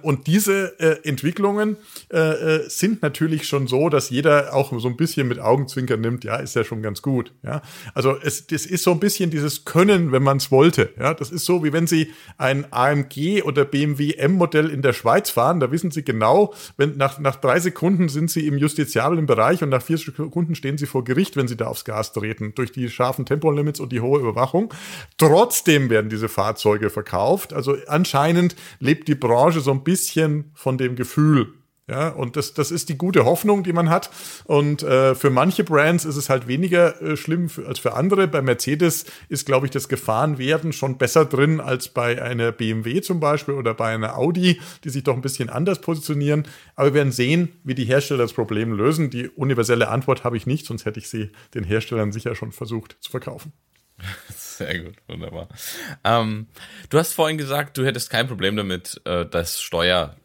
und 0.03 0.27
diese 0.27 0.79
Entwicklungen 1.05 1.77
sind 2.69 3.03
natürlich 3.03 3.49
schon 3.49 3.67
so, 3.67 3.89
dass 3.89 4.11
jeder 4.11 4.55
auch 4.55 4.79
so 4.79 4.89
ein 4.89 4.97
bisschen 4.97 5.29
mit 5.29 5.39
Augenzwinkern 5.39 6.01
nimmt, 6.01 6.25
ja, 6.25 6.37
ist 6.37 6.55
ja 6.55 6.65
schon 6.65 6.83
ganz 6.83 7.03
gut. 7.03 7.33
Ja, 7.43 7.63
also 7.95 8.17
es, 8.23 8.47
das 8.47 8.67
ist 8.67 8.85
so 8.85 8.93
ein 8.93 9.01
bisschen 9.01 9.31
dieses 9.31 9.65
Können, 9.65 10.13
wenn 10.13 10.23
man 10.23 10.37
es 10.37 10.51
wollte. 10.51 10.91
Ja, 10.99 11.15
das 11.15 11.31
ist 11.31 11.45
so, 11.45 11.65
wie 11.65 11.73
wenn 11.73 11.87
Sie 11.87 12.13
ein 12.39 12.67
AMG 12.71 13.43
oder 13.43 13.65
BMW 13.65 14.13
M-Modell 14.13 14.71
in 14.71 14.83
der 14.83 14.93
Schweiz 14.93 15.31
fahren, 15.31 15.61
da 15.61 15.72
wissen 15.73 15.91
Sie 15.91 16.05
genau, 16.05 16.55
wenn 16.77 16.97
nach, 16.97 17.19
nach 17.19 17.37
drei 17.37 17.59
Sekunden 17.59 18.09
sind 18.09 18.31
Sie 18.31 18.47
im 18.47 18.59
justiziablen 18.59 19.27
Bereich 19.27 19.63
und 19.63 19.71
nach 19.71 19.83
vier 19.83 19.99
Sekunden 19.99 20.55
stehen 20.55 20.79
Sie 20.79 20.87
vor 20.87 21.05
Gericht, 21.05 21.37
wenn 21.37 21.49
Sie 21.49 21.57
da 21.57 21.67
aufs 21.67 21.85
Gas 21.85 22.13
treten, 22.13 22.55
durch 22.55 22.73
die 22.73 22.89
scharfen 22.89 23.27
Tempolimits 23.27 23.81
und 23.81 23.93
die 23.93 24.01
hohe 24.01 24.21
Überwachung. 24.21 24.73
Trotzdem 25.19 25.91
werden 25.91 26.11
diese 26.11 26.29
Fahrzeuge 26.29 26.91
verkauft. 26.91 27.53
Also 27.53 27.77
anscheinend 27.87 28.55
lebt 28.79 29.09
die 29.09 29.15
Branche 29.15 29.61
so 29.61 29.71
ein 29.73 29.83
bisschen 29.83 30.51
von 30.55 30.79
dem 30.79 30.95
Gefühl, 30.95 31.55
ja, 31.93 32.09
und 32.09 32.37
das, 32.37 32.55
das 32.55 32.71
ist 32.71 32.89
die 32.89 32.97
gute 32.97 33.27
Hoffnung, 33.27 33.65
die 33.65 33.75
man 33.75 33.91
hat. 33.91 34.09
Und 34.45 34.83
äh, 34.83 35.15
für 35.15 35.29
manche 35.29 35.63
Brands 35.63 36.07
ist 36.07 36.17
es 36.17 36.31
halt 36.31 36.49
weniger 36.49 37.03
äh, 37.03 37.19
schlimm 37.19 37.51
für, 37.51 37.67
als 37.67 37.81
für 37.81 37.93
andere. 37.93 38.27
Bei 38.29 38.41
Mercedes 38.41 39.05
ist, 39.29 39.45
glaube 39.45 39.67
ich, 39.67 39.73
das 39.73 39.89
Gefahrenwerden 39.89 40.73
schon 40.73 40.97
besser 40.97 41.27
drin 41.27 41.61
als 41.61 41.89
bei 41.89 42.23
einer 42.23 42.51
BMW 42.51 43.03
zum 43.03 43.21
Beispiel 43.21 43.53
oder 43.53 43.75
bei 43.75 43.93
einer 43.93 44.17
Audi, 44.17 44.59
die 44.85 44.89
sich 44.89 45.05
doch 45.05 45.15
ein 45.15 45.21
bisschen 45.21 45.51
anders 45.51 45.83
positionieren. 45.83 46.49
Aber 46.77 46.89
wir 46.89 46.95
werden 46.95 47.13
sehen, 47.13 47.61
wie 47.63 47.75
die 47.75 47.85
Hersteller 47.85 48.23
das 48.23 48.33
Problem 48.33 48.73
lösen. 48.73 49.11
Die 49.11 49.29
universelle 49.29 49.89
Antwort 49.89 50.25
habe 50.25 50.39
ich 50.39 50.47
nicht, 50.47 50.65
sonst 50.65 50.87
hätte 50.87 50.99
ich 50.99 51.11
sie 51.11 51.31
den 51.53 51.65
Herstellern 51.65 52.11
sicher 52.11 52.35
schon 52.35 52.53
versucht 52.53 52.97
zu 53.01 53.11
verkaufen. 53.11 53.53
Sehr 54.35 54.79
gut, 54.79 54.95
wunderbar. 55.09 55.49
Ähm, 56.05 56.47
du 56.89 56.99
hast 56.99 57.13
vorhin 57.13 57.37
gesagt, 57.37 57.77
du 57.77 57.85
hättest 57.85 58.09
kein 58.09 58.27
Problem 58.27 58.57
damit, 58.57 58.99
äh, 59.05 59.27
das 59.27 59.61
Steuer 59.61 60.17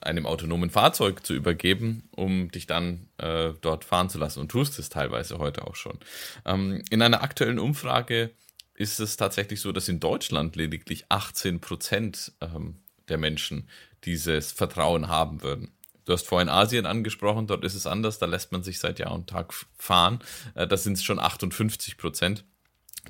einem 0.00 0.26
autonomen 0.26 0.70
Fahrzeug 0.70 1.24
zu 1.24 1.34
übergeben, 1.34 2.08
um 2.14 2.50
dich 2.50 2.66
dann 2.66 3.08
äh, 3.18 3.52
dort 3.60 3.84
fahren 3.84 4.10
zu 4.10 4.18
lassen 4.18 4.40
und 4.40 4.50
tust 4.50 4.78
es 4.78 4.88
teilweise 4.88 5.38
heute 5.38 5.66
auch 5.66 5.76
schon. 5.76 5.98
Ähm, 6.44 6.82
in 6.90 7.02
einer 7.02 7.22
aktuellen 7.22 7.58
Umfrage 7.58 8.30
ist 8.74 9.00
es 9.00 9.16
tatsächlich 9.16 9.60
so, 9.60 9.72
dass 9.72 9.88
in 9.88 10.00
Deutschland 10.00 10.56
lediglich 10.56 11.04
18 11.08 11.60
Prozent 11.60 12.32
ähm, 12.40 12.76
der 13.08 13.18
Menschen 13.18 13.68
dieses 14.04 14.52
Vertrauen 14.52 15.08
haben 15.08 15.42
würden. 15.42 15.70
Du 16.06 16.14
hast 16.14 16.26
vorhin 16.26 16.48
Asien 16.48 16.86
angesprochen, 16.86 17.46
dort 17.46 17.64
ist 17.64 17.74
es 17.74 17.86
anders, 17.86 18.18
da 18.18 18.26
lässt 18.26 18.52
man 18.52 18.62
sich 18.62 18.78
seit 18.78 18.98
Jahr 18.98 19.12
und 19.12 19.28
Tag 19.28 19.52
fahren. 19.76 20.20
Äh, 20.54 20.66
das 20.66 20.82
sind 20.82 20.94
es 20.94 21.04
schon 21.04 21.18
58 21.18 21.98
Prozent, 21.98 22.44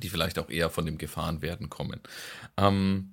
die 0.03 0.09
vielleicht 0.09 0.39
auch 0.39 0.51
eher 0.51 0.71
von 0.71 0.87
dem 0.87 0.99
Gefahrenwerden 0.99 1.71
kommen. 1.71 2.01
Ähm, 2.57 3.13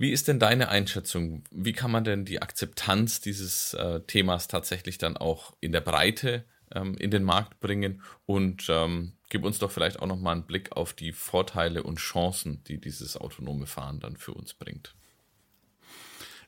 wie 0.00 0.12
ist 0.12 0.28
denn 0.28 0.38
deine 0.38 0.70
Einschätzung? 0.70 1.44
Wie 1.50 1.74
kann 1.74 1.90
man 1.90 2.04
denn 2.04 2.24
die 2.24 2.40
Akzeptanz 2.40 3.20
dieses 3.20 3.74
äh, 3.74 4.00
Themas 4.06 4.48
tatsächlich 4.48 4.96
dann 4.96 5.18
auch 5.18 5.54
in 5.60 5.72
der 5.72 5.82
Breite 5.82 6.46
ähm, 6.74 6.94
in 6.96 7.10
den 7.10 7.22
Markt 7.22 7.60
bringen? 7.60 8.00
Und 8.24 8.66
ähm, 8.70 9.12
gib 9.28 9.44
uns 9.44 9.58
doch 9.58 9.70
vielleicht 9.70 10.00
auch 10.00 10.06
nochmal 10.06 10.36
einen 10.36 10.46
Blick 10.46 10.72
auf 10.72 10.94
die 10.94 11.12
Vorteile 11.12 11.82
und 11.82 11.98
Chancen, 11.98 12.64
die 12.64 12.80
dieses 12.80 13.18
autonome 13.18 13.66
Fahren 13.66 14.00
dann 14.00 14.16
für 14.16 14.32
uns 14.32 14.54
bringt. 14.54 14.94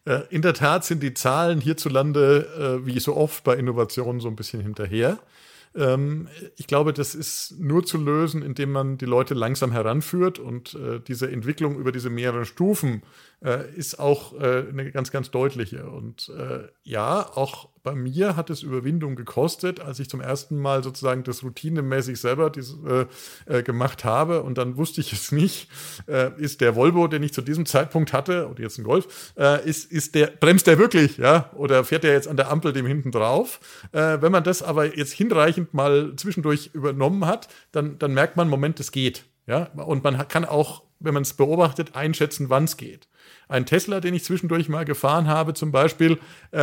Äh, 0.06 0.22
in 0.30 0.40
der 0.40 0.54
Tat 0.54 0.86
sind 0.86 1.02
die 1.02 1.12
Zahlen 1.12 1.60
hierzulande, 1.60 2.80
äh, 2.82 2.86
wie 2.86 2.98
so 3.00 3.14
oft 3.14 3.44
bei 3.44 3.56
Innovationen, 3.56 4.22
so 4.22 4.28
ein 4.28 4.36
bisschen 4.36 4.62
hinterher. 4.62 5.18
Ähm, 5.74 6.28
ich 6.56 6.66
glaube, 6.66 6.92
das 6.92 7.14
ist 7.14 7.58
nur 7.58 7.84
zu 7.84 7.98
lösen, 7.98 8.42
indem 8.42 8.72
man 8.72 8.98
die 8.98 9.06
Leute 9.06 9.34
langsam 9.34 9.72
heranführt 9.72 10.38
und 10.38 10.74
äh, 10.74 11.00
diese 11.00 11.30
Entwicklung 11.30 11.78
über 11.78 11.92
diese 11.92 12.10
mehreren 12.10 12.44
Stufen 12.44 13.02
äh, 13.44 13.70
ist 13.74 13.98
auch 13.98 14.38
äh, 14.40 14.64
eine 14.68 14.90
ganz, 14.90 15.11
ganz 15.11 15.31
deutliche. 15.31 15.87
Und 15.87 16.31
äh, 16.37 16.68
ja, 16.85 17.28
auch 17.35 17.68
bei 17.83 17.94
mir 17.94 18.37
hat 18.37 18.50
es 18.50 18.62
Überwindung 18.62 19.16
gekostet, 19.16 19.81
als 19.81 19.98
ich 19.98 20.09
zum 20.09 20.20
ersten 20.20 20.57
Mal 20.59 20.85
sozusagen 20.85 21.24
das 21.24 21.42
routinemäßig 21.42 22.20
selber 22.20 22.50
dies, 22.50 22.76
äh, 22.87 23.07
äh, 23.46 23.62
gemacht 23.62 24.05
habe 24.05 24.42
und 24.42 24.59
dann 24.59 24.76
wusste 24.76 25.00
ich 25.00 25.12
es 25.12 25.33
nicht, 25.33 25.68
äh, 26.07 26.31
ist 26.40 26.61
der 26.61 26.76
Volvo, 26.76 27.09
den 27.09 27.22
ich 27.22 27.33
zu 27.33 27.42
diesem 27.42 27.66
Zeitpunkt 27.66 28.12
hatte, 28.12 28.48
oder 28.48 28.62
jetzt 28.62 28.78
ein 28.78 28.85
Golf, 28.85 29.33
ist, 29.64 29.90
ist 29.90 30.14
der, 30.14 30.26
bremst 30.26 30.66
der 30.66 30.78
wirklich, 30.78 31.16
ja, 31.16 31.50
oder 31.55 31.85
fährt 31.85 32.05
der 32.05 32.12
jetzt 32.12 32.28
an 32.28 32.37
der 32.37 32.50
Ampel 32.50 32.72
dem 32.72 32.87
hinten 32.87 33.11
drauf? 33.11 33.61
Wenn 33.92 34.33
man 34.33 34.44
das 34.44 34.62
aber 34.62 34.96
jetzt 34.96 35.12
hinreichend 35.12 35.74
mal 35.74 36.14
zwischendurch 36.16 36.70
übernommen 36.72 37.26
hat, 37.26 37.48
dann, 37.72 37.98
dann 37.98 38.14
merkt 38.14 38.37
man, 38.37 38.48
Moment, 38.48 38.78
es 38.81 38.92
geht. 38.92 39.24
Ja, 39.46 39.64
und 39.76 40.05
man 40.05 40.28
kann 40.28 40.44
auch, 40.44 40.83
wenn 41.00 41.14
man 41.14 41.22
es 41.22 41.35
beobachtet, 41.35 41.96
einschätzen, 41.96 42.48
wann 42.48 42.64
es 42.64 42.76
geht. 42.76 43.09
Ein 43.48 43.66
Tesla, 43.66 44.00
den 44.00 44.14
ich 44.14 44.24
zwischendurch 44.24 44.68
mal 44.68 44.85
gefahren 44.85 45.26
habe, 45.26 45.55
zum 45.55 45.72
Beispiel, 45.72 46.18
äh, 46.52 46.59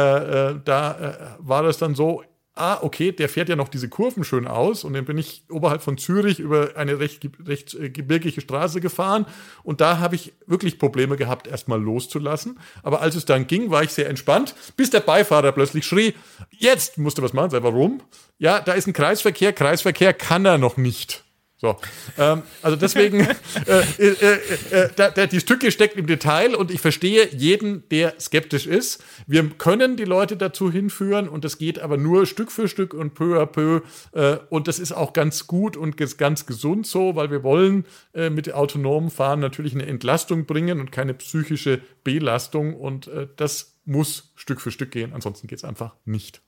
äh, 0.50 0.60
da 0.63 0.92
äh, 1.00 1.13
war 1.39 1.63
das 1.63 1.78
dann 1.78 1.94
so, 1.94 2.24
ah, 2.60 2.80
okay, 2.82 3.12
der 3.12 3.30
fährt 3.30 3.50
ja 3.50 3.56
noch 3.56 3.70
diese 3.70 3.89
Kurven 3.89 4.24
schön 4.24 4.48
aus 4.48 4.84
und 4.84 4.94
dann 4.94 5.06
bin 5.06 5.18
ich 5.18 5.44
oberhalb 5.50 5.82
von 5.82 5.98
Zürich 5.98 6.39
über 6.39 6.72
eine 6.76 7.00
recht, 7.00 7.28
recht 7.46 7.74
äh, 7.74 7.89
gebirgige 7.89 8.42
Straße 8.42 8.82
gefahren 8.82 9.26
und 9.63 9.82
da 9.82 10.00
habe 10.00 10.15
ich 10.15 10.34
wirklich 10.46 10.78
Probleme 10.78 11.15
gehabt, 11.15 11.48
erstmal 11.48 11.82
loszulassen. 11.82 12.60
Aber 12.84 13.02
als 13.02 13.15
es 13.15 13.26
dann 13.26 13.48
ging, 13.48 13.72
war 13.72 13.84
ich 13.84 13.92
sehr 13.92 14.10
entspannt, 14.10 14.56
bis 14.76 14.89
der 14.89 15.00
Beifahrer 15.00 15.52
plötzlich 15.52 15.86
schrie, 15.86 16.13
jetzt 16.52 16.98
musst 16.98 17.18
du 17.18 17.22
was 17.22 17.34
machen. 17.34 17.50
Sei, 17.52 17.63
warum? 17.63 18.02
Ja, 18.38 18.60
da 18.60 18.74
ist 18.74 18.88
ein 18.88 18.94
Kreisverkehr, 18.94 19.54
Kreisverkehr 19.54 20.13
kann 20.13 20.46
er 20.46 20.58
noch 20.58 20.78
nicht. 20.78 21.24
So, 21.62 21.76
ähm, 22.17 22.43
also 22.62 22.78
deswegen, 22.78 23.19
äh, 23.67 23.82
äh, 23.98 24.08
äh, 24.08 24.38
äh, 24.72 24.89
da, 24.95 25.10
da, 25.10 25.28
die 25.28 25.41
Stücke 25.41 25.74
steckt 25.74 25.98
im 25.98 26.08
Detail 26.08 26.56
und 26.56 26.72
ich 26.72 26.80
verstehe 26.80 27.28
jeden, 27.36 27.88
der 27.89 28.17
skeptisch 28.17 28.65
ist. 28.65 29.04
Wir 29.28 29.48
können 29.50 29.98
die 29.98 30.06
Leute 30.06 30.38
dazu 30.38 30.72
hinführen 30.72 31.28
und 31.28 31.43
das 31.43 31.58
geht 31.58 31.80
aber 31.80 31.98
nur 31.98 32.26
Stück 32.26 32.50
für 32.50 32.69
Stück 32.69 32.93
und 32.93 33.13
peu 33.13 33.41
à 33.41 33.45
peu. 33.45 33.82
Äh, 34.13 34.38
und 34.50 34.69
das 34.69 34.80
ist 34.80 34.93
auch 34.93 35.12
ganz 35.12 35.48
gut 35.48 35.76
und 35.76 35.98
ganz 35.98 36.45
gesund 36.45 36.88
so, 36.88 37.17
weil 37.17 37.30
wir 37.30 37.43
wollen 37.43 37.86
äh, 38.13 38.30
mit 38.30 38.54
autonomem 38.54 39.12
Fahren 39.12 39.41
natürlich 39.41 39.74
eine 39.74 39.86
Entlastung 39.86 40.45
bringen 40.45 40.80
und 40.80 40.93
keine 40.93 41.13
psychische 41.13 41.82
Belastung 42.06 42.74
und 42.78 43.08
äh, 43.10 43.28
das 43.36 43.76
muss 43.84 44.32
Stück 44.36 44.62
für 44.62 44.72
Stück 44.72 44.91
gehen, 44.91 45.12
ansonsten 45.13 45.48
geht 45.48 45.58
es 45.58 45.65
einfach 45.65 45.95
nicht. 46.06 46.41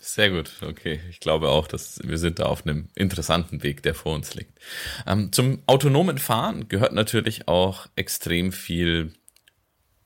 Sehr 0.00 0.30
gut, 0.30 0.52
okay. 0.62 1.00
Ich 1.10 1.18
glaube 1.20 1.48
auch, 1.48 1.66
dass 1.66 2.00
wir 2.04 2.18
sind 2.18 2.38
da 2.38 2.44
auf 2.46 2.64
einem 2.64 2.88
interessanten 2.94 3.62
Weg, 3.62 3.82
der 3.82 3.94
vor 3.94 4.14
uns 4.14 4.34
liegt. 4.34 4.58
Ähm, 5.06 5.32
zum 5.32 5.62
autonomen 5.66 6.18
Fahren 6.18 6.68
gehört 6.68 6.92
natürlich 6.92 7.48
auch 7.48 7.86
extrem 7.96 8.52
viel 8.52 9.12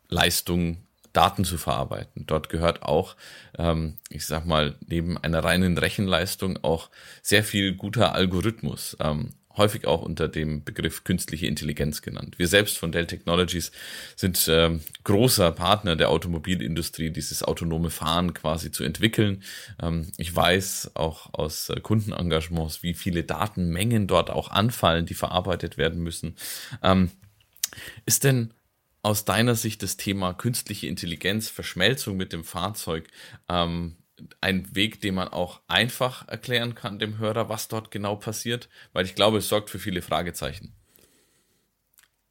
Leistung, 0.08 0.78
Daten 1.12 1.44
zu 1.44 1.58
verarbeiten. 1.58 2.24
Dort 2.26 2.48
gehört 2.48 2.82
auch, 2.82 3.16
ähm, 3.58 3.98
ich 4.08 4.24
sag 4.24 4.46
mal, 4.46 4.76
neben 4.86 5.18
einer 5.18 5.44
reinen 5.44 5.76
Rechenleistung 5.76 6.58
auch 6.64 6.88
sehr 7.20 7.44
viel 7.44 7.74
guter 7.74 8.14
Algorithmus. 8.14 8.96
Ähm, 8.98 9.34
häufig 9.56 9.86
auch 9.86 10.02
unter 10.02 10.28
dem 10.28 10.64
Begriff 10.64 11.04
künstliche 11.04 11.46
Intelligenz 11.46 12.02
genannt. 12.02 12.38
Wir 12.38 12.48
selbst 12.48 12.78
von 12.78 12.92
Dell 12.92 13.06
Technologies 13.06 13.72
sind 14.16 14.48
äh, 14.48 14.78
großer 15.04 15.52
Partner 15.52 15.96
der 15.96 16.10
Automobilindustrie, 16.10 17.10
dieses 17.10 17.42
autonome 17.42 17.90
Fahren 17.90 18.34
quasi 18.34 18.70
zu 18.70 18.84
entwickeln. 18.84 19.42
Ähm, 19.80 20.10
ich 20.16 20.34
weiß 20.34 20.92
auch 20.94 21.34
aus 21.34 21.68
äh, 21.68 21.80
Kundenengagements, 21.80 22.82
wie 22.82 22.94
viele 22.94 23.24
Datenmengen 23.24 24.06
dort 24.06 24.30
auch 24.30 24.50
anfallen, 24.50 25.06
die 25.06 25.14
verarbeitet 25.14 25.76
werden 25.78 26.02
müssen. 26.02 26.36
Ähm, 26.82 27.10
ist 28.06 28.24
denn 28.24 28.52
aus 29.02 29.24
deiner 29.24 29.56
Sicht 29.56 29.82
das 29.82 29.96
Thema 29.96 30.32
künstliche 30.32 30.86
Intelligenz, 30.86 31.48
Verschmelzung 31.48 32.16
mit 32.16 32.32
dem 32.32 32.44
Fahrzeug 32.44 33.08
ähm, 33.48 33.96
ein 34.40 34.74
Weg, 34.74 35.00
den 35.00 35.14
man 35.14 35.28
auch 35.28 35.60
einfach 35.68 36.28
erklären 36.28 36.74
kann 36.74 36.98
dem 36.98 37.18
Hörer, 37.18 37.48
was 37.48 37.68
dort 37.68 37.90
genau 37.90 38.16
passiert? 38.16 38.68
Weil 38.92 39.04
ich 39.04 39.14
glaube, 39.14 39.38
es 39.38 39.48
sorgt 39.48 39.70
für 39.70 39.78
viele 39.78 40.02
Fragezeichen. 40.02 40.74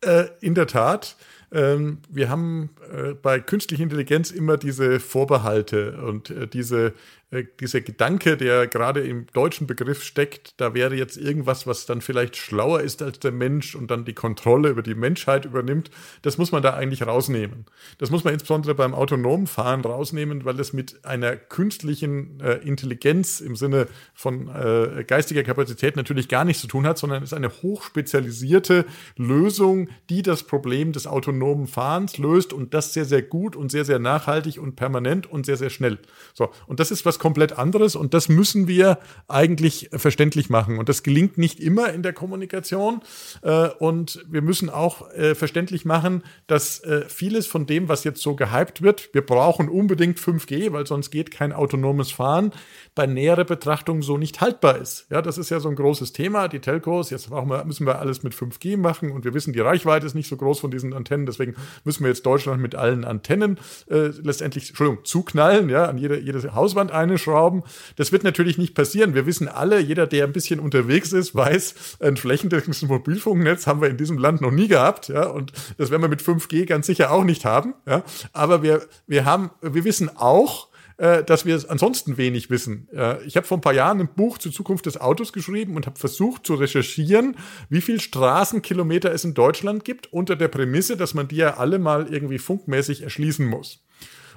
Äh, 0.04 0.30
in 0.40 0.56
der 0.56 0.68
Tat. 0.68 1.16
Ähm, 1.52 2.00
wir 2.10 2.30
haben 2.30 2.70
äh, 2.92 3.14
bei 3.14 3.40
künstlicher 3.40 3.84
Intelligenz 3.84 4.32
immer 4.32 4.58
diese 4.58 5.00
Vorbehalte 5.00 6.02
und 6.02 6.30
äh, 6.30 6.48
diese 6.48 6.94
äh, 7.32 7.46
dieser 7.62 7.80
Gedanke, 7.80 8.36
der 8.36 8.68
gerade 8.68 9.02
im 9.02 9.26
deutschen 9.34 9.66
Begriff 9.66 10.04
steckt, 10.04 10.60
da 10.60 10.74
wäre 10.74 10.96
jetzt 10.96 11.16
irgendwas, 11.16 11.66
was 11.66 11.86
dann 11.86 12.02
vielleicht 12.02 12.36
schlauer 12.36 12.82
ist 12.82 13.02
als 13.02 13.20
der 13.20 13.32
Mensch 13.32 13.74
und 13.74 13.90
dann 13.90 14.04
die 14.04 14.14
Kontrolle 14.14 14.70
über 14.70 14.82
die 14.82 14.96
Menschheit 14.96 15.46
übernimmt, 15.46 15.92
das 16.24 16.38
muss 16.38 16.52
man 16.52 16.62
da 16.62 16.74
eigentlich 16.74 17.08
rausnehmen. 17.08 17.66
Das 18.00 18.12
muss 18.12 18.26
man 18.26 18.34
insbesondere 18.34 18.76
beim 18.76 18.94
autonomen 18.94 19.48
Fahren 19.48 19.82
rausnehmen, 19.82 20.44
weil 20.44 20.60
es 20.60 20.74
mit 20.74 21.06
einer 21.06 21.38
künstlichen 21.38 22.42
äh, 22.42 22.56
Intelligenz 22.56 23.40
im 23.40 23.56
Sinne 23.56 23.88
von 24.14 24.50
äh, 24.50 25.06
geistiger 25.08 25.44
Kapazität 25.44 25.96
natürlich 25.96 26.28
gar 26.28 26.44
nichts 26.44 26.62
zu 26.62 26.68
tun 26.68 26.86
hat, 26.86 26.98
sondern 26.98 27.24
es 27.24 27.32
ist 27.32 27.38
eine 27.38 27.50
hochspezialisierte 27.50 28.86
Lösung, 29.16 29.88
die 30.10 30.22
das 30.22 30.44
Problem 30.44 30.92
des 30.92 31.08
autonomen 31.08 31.68
Fahrens 31.68 32.18
löst 32.18 32.52
und 32.52 32.74
das 32.74 32.94
sehr, 32.94 33.06
sehr 33.06 33.22
gut 33.22 33.56
und 33.56 33.72
sehr, 33.72 33.86
sehr 33.86 34.00
nachhaltig 34.00 34.60
und 34.60 34.76
permanent 34.76 35.32
und 35.32 35.46
sehr, 35.46 35.56
sehr 35.56 35.70
schnell. 35.70 35.98
So, 36.34 36.52
und 36.68 36.82
das 36.82 36.92
ist 36.92 37.06
was 37.06 37.21
komplett 37.22 37.54
anderes 37.58 37.96
und 37.96 38.16
das 38.16 38.30
müssen 38.30 38.68
wir 38.68 38.98
eigentlich 39.28 39.92
verständlich 39.94 40.50
machen. 40.50 40.80
Und 40.80 40.90
das 40.90 41.04
gelingt 41.04 41.38
nicht 41.38 41.60
immer 41.60 41.94
in 41.94 42.02
der 42.02 42.14
Kommunikation. 42.14 43.02
Äh, 43.44 43.70
und 43.78 44.26
wir 44.28 44.42
müssen 44.42 44.72
auch 44.72 45.12
äh, 45.12 45.36
verständlich 45.36 45.86
machen, 45.86 46.24
dass 46.48 46.80
äh, 46.80 47.06
vieles 47.08 47.46
von 47.46 47.68
dem, 47.68 47.88
was 47.90 48.04
jetzt 48.06 48.24
so 48.24 48.36
gehypt 48.36 48.82
wird, 48.82 49.14
wir 49.14 49.24
brauchen 49.24 49.70
unbedingt 49.70 50.18
5G, 50.18 50.74
weil 50.74 50.88
sonst 50.88 51.12
geht 51.12 51.30
kein 51.30 51.54
autonomes 51.54 52.12
Fahren, 52.12 52.54
bei 52.96 53.06
näherer 53.06 53.46
Betrachtung 53.46 54.02
so 54.02 54.18
nicht 54.18 54.42
haltbar 54.42 54.80
ist. 54.80 55.06
Ja, 55.12 55.22
das 55.22 55.38
ist 55.38 55.52
ja 55.52 55.60
so 55.60 55.70
ein 55.70 55.76
großes 55.76 56.14
Thema. 56.14 56.48
Die 56.48 56.60
Telcos, 56.60 57.12
jetzt 57.12 57.30
wir, 57.30 57.66
müssen 57.66 57.86
wir 57.86 58.00
alles 58.00 58.24
mit 58.24 58.34
5G 58.34 58.78
machen 58.78 59.12
und 59.12 59.26
wir 59.26 59.36
wissen, 59.36 59.54
die 59.54 59.60
Reichweite 59.60 60.08
ist 60.08 60.16
nicht 60.16 60.28
so 60.28 60.38
groß 60.38 60.60
von 60.60 60.72
diesen 60.72 60.94
Antennen, 60.94 61.28
deswegen 61.28 61.54
müssen 61.84 62.04
wir 62.04 62.10
jetzt 62.10 62.26
Deutschland 62.26 62.64
mit 62.64 62.74
allen 62.74 63.06
Antennen 63.06 63.60
äh, 63.92 64.08
letztendlich, 64.24 64.70
Entschuldigung, 64.70 65.06
zuknallen, 65.06 65.70
ja, 65.70 65.86
an 65.86 66.00
jede, 66.00 66.20
jede 66.20 66.56
Hauswand 66.56 66.92
eine 66.92 67.11
schrauben. 67.18 67.64
Das 67.96 68.12
wird 68.12 68.24
natürlich 68.24 68.58
nicht 68.58 68.76
passieren. 68.76 69.14
Wir 69.14 69.26
wissen 69.26 69.48
alle, 69.48 69.80
jeder, 69.80 70.08
der 70.08 70.26
ein 70.26 70.34
bisschen 70.34 70.60
unterwegs 70.60 71.14
ist, 71.14 71.36
weiß, 71.36 71.98
ein 72.00 72.18
flächendeckendes 72.18 72.82
Mobilfunknetz 72.84 73.68
haben 73.68 73.82
wir 73.82 73.90
in 73.90 73.98
diesem 73.98 74.18
Land 74.18 74.42
noch 74.42 74.52
nie 74.52 74.68
gehabt, 74.68 75.08
ja, 75.10 75.28
und 75.28 75.52
das 75.78 75.92
werden 75.92 76.02
wir 76.02 76.10
mit 76.10 76.22
5G 76.22 76.66
ganz 76.66 76.88
sicher 76.88 77.12
auch 77.12 77.24
nicht 77.24 77.46
haben, 77.46 77.74
ja. 77.88 78.04
Aber 78.34 78.64
wir, 78.64 78.82
wir 79.08 79.26
haben, 79.26 79.52
wir 79.62 79.84
wissen 79.84 80.10
auch, 80.16 80.72
äh, 81.02 81.24
dass 81.24 81.46
wir 81.46 81.60
ansonsten 81.68 82.18
wenig 82.18 82.52
wissen. 82.52 82.88
Äh, 82.94 83.24
ich 83.24 83.36
habe 83.36 83.48
vor 83.48 83.58
ein 83.58 83.62
paar 83.62 83.74
Jahren 83.74 84.00
ein 84.02 84.14
Buch 84.14 84.38
zur 84.38 84.52
Zukunft 84.52 84.86
des 84.86 85.02
Autos 85.02 85.34
geschrieben 85.34 85.76
und 85.76 85.88
habe 85.88 85.98
versucht 85.98 86.46
zu 86.46 86.54
recherchieren, 86.54 87.38
wie 87.70 87.82
viel 87.82 88.00
Straßenkilometer 88.00 89.12
es 89.12 89.24
in 89.24 89.34
Deutschland 89.34 89.84
gibt, 89.84 90.14
unter 90.14 90.36
der 90.36 90.48
Prämisse, 90.48 90.98
dass 90.98 91.16
man 91.16 91.28
die 91.28 91.38
ja 91.38 91.58
alle 91.58 91.80
mal 91.80 92.14
irgendwie 92.14 92.38
funkmäßig 92.38 93.02
erschließen 93.02 93.48
muss 93.48 93.84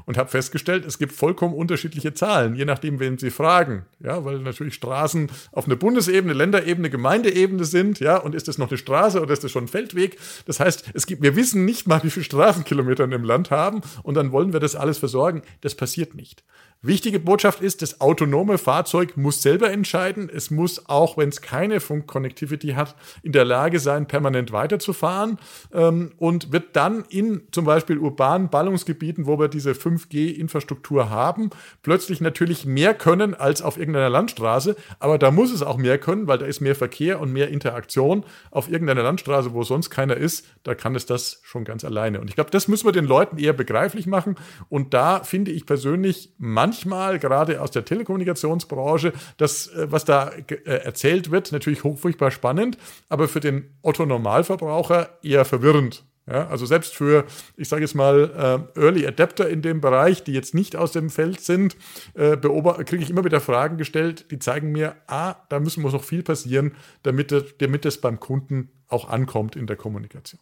und 0.06 0.16
habe 0.16 0.30
festgestellt, 0.30 0.84
es 0.84 0.98
gibt 0.98 1.12
vollkommen 1.12 1.54
unterschiedliche 1.54 2.14
Zahlen, 2.14 2.54
je 2.54 2.64
nachdem, 2.64 3.00
wen 3.00 3.18
Sie 3.18 3.30
fragen. 3.30 3.86
Ja, 4.00 4.24
weil 4.24 4.38
natürlich 4.40 4.74
Straßen 4.74 5.30
auf 5.52 5.66
einer 5.66 5.76
Bundesebene, 5.76 6.34
Länderebene, 6.34 6.90
Gemeindeebene 6.90 7.64
sind. 7.64 8.00
Ja, 8.00 8.16
und 8.16 8.34
ist 8.34 8.48
das 8.48 8.58
noch 8.58 8.68
eine 8.68 8.78
Straße 8.78 9.20
oder 9.20 9.32
ist 9.32 9.44
das 9.44 9.50
schon 9.50 9.64
ein 9.64 9.68
Feldweg? 9.68 10.18
Das 10.46 10.60
heißt, 10.60 10.90
es 10.94 11.06
gibt, 11.06 11.22
wir 11.22 11.36
wissen 11.36 11.64
nicht 11.64 11.86
mal, 11.86 12.02
wie 12.02 12.10
viele 12.10 12.24
Straßenkilometer 12.24 13.04
im 13.04 13.24
Land 13.24 13.50
haben 13.50 13.80
und 14.02 14.14
dann 14.14 14.32
wollen 14.32 14.52
wir 14.52 14.60
das 14.60 14.76
alles 14.76 14.98
versorgen. 14.98 15.42
Das 15.60 15.74
passiert 15.74 16.14
nicht. 16.14 16.44
Wichtige 16.86 17.18
Botschaft 17.18 17.62
ist, 17.62 17.80
das 17.80 18.02
autonome 18.02 18.58
Fahrzeug 18.58 19.16
muss 19.16 19.40
selber 19.40 19.70
entscheiden. 19.70 20.28
Es 20.30 20.50
muss 20.50 20.86
auch, 20.86 21.16
wenn 21.16 21.30
es 21.30 21.40
keine 21.40 21.80
Funk-Connectivity 21.80 22.72
hat, 22.72 22.94
in 23.22 23.32
der 23.32 23.46
Lage 23.46 23.80
sein, 23.80 24.06
permanent 24.06 24.52
weiterzufahren 24.52 25.38
ähm, 25.72 26.12
und 26.18 26.52
wird 26.52 26.76
dann 26.76 27.06
in 27.08 27.44
zum 27.52 27.64
Beispiel 27.64 27.96
urbanen 27.96 28.50
Ballungsgebieten, 28.50 29.24
wo 29.24 29.38
wir 29.38 29.48
diese 29.48 29.72
5G-Infrastruktur 29.72 31.08
haben, 31.08 31.48
plötzlich 31.82 32.20
natürlich 32.20 32.66
mehr 32.66 32.92
können 32.92 33.32
als 33.32 33.62
auf 33.62 33.78
irgendeiner 33.78 34.10
Landstraße. 34.10 34.76
Aber 34.98 35.16
da 35.16 35.30
muss 35.30 35.52
es 35.52 35.62
auch 35.62 35.78
mehr 35.78 35.96
können, 35.96 36.26
weil 36.26 36.36
da 36.36 36.44
ist 36.44 36.60
mehr 36.60 36.76
Verkehr 36.76 37.18
und 37.18 37.32
mehr 37.32 37.48
Interaktion. 37.48 38.26
Auf 38.50 38.70
irgendeiner 38.70 39.04
Landstraße, 39.04 39.54
wo 39.54 39.62
sonst 39.62 39.88
keiner 39.88 40.18
ist, 40.18 40.46
da 40.64 40.74
kann 40.74 40.94
es 40.94 41.06
das 41.06 41.40
schon 41.44 41.64
ganz 41.64 41.82
alleine. 41.82 42.20
Und 42.20 42.28
ich 42.28 42.34
glaube, 42.34 42.50
das 42.50 42.68
müssen 42.68 42.86
wir 42.86 42.92
den 42.92 43.06
Leuten 43.06 43.38
eher 43.38 43.54
begreiflich 43.54 44.06
machen. 44.06 44.34
Und 44.68 44.92
da 44.92 45.24
finde 45.24 45.50
ich 45.50 45.64
persönlich 45.64 46.34
manchmal 46.36 46.73
manchmal, 46.74 47.18
gerade 47.18 47.60
aus 47.60 47.70
der 47.70 47.84
Telekommunikationsbranche, 47.84 49.12
das, 49.36 49.68
äh, 49.68 49.90
was 49.90 50.04
da 50.04 50.30
äh, 50.30 50.54
erzählt 50.64 51.30
wird, 51.30 51.52
natürlich 51.52 51.84
hochfurchtbar 51.84 52.30
spannend, 52.30 52.78
aber 53.08 53.28
für 53.28 53.40
den 53.40 53.70
Otto-Normalverbraucher 53.82 55.18
eher 55.22 55.44
verwirrend. 55.44 56.04
Ja, 56.26 56.48
also 56.48 56.64
selbst 56.64 56.94
für, 56.94 57.26
ich 57.56 57.68
sage 57.68 57.82
jetzt 57.82 57.94
mal, 57.94 58.66
äh, 58.74 58.80
Early 58.80 59.06
Adapter 59.06 59.48
in 59.48 59.60
dem 59.60 59.82
Bereich, 59.82 60.24
die 60.24 60.32
jetzt 60.32 60.54
nicht 60.54 60.74
aus 60.74 60.90
dem 60.90 61.10
Feld 61.10 61.42
sind, 61.42 61.76
äh, 62.14 62.38
kriege 62.38 63.02
ich 63.02 63.10
immer 63.10 63.24
wieder 63.24 63.42
Fragen 63.42 63.76
gestellt, 63.76 64.30
die 64.30 64.38
zeigen 64.38 64.72
mir, 64.72 64.96
ah, 65.06 65.36
da 65.50 65.60
müssen 65.60 65.82
muss 65.82 65.92
noch 65.92 66.02
viel 66.02 66.22
passieren, 66.22 66.74
damit, 67.02 67.60
damit 67.60 67.84
es 67.84 68.00
beim 68.00 68.20
Kunden 68.20 68.70
auch 68.88 69.10
ankommt 69.10 69.54
in 69.54 69.66
der 69.66 69.76
Kommunikation. 69.76 70.40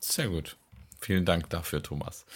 Sehr 0.00 0.28
gut. 0.28 0.56
Vielen 0.98 1.24
Dank 1.24 1.50
dafür, 1.50 1.80
Thomas. 1.80 2.26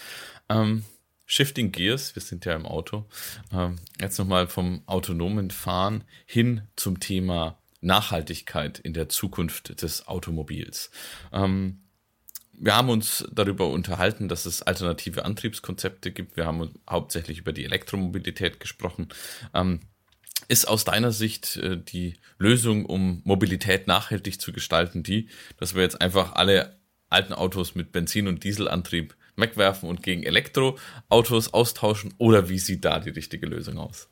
Ähm, 0.49 0.85
Shifting 1.31 1.73
Gears, 1.73 2.17
wir 2.17 2.23
sind 2.23 2.47
ja 2.47 2.57
im 2.57 2.65
Auto, 2.65 3.05
ähm, 3.53 3.77
jetzt 4.01 4.19
nochmal 4.19 4.47
vom 4.47 4.83
autonomen 4.87 5.51
Fahren 5.51 6.05
hin 6.25 6.63
zum 6.75 7.01
Thema 7.01 7.59
Nachhaltigkeit 7.83 8.79
in 8.79 8.95
der 8.95 9.11
Zukunft 9.11 9.83
des 9.83 10.09
Automobils. 10.09 10.91
Ähm, 11.31 11.83
wir 12.55 12.75
haben 12.75 12.89
uns 12.89 13.29
darüber 13.31 13.69
unterhalten, 13.69 14.29
dass 14.29 14.47
es 14.47 14.63
alternative 14.63 15.27
Antriebskonzepte 15.27 16.13
gibt. 16.13 16.37
Wir 16.39 16.47
haben 16.47 16.81
hauptsächlich 16.89 17.39
über 17.39 17.53
die 17.53 17.67
Elektromobilität 17.67 18.59
gesprochen. 18.59 19.09
Ähm, 19.53 19.81
ist 20.49 20.67
aus 20.67 20.85
deiner 20.85 21.13
Sicht 21.13 21.59
äh, 21.59 21.77
die 21.77 22.15
Lösung, 22.39 22.87
um 22.87 23.21
Mobilität 23.25 23.87
nachhaltig 23.87 24.41
zu 24.41 24.51
gestalten, 24.51 25.03
die, 25.03 25.29
dass 25.59 25.75
wir 25.75 25.83
jetzt 25.83 26.01
einfach 26.01 26.33
alle 26.33 26.79
alten 27.11 27.35
Autos 27.35 27.75
mit 27.75 27.93
Benzin- 27.93 28.29
und 28.29 28.45
Dieselantrieb 28.45 29.15
wegwerfen 29.39 29.89
und 29.89 30.03
gegen 30.03 30.23
Elektroautos 30.23 31.55
austauschen? 31.55 32.15
Oder 32.19 32.49
wie 32.49 32.59
sieht 32.59 32.85
da 32.85 32.99
die 32.99 33.11
richtige 33.11 33.47
Lösung 33.47 33.79
aus? 33.79 34.09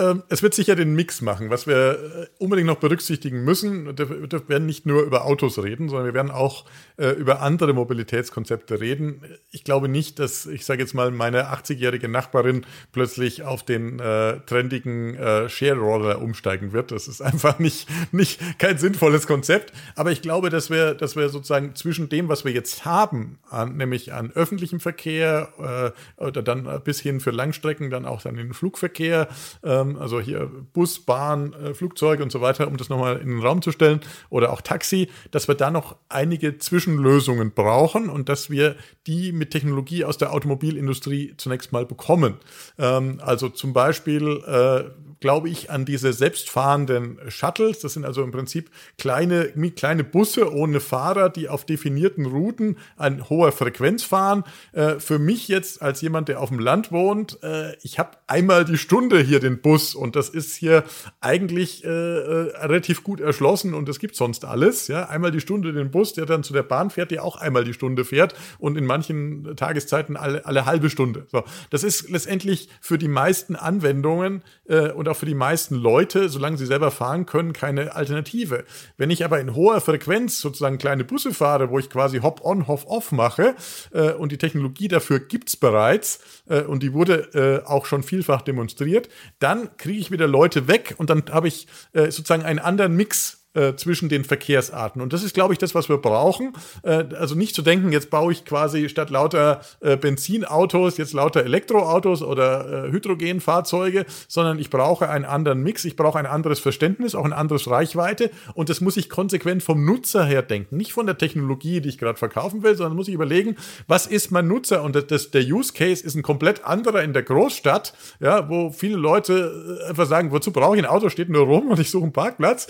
Ähm, 0.00 0.22
es 0.28 0.42
wird 0.42 0.54
sicher 0.54 0.76
den 0.76 0.94
Mix 0.94 1.20
machen. 1.20 1.50
Was 1.50 1.66
wir 1.66 1.76
äh, 1.76 2.26
unbedingt 2.38 2.66
noch 2.66 2.76
berücksichtigen 2.76 3.44
müssen, 3.44 3.98
wir 3.98 4.48
werden 4.48 4.66
nicht 4.66 4.86
nur 4.86 5.02
über 5.02 5.26
Autos 5.26 5.62
reden, 5.62 5.88
sondern 5.88 6.06
wir 6.06 6.14
werden 6.14 6.30
auch 6.30 6.64
äh, 6.96 7.10
über 7.10 7.42
andere 7.42 7.74
Mobilitätskonzepte 7.74 8.80
reden. 8.80 9.22
Ich 9.50 9.62
glaube 9.62 9.88
nicht, 9.88 10.18
dass, 10.18 10.46
ich 10.46 10.64
sage 10.64 10.80
jetzt 10.80 10.94
mal, 10.94 11.10
meine 11.10 11.52
80-jährige 11.52 12.08
Nachbarin 12.08 12.64
plötzlich 12.92 13.42
auf 13.42 13.62
den 13.62 13.98
äh, 13.98 14.40
trendigen 14.46 15.16
äh, 15.16 15.48
Share-Roller 15.48 16.22
umsteigen 16.22 16.72
wird. 16.72 16.92
Das 16.92 17.06
ist 17.06 17.20
einfach 17.30 17.58
nicht, 17.58 17.86
nicht 18.12 18.40
kein 18.58 18.78
sinnvolles 18.78 19.26
Konzept. 19.26 19.72
Aber 19.96 20.12
ich 20.12 20.22
glaube, 20.22 20.48
dass 20.48 20.70
wir, 20.70 20.94
dass 20.94 21.14
wir 21.14 21.28
sozusagen 21.28 21.74
zwischen 21.74 22.08
dem, 22.08 22.28
was 22.28 22.44
wir 22.46 22.52
jetzt 22.52 22.86
haben, 22.86 23.38
an, 23.50 23.76
nämlich 23.76 24.14
an 24.14 24.32
öffentlichem 24.32 24.80
Verkehr 24.80 25.92
äh, 26.18 26.22
oder 26.24 26.42
dann 26.42 26.80
bis 26.84 27.00
hin 27.00 27.20
für 27.20 27.32
Langstrecken, 27.32 27.90
dann 27.90 28.06
auch 28.06 28.22
dann 28.22 28.36
den 28.36 28.54
Flugverkehr, 28.54 29.28
ähm, 29.62 29.89
also 29.96 30.20
hier 30.20 30.50
Bus, 30.72 31.00
Bahn, 31.00 31.52
äh, 31.52 31.74
Flugzeug 31.74 32.20
und 32.20 32.32
so 32.32 32.40
weiter, 32.40 32.68
um 32.68 32.76
das 32.76 32.88
nochmal 32.88 33.18
in 33.18 33.28
den 33.28 33.40
Raum 33.40 33.62
zu 33.62 33.72
stellen, 33.72 34.00
oder 34.28 34.52
auch 34.52 34.60
Taxi, 34.60 35.08
dass 35.30 35.48
wir 35.48 35.54
da 35.54 35.70
noch 35.70 35.96
einige 36.08 36.58
Zwischenlösungen 36.58 37.52
brauchen 37.52 38.08
und 38.08 38.28
dass 38.28 38.50
wir 38.50 38.76
die 39.06 39.32
mit 39.32 39.50
Technologie 39.50 40.04
aus 40.04 40.18
der 40.18 40.32
Automobilindustrie 40.32 41.34
zunächst 41.36 41.72
mal 41.72 41.86
bekommen. 41.86 42.34
Ähm, 42.78 43.20
also 43.22 43.48
zum 43.48 43.72
Beispiel 43.72 44.42
äh, 44.46 44.90
glaube 45.20 45.50
ich, 45.50 45.70
an 45.70 45.84
diese 45.84 46.12
selbstfahrenden 46.12 47.18
Shuttles. 47.28 47.80
Das 47.80 47.92
sind 47.92 48.04
also 48.04 48.22
im 48.22 48.32
Prinzip 48.32 48.70
kleine, 48.98 49.52
kleine 49.76 50.02
Busse 50.02 50.52
ohne 50.52 50.80
Fahrer, 50.80 51.28
die 51.28 51.48
auf 51.48 51.64
definierten 51.64 52.26
Routen 52.26 52.78
an 52.96 53.28
hoher 53.28 53.52
Frequenz 53.52 54.02
fahren. 54.02 54.44
Äh, 54.72 54.98
für 54.98 55.18
mich 55.18 55.48
jetzt 55.48 55.82
als 55.82 56.00
jemand, 56.00 56.28
der 56.28 56.40
auf 56.40 56.48
dem 56.48 56.58
Land 56.58 56.90
wohnt, 56.90 57.38
äh, 57.42 57.76
ich 57.82 57.98
habe 57.98 58.12
einmal 58.26 58.64
die 58.64 58.78
Stunde 58.78 59.20
hier 59.20 59.40
den 59.40 59.60
Bus 59.60 59.69
und 59.94 60.16
das 60.16 60.28
ist 60.28 60.54
hier 60.54 60.84
eigentlich 61.20 61.84
äh, 61.84 61.88
äh, 61.88 62.56
relativ 62.56 63.04
gut 63.04 63.20
erschlossen 63.20 63.74
und 63.74 63.88
es 63.88 63.98
gibt 63.98 64.16
sonst 64.16 64.44
alles. 64.44 64.88
Ja, 64.88 65.08
einmal 65.08 65.30
die 65.30 65.40
Stunde 65.40 65.72
den 65.72 65.90
Bus, 65.90 66.12
der 66.14 66.26
dann 66.26 66.42
zu 66.42 66.52
der 66.52 66.62
Bahn 66.62 66.90
fährt, 66.90 67.10
der 67.10 67.24
auch 67.24 67.36
einmal 67.36 67.64
die 67.64 67.74
Stunde 67.74 68.04
fährt 68.04 68.34
und 68.58 68.76
in 68.76 68.86
manchen 68.86 69.56
Tageszeiten 69.56 70.16
alle, 70.16 70.44
alle 70.46 70.66
halbe 70.66 70.90
Stunde. 70.90 71.26
So, 71.30 71.44
das 71.70 71.84
ist 71.84 72.10
letztendlich 72.10 72.68
für 72.80 72.98
die 72.98 73.08
meisten 73.08 73.56
Anwendungen 73.56 74.42
äh, 74.66 74.90
und 74.90 75.08
auch 75.08 75.16
für 75.16 75.26
die 75.26 75.34
meisten 75.34 75.74
Leute, 75.74 76.28
solange 76.28 76.56
sie 76.56 76.66
selber 76.66 76.90
fahren 76.90 77.26
können, 77.26 77.52
keine 77.52 77.94
Alternative. 77.94 78.64
Wenn 78.96 79.10
ich 79.10 79.24
aber 79.24 79.40
in 79.40 79.54
hoher 79.54 79.80
Frequenz 79.80 80.40
sozusagen 80.40 80.78
kleine 80.78 81.04
Busse 81.04 81.32
fahre, 81.34 81.70
wo 81.70 81.78
ich 81.78 81.90
quasi 81.90 82.20
Hop-on, 82.20 82.66
Hop-off 82.66 83.12
mache 83.12 83.54
äh, 83.92 84.12
und 84.12 84.32
die 84.32 84.38
Technologie 84.38 84.88
dafür 84.88 85.20
gibt's 85.20 85.56
bereits 85.56 86.20
äh, 86.48 86.62
und 86.62 86.82
die 86.82 86.92
wurde 86.92 87.62
äh, 87.64 87.66
auch 87.66 87.86
schon 87.86 88.02
vielfach 88.02 88.42
demonstriert, 88.42 89.08
dann 89.38 89.59
kriege 89.68 89.98
ich 89.98 90.10
wieder 90.10 90.26
Leute 90.26 90.68
weg 90.68 90.94
und 90.98 91.10
dann 91.10 91.24
habe 91.30 91.48
ich 91.48 91.66
äh, 91.92 92.10
sozusagen 92.10 92.44
einen 92.44 92.58
anderen 92.58 92.94
Mix 92.96 93.39
äh, 93.54 93.74
zwischen 93.74 94.08
den 94.08 94.24
Verkehrsarten. 94.24 95.02
Und 95.02 95.12
das 95.12 95.24
ist, 95.24 95.34
glaube 95.34 95.52
ich, 95.52 95.58
das, 95.58 95.74
was 95.74 95.88
wir 95.88 95.98
brauchen. 95.98 96.52
Äh, 96.82 97.04
also 97.18 97.34
nicht 97.34 97.54
zu 97.54 97.62
denken, 97.62 97.90
jetzt 97.90 98.08
baue 98.08 98.32
ich 98.32 98.44
quasi 98.44 98.88
statt 98.88 99.10
lauter 99.10 99.60
äh, 99.80 99.96
Benzinautos 99.96 100.96
jetzt 100.98 101.12
lauter 101.14 101.44
Elektroautos 101.44 102.22
oder 102.22 102.86
äh, 102.86 102.92
Hydrogenfahrzeuge, 102.92 104.06
sondern 104.28 104.58
ich 104.58 104.70
brauche 104.70 105.08
einen 105.08 105.24
anderen 105.24 105.62
Mix, 105.62 105.84
ich 105.84 105.96
brauche 105.96 106.18
ein 106.18 106.26
anderes 106.26 106.60
Verständnis, 106.60 107.14
auch 107.14 107.24
ein 107.24 107.32
anderes 107.32 107.68
Reichweite. 107.68 108.30
Und 108.54 108.68
das 108.68 108.80
muss 108.80 108.96
ich 108.96 109.08
konsequent 109.08 109.62
vom 109.62 109.84
Nutzer 109.84 110.24
her 110.24 110.42
denken, 110.42 110.76
nicht 110.76 110.92
von 110.92 111.06
der 111.06 111.18
Technologie, 111.18 111.80
die 111.80 111.88
ich 111.88 111.98
gerade 111.98 112.18
verkaufen 112.18 112.62
will, 112.62 112.76
sondern 112.76 112.96
muss 112.96 113.08
ich 113.08 113.14
überlegen, 113.14 113.56
was 113.88 114.06
ist 114.06 114.30
mein 114.30 114.46
Nutzer? 114.46 114.82
Und 114.84 115.10
das, 115.10 115.30
der 115.32 115.42
Use 115.42 115.72
Case 115.72 116.04
ist 116.04 116.14
ein 116.14 116.22
komplett 116.22 116.64
anderer 116.64 117.02
in 117.02 117.12
der 117.12 117.22
Großstadt, 117.24 117.94
ja, 118.20 118.48
wo 118.48 118.70
viele 118.70 118.96
Leute 118.96 119.80
äh, 119.84 119.88
einfach 119.88 120.06
sagen, 120.06 120.30
wozu 120.30 120.52
brauche 120.52 120.76
ich 120.76 120.82
ein 120.82 120.88
Auto, 120.88 121.08
steht 121.08 121.28
nur 121.28 121.46
rum 121.46 121.68
und 121.68 121.80
ich 121.80 121.90
suche 121.90 122.04
einen 122.04 122.12
Parkplatz. 122.12 122.68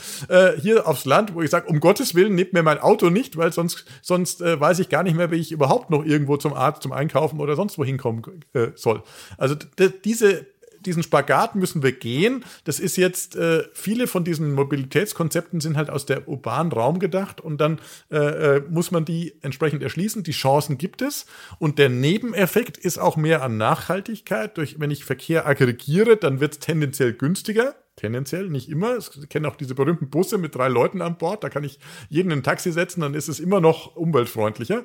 Hier 0.61 0.70
hier 0.71 0.87
aufs 0.87 1.05
Land, 1.05 1.35
wo 1.35 1.43
ich 1.43 1.51
sage, 1.51 1.68
um 1.68 1.81
Gottes 1.81 2.14
Willen, 2.14 2.35
nehmt 2.35 2.53
mir 2.53 2.62
mein 2.62 2.79
Auto 2.79 3.11
nicht, 3.11 3.37
weil 3.37 3.53
sonst, 3.53 3.85
sonst 4.03 4.41
äh, 4.41 4.61
weiß 4.61 4.79
ich 4.79 4.89
gar 4.89 5.03
nicht 5.03 5.16
mehr, 5.16 5.31
wie 5.31 5.37
ich 5.37 5.53
überhaupt 5.53 5.91
noch 5.91 6.05
irgendwo 6.05 6.37
zum 6.37 6.55
Arzt, 6.55 6.83
zum 6.83 6.93
Einkaufen 6.93 7.41
oder 7.41 7.57
sonst 7.57 7.79
wo 7.79 7.85
hinkommen 7.85 8.23
äh, 8.53 8.68
soll. 8.75 9.03
Also 9.37 9.57
diese 10.05 10.47
diesen 10.87 11.03
Spagat 11.03 11.57
müssen 11.57 11.83
wir 11.83 11.93
gehen. 11.93 12.45
Das 12.64 12.81
ist 12.81 12.97
jetzt, 12.97 13.37
äh, 13.37 13.64
viele 13.73 14.07
von 14.07 14.25
diesen 14.25 14.55
Mobilitätskonzepten 14.55 15.61
sind 15.61 15.77
halt 15.77 15.91
aus 15.91 16.07
der 16.07 16.29
urbanen 16.29 16.73
Raum 16.73 16.99
gedacht 16.99 17.41
und 17.41 17.61
dann 17.61 17.81
äh, 18.11 18.16
äh, 18.57 18.62
muss 18.68 18.91
man 18.91 19.05
die 19.05 19.35
entsprechend 19.43 19.83
erschließen. 19.83 20.23
Die 20.23 20.33
Chancen 20.33 20.79
gibt 20.79 21.03
es 21.03 21.27
und 21.59 21.79
der 21.79 21.89
Nebeneffekt 21.89 22.79
ist 22.79 22.99
auch 22.99 23.16
mehr 23.16 23.43
an 23.43 23.57
Nachhaltigkeit. 23.59 24.57
Durch, 24.57 24.81
wenn 24.81 24.91
ich 24.91 25.05
Verkehr 25.05 25.47
aggregiere, 25.47 26.16
dann 26.16 26.41
wird 26.41 26.53
es 26.53 26.59
tendenziell 26.61 27.12
günstiger. 27.12 27.75
Tendenziell, 28.01 28.48
nicht 28.48 28.70
immer. 28.70 28.96
Ich 28.96 29.28
kenne 29.28 29.46
auch 29.46 29.57
diese 29.57 29.74
berühmten 29.74 30.09
Busse 30.09 30.38
mit 30.38 30.55
drei 30.55 30.68
Leuten 30.68 31.03
an 31.03 31.18
Bord. 31.18 31.44
Da 31.44 31.51
kann 31.51 31.64
ich 31.64 31.78
jeden 32.09 32.30
in 32.30 32.38
ein 32.38 32.42
Taxi 32.42 32.72
setzen, 32.72 33.03
dann 33.03 33.12
ist 33.12 33.28
es 33.28 33.40
immer 33.40 33.61
noch 33.61 33.94
umweltfreundlicher. 33.94 34.84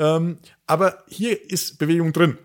Ähm, 0.00 0.38
aber 0.66 1.04
hier 1.06 1.48
ist 1.48 1.78
Bewegung 1.78 2.12
drin. 2.12 2.38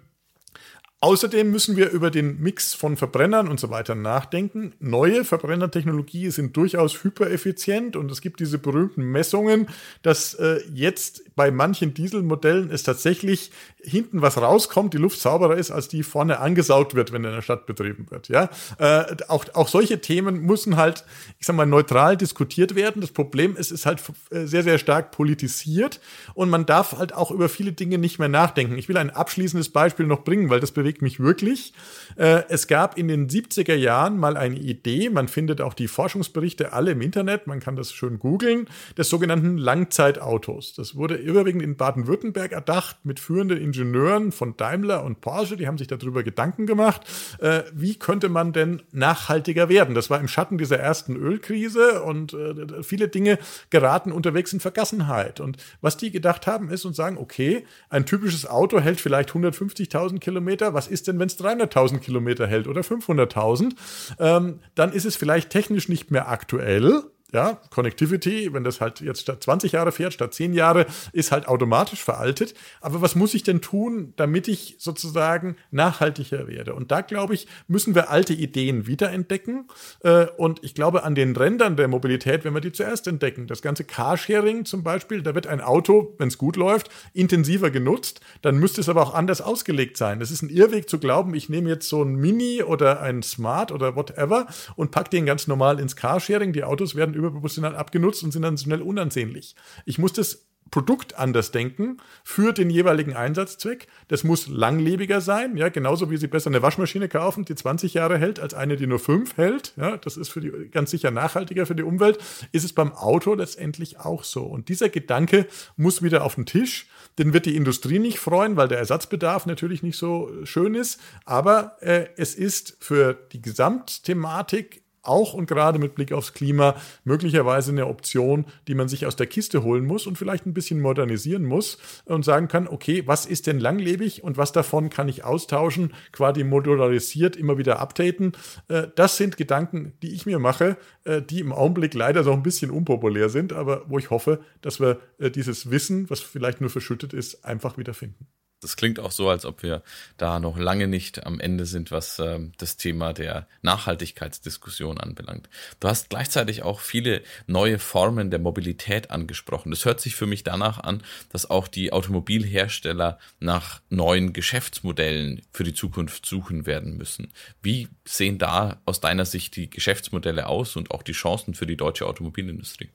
Außerdem 1.04 1.49
müssen 1.49 1.78
wir 1.78 1.89
über 1.89 2.12
den 2.12 2.39
Mix 2.41 2.76
von 2.76 2.95
Verbrennern 2.95 3.47
und 3.47 3.60
so 3.60 3.72
weiter 3.72 3.95
nachdenken. 3.95 4.74
Neue 4.80 5.26
Verbrennertechnologie 5.26 6.30
sind 6.30 6.56
durchaus 6.56 7.04
hypereffizient 7.04 7.95
und 7.95 8.12
es 8.12 8.22
gibt 8.22 8.39
diese 8.39 8.60
berühmten 8.60 9.06
Messungen, 9.06 9.68
dass 10.04 10.36
äh, 10.36 10.60
jetzt 10.72 11.24
bei 11.36 11.49
manchen 11.49 11.95
Dieselmodellen 11.95 12.70
es 12.70 12.84
tatsächlich 12.84 13.49
hinten 13.82 14.22
was 14.22 14.38
rauskommt, 14.38 14.93
die 14.93 14.99
Luft 14.99 15.20
sauberer 15.20 15.58
ist, 15.58 15.72
als 15.72 15.88
die 15.88 16.04
vorne 16.04 16.39
angesaugt 16.39 16.93
wird, 16.93 17.12
wenn 17.12 17.24
in 17.24 17.32
der 17.32 17.41
Stadt 17.41 17.66
betrieben 17.66 18.06
wird. 18.12 18.28
Ja, 18.28 18.52
äh, 18.78 19.16
auch, 19.28 19.45
auch 19.54 19.70
solche 19.70 20.02
Themen 20.02 20.41
müssen 20.45 20.78
halt, 20.78 21.04
ich 21.39 21.47
sag 21.47 21.56
mal, 21.56 21.66
neutral 21.66 22.16
diskutiert 22.16 22.76
werden. 22.76 23.02
Das 23.02 23.12
Problem 23.12 23.56
ist, 23.56 23.72
es 23.72 23.80
ist 23.82 23.86
halt 23.88 24.04
äh, 24.30 24.45
sehr, 24.45 24.62
sehr 24.62 24.78
stark 24.78 25.10
politisiert 25.10 25.99
und 26.36 26.52
man 26.52 26.68
darf 26.68 26.97
halt 26.99 27.12
auch 27.16 27.32
über 27.32 27.49
viele 27.49 27.72
Dinge 27.72 27.97
nicht 27.97 28.20
mehr 28.20 28.30
nachdenken. 28.30 28.78
Ich 28.78 28.88
will 28.88 28.97
ein 28.97 29.10
abschließendes 29.10 29.70
Beispiel 29.70 30.06
noch 30.06 30.24
bringen, 30.24 30.52
weil 30.52 30.60
das 30.60 30.72
bewegt 30.72 30.91
bewegt 30.92 31.02
mich 31.02 31.20
wirklich. 31.20 31.74
Äh, 32.18 32.44
es 32.50 32.68
gab 32.68 32.98
in 32.98 33.08
den 33.08 33.30
70er 33.30 33.76
Jahren 33.76 34.18
mal 34.18 34.36
eine 34.36 34.58
Idee, 34.58 35.10
man 35.10 35.28
findet 35.28 35.62
auch 35.62 35.74
die 35.74 35.88
Forschungsberichte 35.88 36.74
alle 36.74 36.92
im 36.92 37.02
Internet, 37.02 37.48
man 37.48 37.60
kann 37.60 37.76
das 37.76 37.94
schön 37.94 38.20
googeln, 38.20 38.68
des 38.98 39.10
sogenannten 39.10 39.58
Langzeitautos. 39.58 40.74
Das 40.74 40.96
wurde 40.96 41.16
überwiegend 41.16 41.62
in 41.62 41.78
Baden-Württemberg 41.78 42.52
erdacht 42.52 42.98
mit 43.04 43.20
führenden 43.20 43.58
Ingenieuren 43.58 44.32
von 44.32 44.58
Daimler 44.58 45.04
und 45.04 45.22
Porsche, 45.22 45.56
die 45.56 45.68
haben 45.68 45.78
sich 45.78 45.88
darüber 45.88 46.24
Gedanken 46.24 46.66
gemacht, 46.66 47.02
äh, 47.39 47.64
wie 47.74 47.96
könnte 47.96 48.28
man 48.30 48.52
denn 48.52 48.82
nachhaltiger 48.92 49.70
werden. 49.70 49.96
Das 49.96 50.10
war 50.10 50.20
im 50.20 50.28
Schatten 50.28 50.58
dieser 50.58 50.80
ersten 50.80 51.16
Ölkrise 51.16 52.04
und 52.04 52.34
äh, 52.34 52.84
viele 52.84 53.08
Dinge 53.08 53.39
geraten 53.70 54.12
unterwegs 54.12 54.52
in 54.52 54.60
Vergessenheit. 54.60 55.39
Und 55.39 55.58
was 55.80 55.98
die 55.98 56.12
gedacht 56.12 56.48
haben, 56.48 56.70
ist 56.70 56.86
und 56.86 56.96
sagen, 56.96 57.18
okay, 57.18 57.66
ein 57.89 58.06
typisches 58.06 58.46
Auto 58.46 58.80
hält 58.80 59.00
vielleicht 59.00 59.32
150.000 59.32 60.20
Kilometer, 60.20 60.74
was 60.82 60.88
ist 60.88 61.07
denn, 61.07 61.19
wenn 61.19 61.27
es 61.27 61.38
300.000 61.38 61.99
Kilometer 61.99 62.47
hält 62.47 62.67
oder 62.67 62.82
500.000? 62.82 63.75
Ähm, 64.19 64.61
dann 64.73 64.91
ist 64.91 65.05
es 65.05 65.15
vielleicht 65.15 65.51
technisch 65.51 65.89
nicht 65.89 66.09
mehr 66.09 66.27
aktuell, 66.27 67.03
ja, 67.34 67.61
Connectivity, 67.69 68.53
wenn 68.53 68.63
das 68.63 68.82
halt 68.82 68.99
jetzt 68.99 69.21
statt 69.21 69.43
20 69.43 69.71
Jahre 69.71 69.91
fährt, 69.91 70.13
statt 70.13 70.34
10 70.34 70.53
Jahre, 70.53 70.86
ist 71.13 71.32
halt 71.32 71.47
automatisch 71.47 72.03
veraltet. 72.03 72.53
Aber 72.82 73.01
was 73.01 73.15
muss 73.15 73.34
ich 73.34 73.43
denn 73.43 73.61
tun, 73.61 74.13
damit 74.17 74.47
ich 74.49 74.75
sozusagen 74.79 75.55
nachhaltiger 75.71 76.47
werde? 76.47 76.75
Und 76.75 76.91
da, 76.91 77.01
glaube 77.01 77.34
ich, 77.34 77.47
müssen 77.67 77.95
wir 77.95 78.09
alte 78.09 78.34
Ideen 78.34 78.86
wiederentdecken. 78.86 79.67
Äh, 80.03 80.25
und 80.38 80.63
ich 80.63 80.75
glaube, 80.75 81.03
an 81.03 81.15
den 81.15 81.36
Rändern 81.36 81.77
der 81.77 81.88
Mobilität, 81.88 82.43
wenn 82.43 82.53
wir 82.53 82.61
die 82.61 82.73
zuerst 82.73 83.07
entdecken, 83.07 83.47
das 83.47 83.61
ganze 83.61 83.86
Carsharing 83.86 84.65
zum 84.65 84.84
Beispiel, 84.84 85.21
da 85.21 85.34
wird 85.34 85.47
ein 85.47 85.61
Auto, 85.61 86.15
wenn 86.17 86.27
es 86.27 86.38
gut 86.38 86.57
läuft, 86.57 86.89
intensiver 87.13 87.71
genutzt. 87.71 88.19
Dann 88.41 88.57
müsste 88.57 88.82
es 88.82 88.89
aber 88.89 89.01
auch 89.01 89.13
anders 89.13 89.41
ausgelegt 89.41 89.95
sein. 89.95 90.19
Das 90.19 90.32
ist 90.32 90.41
ein 90.41 90.49
Irrweg 90.49 90.89
zu 90.89 90.99
glauben, 90.99 91.34
ich 91.34 91.47
nehme 91.47 91.69
jetzt 91.69 91.88
so 91.88 92.03
ein 92.03 92.15
Mini 92.15 92.61
oder 92.63 93.01
ein 93.01 93.23
Smart 93.23 93.71
oder 93.71 93.95
whatever 93.95 94.47
und 94.75 94.91
packe 94.91 95.11
den 95.11 95.25
ganz 95.25 95.47
normal 95.47 95.79
ins 95.79 95.95
Carsharing. 95.95 96.51
Die 96.51 96.65
Autos 96.65 96.95
werden 96.95 97.20
überproportional 97.22 97.76
abgenutzt 97.76 98.24
und 98.24 98.32
sind 98.32 98.41
dann 98.41 98.57
schnell 98.57 98.82
unansehnlich. 98.82 99.55
Ich 99.86 99.97
muss 99.97 100.13
das 100.13 100.47
Produkt 100.72 101.19
anders 101.19 101.51
denken 101.51 101.97
für 102.24 102.53
den 102.53 102.69
jeweiligen 102.69 103.13
Einsatzzweck. 103.13 103.88
Das 104.07 104.24
muss 104.24 104.47
langlebiger 104.47 105.19
sein, 105.19 105.57
ja, 105.57 105.67
genauso 105.67 106.09
wie 106.09 106.17
Sie 106.17 106.28
besser 106.28 106.49
eine 106.49 106.61
Waschmaschine 106.61 107.09
kaufen, 107.09 107.43
die 107.43 107.55
20 107.55 107.93
Jahre 107.93 108.17
hält, 108.17 108.39
als 108.39 108.53
eine, 108.53 108.78
die 108.78 108.88
nur 108.88 108.99
5 108.99 109.36
hält. 109.36 109.74
Ja, 109.76 109.97
das 109.97 110.15
ist 110.15 110.30
für 110.30 110.39
die 110.39 110.69
ganz 110.69 110.91
sicher 110.91 111.11
nachhaltiger 111.11 111.65
für 111.65 111.76
die 111.76 111.84
Umwelt. 111.84 112.19
Ist 112.53 112.63
es 112.63 112.74
beim 112.74 112.93
Auto 112.93 113.34
letztendlich 113.34 113.99
auch 113.99 114.24
so. 114.24 114.43
Und 114.43 114.69
dieser 114.69 114.88
Gedanke 114.88 115.45
muss 115.76 116.01
wieder 116.01 116.24
auf 116.24 116.36
den 116.36 116.45
Tisch. 116.45 116.88
Den 117.19 117.34
wird 117.34 117.45
die 117.45 117.57
Industrie 117.57 117.99
nicht 117.99 118.19
freuen, 118.19 118.55
weil 118.55 118.69
der 118.69 118.78
Ersatzbedarf 118.78 119.45
natürlich 119.45 119.84
nicht 119.84 119.97
so 119.97 120.32
schön 120.45 120.74
ist. 120.74 121.01
Aber 121.26 121.76
äh, 121.82 122.07
es 122.15 122.34
ist 122.34 122.78
für 122.80 123.13
die 123.13 123.41
Gesamtthematik 123.41 124.84
auch 125.04 125.34
und 125.34 125.47
gerade 125.47 125.80
mit 125.80 125.95
Blick 125.95 126.12
aufs 126.12 126.34
Klima 126.34 126.76
möglicherweise 127.04 127.72
eine 127.72 127.88
Option, 127.88 128.45
die 128.68 128.76
man 128.76 128.88
sich 128.88 129.06
aus 129.06 129.16
der 129.16 129.28
Kiste 129.28 129.64
holen 129.64 129.86
muss 129.86 130.08
und 130.08 130.18
vielleicht 130.18 130.45
ein 130.45 130.54
bisschen 130.54 130.80
modernisieren 130.80 131.43
muss 131.43 131.78
und 132.06 132.24
sagen 132.24 132.47
kann, 132.47 132.68
okay, 132.68 133.04
was 133.06 133.26
ist 133.26 133.47
denn 133.47 133.60
langlebig 133.60 134.24
und 134.24 134.38
was 134.38 134.52
davon 134.52 134.89
kann 134.89 135.08
ich 135.08 135.24
austauschen, 135.24 135.93
quasi 136.12 136.43
modularisiert 136.43 137.36
immer 137.36 137.58
wieder 137.58 137.80
updaten. 137.80 138.34
Äh, 138.68 138.88
das 138.95 139.18
sind 139.18 139.38
Gedanken, 139.38 139.93
die 140.02 140.14
ich 140.14 140.26
mir 140.26 140.39
mache, 140.39 140.78
äh, 141.04 141.22
die 141.22 141.39
im 141.39 141.52
Augenblick 141.52 141.93
leider 141.93 142.24
so 142.24 142.34
ein 142.34 142.43
bisschen 142.43 142.72
unpopulär 142.72 143.30
sind, 143.30 143.54
aber 143.54 143.84
wo 143.88 143.97
ich 143.97 144.10
hoffe, 144.10 144.39
dass 144.62 144.80
wir 144.80 144.99
äh, 145.18 145.32
dieses 145.32 145.72
Wissen, 145.72 146.10
was 146.10 146.20
vielleicht 146.20 146.62
nur 146.62 146.70
verschüttet 146.70 147.14
ist, 147.14 147.45
einfach 147.45 147.78
wiederfinden. 147.78 148.28
Das 148.62 148.76
klingt 148.76 148.99
auch 148.99 149.12
so, 149.12 149.28
als 149.28 149.43
ob 149.45 149.64
wir 149.64 149.82
da 150.18 150.39
noch 150.39 150.55
lange 150.55 150.88
nicht 150.88 151.26
am 151.26 151.39
Ende 151.39 151.66
sind, 151.66 151.89
was 151.89 152.20
äh, 152.20 152.39
das 152.59 152.78
Thema 152.78 153.12
der 153.12 153.47
Nachhaltigkeitsdiskussion 153.64 154.99
anbelangt. 154.99 155.49
Du 155.80 155.88
hast 155.88 156.12
gleichzeitig 156.12 156.62
auch 156.62 156.80
viele 156.80 157.24
neue 157.47 157.80
Formen 157.80 158.30
der 158.30 158.38
Mobilität 158.38 159.09
angesprochen. 159.09 159.72
Das 159.72 159.86
hört 159.86 159.99
sich 159.99 160.16
für 160.16 160.28
mich 160.28 160.43
danach 160.43 160.78
an, 160.80 161.01
dass 161.32 161.49
auch 161.49 161.68
die 161.68 161.91
Automobilhersteller 161.91 163.18
nach 163.39 163.82
neuen 163.89 164.32
Geschäftsmodellen 164.32 165.41
für 165.51 165.64
die 165.64 165.74
Zukunft 165.74 166.28
suchen 166.28 166.68
werden 166.68 166.97
müssen. 166.97 167.34
Wie 167.64 167.88
sehen 168.05 168.38
da 168.38 168.80
aus 168.86 168.99
deiner 168.99 169.26
Sicht 169.26 169.55
die 169.55 169.72
Geschäftsmodelle 169.72 170.45
aus 170.45 170.76
und 170.76 170.91
auch 170.91 171.01
die 171.01 171.14
Chancen 171.14 171.55
für 171.55 171.66
die 171.66 171.78
deutsche 171.78 172.05
Automobilindustrie? 172.05 172.91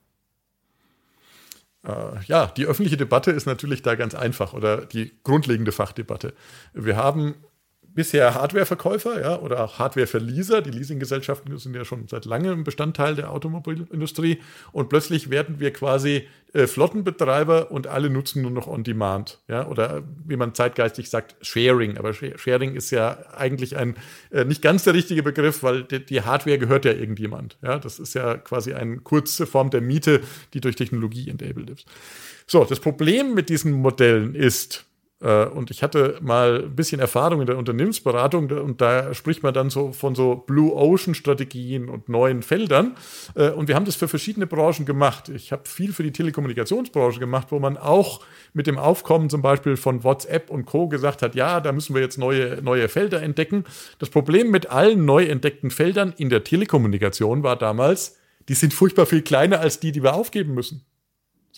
Äh, 1.87 2.23
ja, 2.25 2.47
die 2.47 2.65
öffentliche 2.65 2.97
Debatte 2.97 3.31
ist 3.31 3.45
natürlich 3.45 3.81
da 3.81 3.95
ganz 3.95 4.13
einfach 4.13 4.53
oder 4.53 4.85
die 4.85 5.13
grundlegende 5.23 5.71
Fachdebatte. 5.71 6.33
Wir 6.73 6.97
haben 6.97 7.35
bisher 7.97 8.35
Hardwareverkäufer 8.35 9.19
ja, 9.19 9.39
oder 9.39 9.63
auch 9.63 9.79
Hardwareverleaser. 9.79 10.61
Die 10.61 10.69
Leasinggesellschaften 10.69 11.57
sind 11.57 11.75
ja 11.75 11.83
schon 11.83 12.07
seit 12.07 12.25
langem 12.25 12.63
Bestandteil 12.63 13.15
der 13.15 13.31
Automobilindustrie. 13.31 14.37
Und 14.71 14.87
plötzlich 14.87 15.31
werden 15.31 15.59
wir 15.59 15.73
quasi 15.73 16.27
äh, 16.53 16.67
Flottenbetreiber 16.67 17.71
und 17.71 17.87
alle 17.87 18.11
nutzen 18.11 18.43
nur 18.43 18.51
noch 18.51 18.67
On-Demand. 18.67 19.39
Ja, 19.47 19.65
oder 19.67 20.03
wie 20.27 20.35
man 20.35 20.53
zeitgeistig 20.53 21.09
sagt, 21.09 21.35
Sharing. 21.43 21.97
Aber 21.97 22.13
Sharing 22.13 22.75
ist 22.75 22.91
ja 22.91 23.17
eigentlich 23.35 23.75
ein 23.75 23.95
äh, 24.29 24.45
nicht 24.45 24.61
ganz 24.61 24.83
der 24.83 24.93
richtige 24.93 25.23
Begriff, 25.23 25.63
weil 25.63 25.83
die, 25.83 26.05
die, 26.05 26.21
Hardware 26.21 26.59
gehört 26.59 26.85
ja 26.85 26.91
irgendjemand. 26.91 27.57
Ja, 27.63 27.79
das 27.79 27.97
ist 27.97 28.13
ja 28.13 28.37
quasi 28.37 28.73
eine 28.73 28.97
kurze 28.97 29.47
Form 29.47 29.71
der 29.71 29.81
Miete, 29.81 30.21
die 30.53 30.61
durch 30.61 30.75
Technologie 30.75 31.29
enabled 31.29 31.71
ist. 31.71 31.87
So, 32.45 32.63
das 32.63 32.79
Problem 32.79 33.33
mit 33.33 33.49
diesen 33.49 33.71
Modellen 33.71 34.35
ist, 34.35 34.86
und 35.19 35.71
ich 35.71 35.81
hatte 35.81 36.19
mal 36.21 36.65
ein 36.65 36.75
bisschen 36.75 36.99
Erfahrung 36.99 37.41
in 37.41 37.47
der 37.47 37.57
Unternehmensberatung 37.57 38.51
und 38.51 38.81
da 38.81 39.15
spricht 39.15 39.41
man 39.41 39.51
dann 39.51 39.71
so 39.71 39.91
von 39.91 40.13
so 40.13 40.35
Blue 40.35 40.73
Ocean 40.75 41.15
Strategien 41.15 41.89
und 41.89 42.07
neuen 42.07 42.43
Feldern. 42.43 42.95
Äh, 43.35 43.49
und 43.49 43.67
wir 43.67 43.75
haben 43.75 43.85
das 43.85 43.95
für 43.95 44.07
verschiedene 44.07 44.45
Branchen 44.45 44.85
gemacht. 44.85 45.29
Ich 45.29 45.51
habe 45.51 45.63
viel 45.65 45.91
für 45.91 46.03
die 46.03 46.11
Telekommunikationsbranche 46.11 47.19
gemacht, 47.19 47.47
wo 47.49 47.59
man 47.59 47.77
auch 47.77 48.21
mit 48.53 48.67
dem 48.67 48.77
Aufkommen 48.77 49.29
zum 49.29 49.41
Beispiel 49.41 49.75
von 49.75 50.03
WhatsApp 50.03 50.51
und 50.51 50.65
Co. 50.65 50.87
gesagt 50.87 51.23
hat, 51.23 51.33
ja, 51.33 51.61
da 51.61 51.71
müssen 51.71 51.95
wir 51.95 52.01
jetzt 52.01 52.17
neue, 52.17 52.61
neue 52.61 52.87
Felder 52.87 53.21
entdecken. 53.21 53.63
Das 53.97 54.09
Problem 54.09 54.51
mit 54.51 54.69
allen 54.69 55.05
neu 55.05 55.25
entdeckten 55.25 55.71
Feldern 55.71 56.13
in 56.17 56.29
der 56.29 56.43
Telekommunikation 56.43 57.41
war 57.41 57.55
damals, 57.55 58.17
die 58.49 58.53
sind 58.53 58.73
furchtbar 58.73 59.05
viel 59.07 59.23
kleiner 59.23 59.59
als 59.59 59.79
die, 59.79 59.91
die 59.91 60.03
wir 60.03 60.13
aufgeben 60.13 60.53
müssen. 60.53 60.85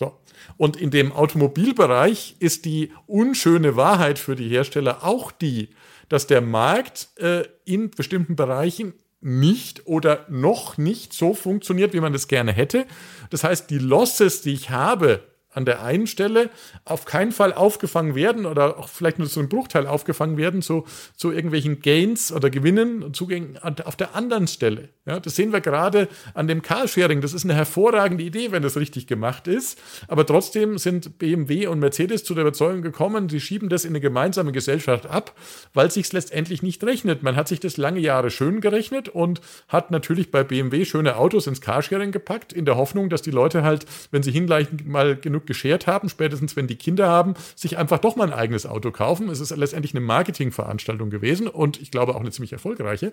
So. 0.00 0.18
Und 0.56 0.78
in 0.78 0.90
dem 0.90 1.12
Automobilbereich 1.12 2.36
ist 2.38 2.64
die 2.64 2.90
unschöne 3.06 3.76
Wahrheit 3.76 4.18
für 4.18 4.34
die 4.34 4.48
Hersteller 4.48 5.04
auch 5.04 5.30
die, 5.30 5.68
dass 6.08 6.26
der 6.26 6.40
Markt 6.40 7.08
äh, 7.16 7.44
in 7.66 7.90
bestimmten 7.90 8.34
Bereichen 8.34 8.94
nicht 9.20 9.86
oder 9.86 10.24
noch 10.30 10.78
nicht 10.78 11.12
so 11.12 11.34
funktioniert, 11.34 11.92
wie 11.92 12.00
man 12.00 12.14
das 12.14 12.28
gerne 12.28 12.50
hätte. 12.52 12.86
Das 13.28 13.44
heißt, 13.44 13.68
die 13.68 13.76
Losses, 13.76 14.40
die 14.40 14.54
ich 14.54 14.70
habe 14.70 15.22
an 15.52 15.64
der 15.64 15.82
einen 15.82 16.06
Stelle 16.06 16.50
auf 16.84 17.04
keinen 17.04 17.32
Fall 17.32 17.52
aufgefangen 17.52 18.14
werden 18.14 18.46
oder 18.46 18.78
auch 18.78 18.88
vielleicht 18.88 19.18
nur 19.18 19.28
so 19.28 19.40
ein 19.40 19.48
Bruchteil 19.48 19.86
aufgefangen 19.86 20.36
werden 20.36 20.62
zu, 20.62 20.86
zu 21.16 21.32
irgendwelchen 21.32 21.80
Gains 21.80 22.32
oder 22.32 22.50
Gewinnen 22.50 23.02
und 23.02 23.16
Zugängen 23.16 23.58
auf 23.58 23.96
der 23.96 24.14
anderen 24.14 24.46
Stelle. 24.46 24.90
Ja, 25.06 25.18
das 25.18 25.34
sehen 25.34 25.52
wir 25.52 25.60
gerade 25.60 26.08
an 26.34 26.46
dem 26.46 26.62
Carsharing. 26.62 27.20
Das 27.20 27.32
ist 27.32 27.44
eine 27.44 27.54
hervorragende 27.54 28.22
Idee, 28.22 28.52
wenn 28.52 28.62
das 28.62 28.76
richtig 28.76 29.08
gemacht 29.08 29.48
ist. 29.48 29.80
Aber 30.06 30.24
trotzdem 30.24 30.78
sind 30.78 31.18
BMW 31.18 31.66
und 31.66 31.80
Mercedes 31.80 32.22
zu 32.22 32.34
der 32.34 32.42
Überzeugung 32.42 32.82
gekommen, 32.82 33.28
sie 33.28 33.40
schieben 33.40 33.68
das 33.68 33.84
in 33.84 33.90
eine 33.90 34.00
gemeinsame 34.00 34.52
Gesellschaft 34.52 35.06
ab, 35.06 35.34
weil 35.74 35.90
sich 35.90 36.12
letztendlich 36.12 36.62
nicht 36.62 36.84
rechnet. 36.84 37.24
Man 37.24 37.34
hat 37.34 37.48
sich 37.48 37.58
das 37.58 37.76
lange 37.76 37.98
Jahre 37.98 38.30
schön 38.30 38.60
gerechnet 38.60 39.08
und 39.08 39.40
hat 39.66 39.90
natürlich 39.90 40.30
bei 40.30 40.44
BMW 40.44 40.84
schöne 40.84 41.16
Autos 41.16 41.48
ins 41.48 41.60
Carsharing 41.60 42.12
gepackt, 42.12 42.52
in 42.52 42.64
der 42.64 42.76
Hoffnung, 42.76 43.10
dass 43.10 43.22
die 43.22 43.32
Leute 43.32 43.64
halt, 43.64 43.86
wenn 44.12 44.22
sie 44.22 44.30
hinreichend 44.30 44.86
mal 44.86 45.16
genug 45.16 45.39
genug 45.40 45.46
geschert 45.46 45.86
haben, 45.86 46.08
spätestens 46.08 46.56
wenn 46.56 46.66
die 46.66 46.76
Kinder 46.76 47.08
haben, 47.08 47.34
sich 47.54 47.78
einfach 47.78 47.98
doch 47.98 48.16
mal 48.16 48.26
ein 48.26 48.32
eigenes 48.32 48.66
Auto 48.66 48.90
kaufen. 48.90 49.28
Es 49.28 49.40
ist 49.40 49.56
letztendlich 49.56 49.94
eine 49.94 50.04
Marketingveranstaltung 50.04 51.10
gewesen 51.10 51.48
und 51.48 51.80
ich 51.80 51.90
glaube 51.90 52.14
auch 52.14 52.20
eine 52.20 52.30
ziemlich 52.30 52.52
erfolgreiche. 52.52 53.12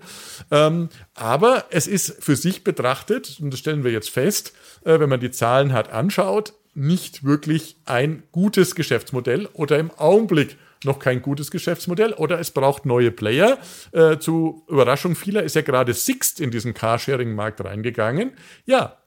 Ähm, 0.52 0.90
aber 1.14 1.66
es 1.72 1.88
ist 1.88 2.24
für 2.24 2.36
sich 2.36 2.64
betrachtet, 2.64 3.38
und 3.42 3.52
das 3.52 3.60
stellen 3.60 3.84
wir 3.84 3.92
jetzt 3.92 4.10
fest, 4.10 4.54
äh, 4.84 5.00
wenn 5.00 5.10
man 5.10 5.20
die 5.20 5.32
Zahlen 5.32 5.74
hat 5.74 5.92
anschaut, 5.92 6.54
nicht 6.74 7.24
wirklich 7.24 7.78
ein 7.86 8.24
gutes 8.32 8.76
Geschäftsmodell 8.76 9.48
oder 9.54 9.80
im 9.80 9.90
Augenblick 9.98 10.58
noch 10.84 11.00
kein 11.00 11.24
gutes 11.24 11.50
Geschäftsmodell 11.50 12.14
oder 12.14 12.40
es 12.40 12.52
braucht 12.52 12.86
neue 12.86 13.10
Player. 13.10 13.58
Äh, 13.94 14.20
zu 14.20 14.64
Überraschung 14.68 15.16
vieler 15.16 15.42
ist 15.42 15.56
ja 15.56 15.64
gerade 15.64 15.96
Sixt 15.96 16.40
in 16.40 16.52
diesen 16.52 16.76
Carsharing-Markt 16.76 17.66
reingegangen. 17.66 18.34
Ja, 18.68 18.98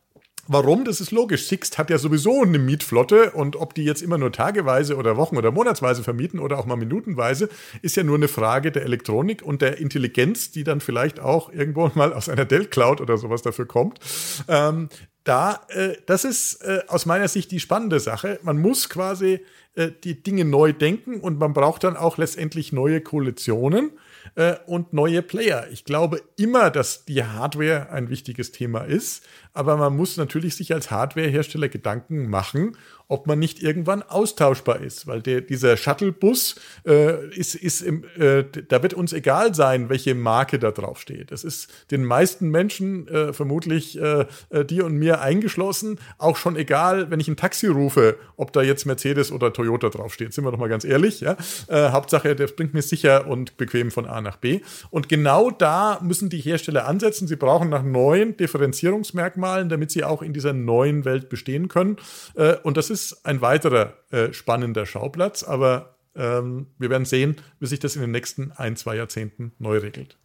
Warum? 0.53 0.85
Das 0.85 1.01
ist 1.01 1.13
logisch. 1.13 1.47
Sixt 1.47 1.79
hat 1.79 1.91
ja 1.91 1.99
sowieso 1.99 2.43
eine 2.43 2.59
Mietflotte 2.59 3.31
und 3.31 3.55
ob 3.55 3.73
die 3.73 3.85
jetzt 3.85 4.03
immer 4.03 4.19
nur 4.19 4.33
tageweise 4.33 4.97
oder 4.97 5.17
Wochen- 5.17 5.37
oder 5.37 5.53
Monatsweise 5.53 6.03
vermieten 6.03 6.41
oder 6.41 6.59
auch 6.59 6.67
mal 6.67 6.75
minutenweise, 6.75 7.49
ist 7.83 7.95
ja 7.95 8.03
nur 8.03 8.17
eine 8.17 8.27
Frage 8.27 8.73
der 8.73 8.83
Elektronik 8.83 9.43
und 9.43 9.63
der 9.63 9.79
Intelligenz, 9.79 10.51
die 10.51 10.65
dann 10.65 10.81
vielleicht 10.81 11.21
auch 11.21 11.53
irgendwo 11.53 11.89
mal 11.95 12.13
aus 12.13 12.29
einer 12.29 12.47
Dell 12.47 12.67
Cloud 12.67 13.01
oder 13.01 13.17
sowas 13.17 13.43
dafür 13.43 13.67
kommt. 13.67 14.01
Ähm, 14.49 14.89
da, 15.23 15.61
äh, 15.69 15.93
das 16.07 16.25
ist 16.25 16.55
äh, 16.63 16.81
aus 16.89 17.07
meiner 17.07 17.29
Sicht 17.29 17.53
die 17.53 17.61
spannende 17.61 18.01
Sache. 18.01 18.41
Man 18.43 18.59
muss 18.59 18.89
quasi 18.89 19.45
äh, 19.77 19.93
die 20.03 20.21
Dinge 20.21 20.45
neu 20.45 20.73
denken 20.73 21.21
und 21.21 21.39
man 21.39 21.53
braucht 21.53 21.85
dann 21.85 21.97
auch 21.97 22.19
letztendlich 22.19 22.73
neue 22.73 23.01
Koalitionen 23.01 23.93
äh, 24.35 24.57
und 24.67 24.93
neue 24.93 25.23
Player. 25.23 25.67
Ich 25.71 25.85
glaube 25.85 26.23
immer, 26.37 26.71
dass 26.71 27.05
die 27.05 27.25
Hardware 27.25 27.91
ein 27.91 28.11
wichtiges 28.11 28.53
Thema 28.53 28.81
ist, 28.81 29.27
aber 29.53 29.77
man 29.77 29.97
muss 29.97 30.17
natürlich 30.17 30.57
sich 30.57 30.73
als 30.73 30.91
Hardwarehersteller 30.91 31.69
Gedanken 31.69 32.29
machen, 32.29 32.77
ob 33.11 33.27
man 33.27 33.41
nicht 33.41 33.61
irgendwann 33.61 34.05
austauschbar 34.05 34.81
ist, 34.81 35.09
weil 35.09 35.21
der, 35.21 35.41
dieser 35.41 35.77
Shuttlebus 35.77 36.55
äh, 36.87 37.29
ist, 37.37 37.57
ist 37.57 37.81
im, 37.81 38.05
äh, 38.17 38.45
da 38.69 38.85
wird 38.85 38.95
uns 38.95 39.13
egal 39.13 39.53
sein, 39.53 39.89
welche 39.89 40.15
Marke 40.15 40.61
da 40.61 40.71
drauf 40.71 41.01
steht. 41.01 41.33
Das 41.33 41.43
ist 41.43 41.73
den 41.91 42.05
meisten 42.05 42.51
Menschen, 42.51 43.09
äh, 43.09 43.33
vermutlich 43.33 44.01
äh, 44.01 44.27
äh, 44.51 44.65
dir 44.65 44.87
und 44.87 44.95
mir 44.95 45.21
eingeschlossen, 45.21 45.99
auch 46.19 46.37
schon 46.37 46.55
egal, 46.55 47.11
wenn 47.11 47.19
ich 47.19 47.27
ein 47.27 47.37
Taxi 47.37 47.67
rufe, 47.67 48.17
ob 48.37 48.53
da 48.53 48.63
jetzt 48.63 48.87
Mercedes 48.87 49.33
oder 49.33 49.53
Toyota 49.53 49.89
draufsteht. 49.89 50.33
Sind 50.33 50.45
wir 50.45 50.53
doch 50.53 50.59
mal 50.59 50.69
ganz 50.69 50.85
ehrlich. 50.85 51.21
Ja? 51.21 51.37
Äh, 51.67 51.91
Hauptsache, 51.91 52.37
das 52.37 52.53
bringt 52.53 52.75
mir 52.75 52.83
sicher 52.83 53.27
und 53.27 53.57
bequem 53.57 53.91
von 53.91 54.07
A 54.07 54.21
nach 54.21 54.37
B. 54.37 54.61
Und 54.91 55.09
genau 55.09 55.51
da 55.51 55.99
müssen 56.01 56.31
die 56.31 56.41
Hersteller 56.41 56.87
ansetzen. 56.87 57.27
Sie 57.27 57.35
brauchen 57.35 57.71
nach 57.71 57.83
neuen 57.83 58.37
Differenzierungsmerkmalen, 58.37 59.69
damit 59.69 59.91
sie 59.91 60.05
auch 60.05 60.23
in 60.23 60.33
dieser 60.33 60.53
neuen 60.53 61.05
Welt 61.05 61.29
bestehen 61.29 61.67
können. 61.67 61.97
Äh, 62.37 62.55
und 62.63 62.77
das 62.77 62.89
ist 62.89 63.00
ist 63.01 63.27
ein 63.27 63.41
weiterer 63.41 63.95
äh, 64.11 64.33
spannender 64.33 64.87
Schauplatz, 64.87 65.43
aber 65.43 65.97
ähm, 66.15 66.67
wir 66.79 66.91
werden 66.91 67.05
sehen, 67.05 67.37
wie 67.59 67.67
sich 67.67 67.79
das 67.79 67.97
in 67.97 68.03
den 68.03 68.11
nächsten 68.11 68.53
ein, 68.53 68.77
zwei 68.77 68.97
Jahrzehnten 68.97 69.53
neu 69.59 69.79
regelt. 69.79 70.17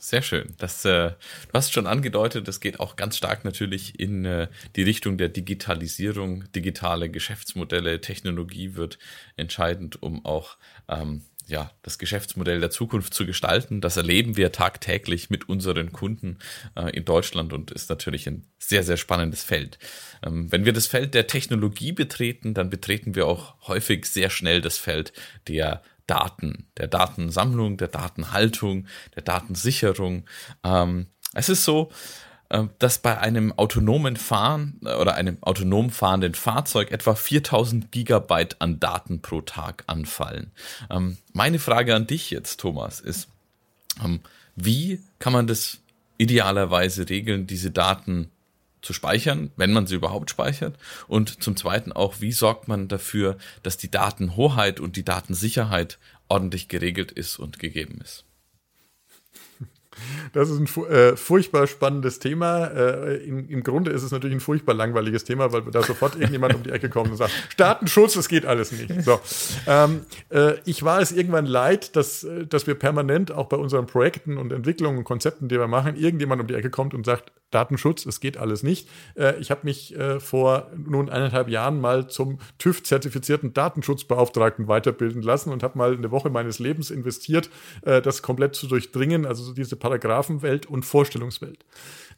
Sehr 0.00 0.22
schön. 0.22 0.54
Das, 0.58 0.84
äh, 0.84 1.10
du 1.10 1.52
hast 1.54 1.72
schon 1.72 1.86
angedeutet, 1.86 2.46
das 2.46 2.60
geht 2.60 2.78
auch 2.78 2.96
ganz 2.96 3.16
stark 3.16 3.44
natürlich 3.44 3.98
in 3.98 4.24
äh, 4.24 4.48
die 4.76 4.82
Richtung 4.82 5.16
der 5.16 5.28
Digitalisierung. 5.28 6.44
Digitale 6.52 7.08
Geschäftsmodelle, 7.08 8.00
Technologie 8.00 8.74
wird 8.74 8.98
entscheidend, 9.36 10.02
um 10.02 10.24
auch 10.24 10.58
ähm, 10.88 11.22
ja, 11.46 11.70
das 11.82 11.98
Geschäftsmodell 11.98 12.60
der 12.60 12.70
Zukunft 12.70 13.14
zu 13.14 13.26
gestalten. 13.26 13.80
Das 13.80 13.96
erleben 13.96 14.36
wir 14.36 14.52
tagtäglich 14.52 15.30
mit 15.30 15.48
unseren 15.48 15.92
Kunden 15.92 16.38
äh, 16.76 16.90
in 16.96 17.04
Deutschland 17.04 17.52
und 17.52 17.70
ist 17.70 17.90
natürlich 17.90 18.26
ein 18.26 18.46
sehr, 18.58 18.82
sehr 18.82 18.96
spannendes 18.96 19.42
Feld. 19.42 19.78
Ähm, 20.24 20.50
wenn 20.50 20.64
wir 20.64 20.72
das 20.72 20.86
Feld 20.86 21.14
der 21.14 21.26
Technologie 21.26 21.92
betreten, 21.92 22.54
dann 22.54 22.70
betreten 22.70 23.14
wir 23.14 23.26
auch 23.26 23.54
häufig 23.68 24.06
sehr 24.06 24.30
schnell 24.30 24.60
das 24.60 24.78
Feld 24.78 25.12
der 25.48 25.82
Daten, 26.06 26.66
der 26.76 26.88
Datensammlung, 26.88 27.76
der 27.76 27.88
Datenhaltung, 27.88 28.86
der 29.14 29.22
Datensicherung. 29.22 30.26
Ähm, 30.62 31.08
es 31.34 31.48
ist 31.48 31.64
so, 31.64 31.90
dass 32.78 32.98
bei 32.98 33.18
einem 33.18 33.52
autonomen 33.52 34.16
Fahren 34.16 34.80
äh, 34.84 34.94
oder 34.94 35.14
einem 35.14 35.38
autonom 35.42 35.90
fahrenden 35.90 36.34
Fahrzeug 36.34 36.90
etwa 36.90 37.14
4000 37.14 37.90
Gigabyte 37.90 38.60
an 38.60 38.80
Daten 38.80 39.20
pro 39.20 39.40
Tag 39.40 39.84
anfallen. 39.86 40.52
Ähm, 40.90 41.18
meine 41.32 41.58
Frage 41.58 41.94
an 41.94 42.06
dich 42.06 42.30
jetzt, 42.30 42.60
Thomas, 42.60 43.00
ist, 43.00 43.28
ähm, 44.04 44.20
wie 44.56 45.00
kann 45.18 45.32
man 45.32 45.46
das 45.46 45.78
idealerweise 46.18 47.08
regeln, 47.08 47.46
diese 47.46 47.70
Daten 47.70 48.30
zu 48.82 48.92
speichern, 48.92 49.50
wenn 49.56 49.72
man 49.72 49.86
sie 49.86 49.96
überhaupt 49.96 50.30
speichert? 50.30 50.76
Und 51.08 51.42
zum 51.42 51.56
Zweiten 51.56 51.92
auch, 51.92 52.20
wie 52.20 52.32
sorgt 52.32 52.68
man 52.68 52.88
dafür, 52.88 53.36
dass 53.62 53.76
die 53.76 53.90
Datenhoheit 53.90 54.78
und 54.80 54.96
die 54.96 55.04
Datensicherheit 55.04 55.98
ordentlich 56.28 56.68
geregelt 56.68 57.10
ist 57.10 57.38
und 57.38 57.58
gegeben 57.58 58.00
ist? 58.02 58.24
Das 60.32 60.50
ist 60.50 60.58
ein 60.58 60.84
äh, 60.86 61.16
furchtbar 61.16 61.66
spannendes 61.66 62.18
Thema. 62.18 62.66
Äh, 62.66 63.16
im, 63.24 63.48
im, 63.48 63.62
Grunde 63.62 63.90
ist 63.90 64.02
es 64.02 64.10
natürlich 64.10 64.36
ein 64.36 64.40
furchtbar 64.40 64.74
langweiliges 64.74 65.24
Thema, 65.24 65.52
weil 65.52 65.62
da 65.62 65.82
sofort 65.82 66.14
irgendjemand 66.14 66.54
um 66.54 66.62
die 66.62 66.70
Ecke 66.70 66.88
kommt 66.88 67.10
und 67.10 67.16
sagt, 67.16 67.32
Staatenschutz, 67.48 68.14
das 68.14 68.28
geht 68.28 68.46
alles 68.46 68.72
nicht. 68.72 69.02
So. 69.02 69.20
Ähm, 69.66 70.02
äh, 70.30 70.54
ich 70.64 70.82
war 70.82 71.00
es 71.00 71.12
irgendwann 71.12 71.46
leid, 71.46 71.96
dass, 71.96 72.24
äh, 72.24 72.46
dass 72.46 72.66
wir 72.66 72.74
permanent 72.74 73.32
auch 73.32 73.46
bei 73.46 73.56
unseren 73.56 73.86
Projekten 73.86 74.38
und 74.38 74.52
Entwicklungen 74.52 74.98
und 74.98 75.04
Konzepten, 75.04 75.48
die 75.48 75.58
wir 75.58 75.68
machen, 75.68 75.96
irgendjemand 75.96 76.40
um 76.40 76.46
die 76.46 76.54
Ecke 76.54 76.70
kommt 76.70 76.94
und 76.94 77.06
sagt, 77.06 77.32
Datenschutz, 77.54 78.06
es 78.06 78.20
geht 78.20 78.36
alles 78.36 78.62
nicht. 78.62 78.88
Äh, 79.16 79.38
ich 79.40 79.50
habe 79.50 79.60
mich 79.64 79.96
äh, 79.96 80.20
vor 80.20 80.70
nun 80.76 81.08
eineinhalb 81.08 81.48
Jahren 81.48 81.80
mal 81.80 82.08
zum 82.08 82.38
TÜV-zertifizierten 82.58 83.52
Datenschutzbeauftragten 83.52 84.68
weiterbilden 84.68 85.22
lassen 85.22 85.50
und 85.50 85.62
habe 85.62 85.78
mal 85.78 85.94
eine 85.94 86.10
Woche 86.10 86.30
meines 86.30 86.58
Lebens 86.58 86.90
investiert, 86.90 87.50
das 87.82 88.22
komplett 88.22 88.54
zu 88.54 88.66
durchdringen, 88.66 89.26
also 89.26 89.52
diese 89.52 89.76
Paragraphenwelt 89.76 90.66
und 90.66 90.84
Vorstellungswelt. 90.84 91.64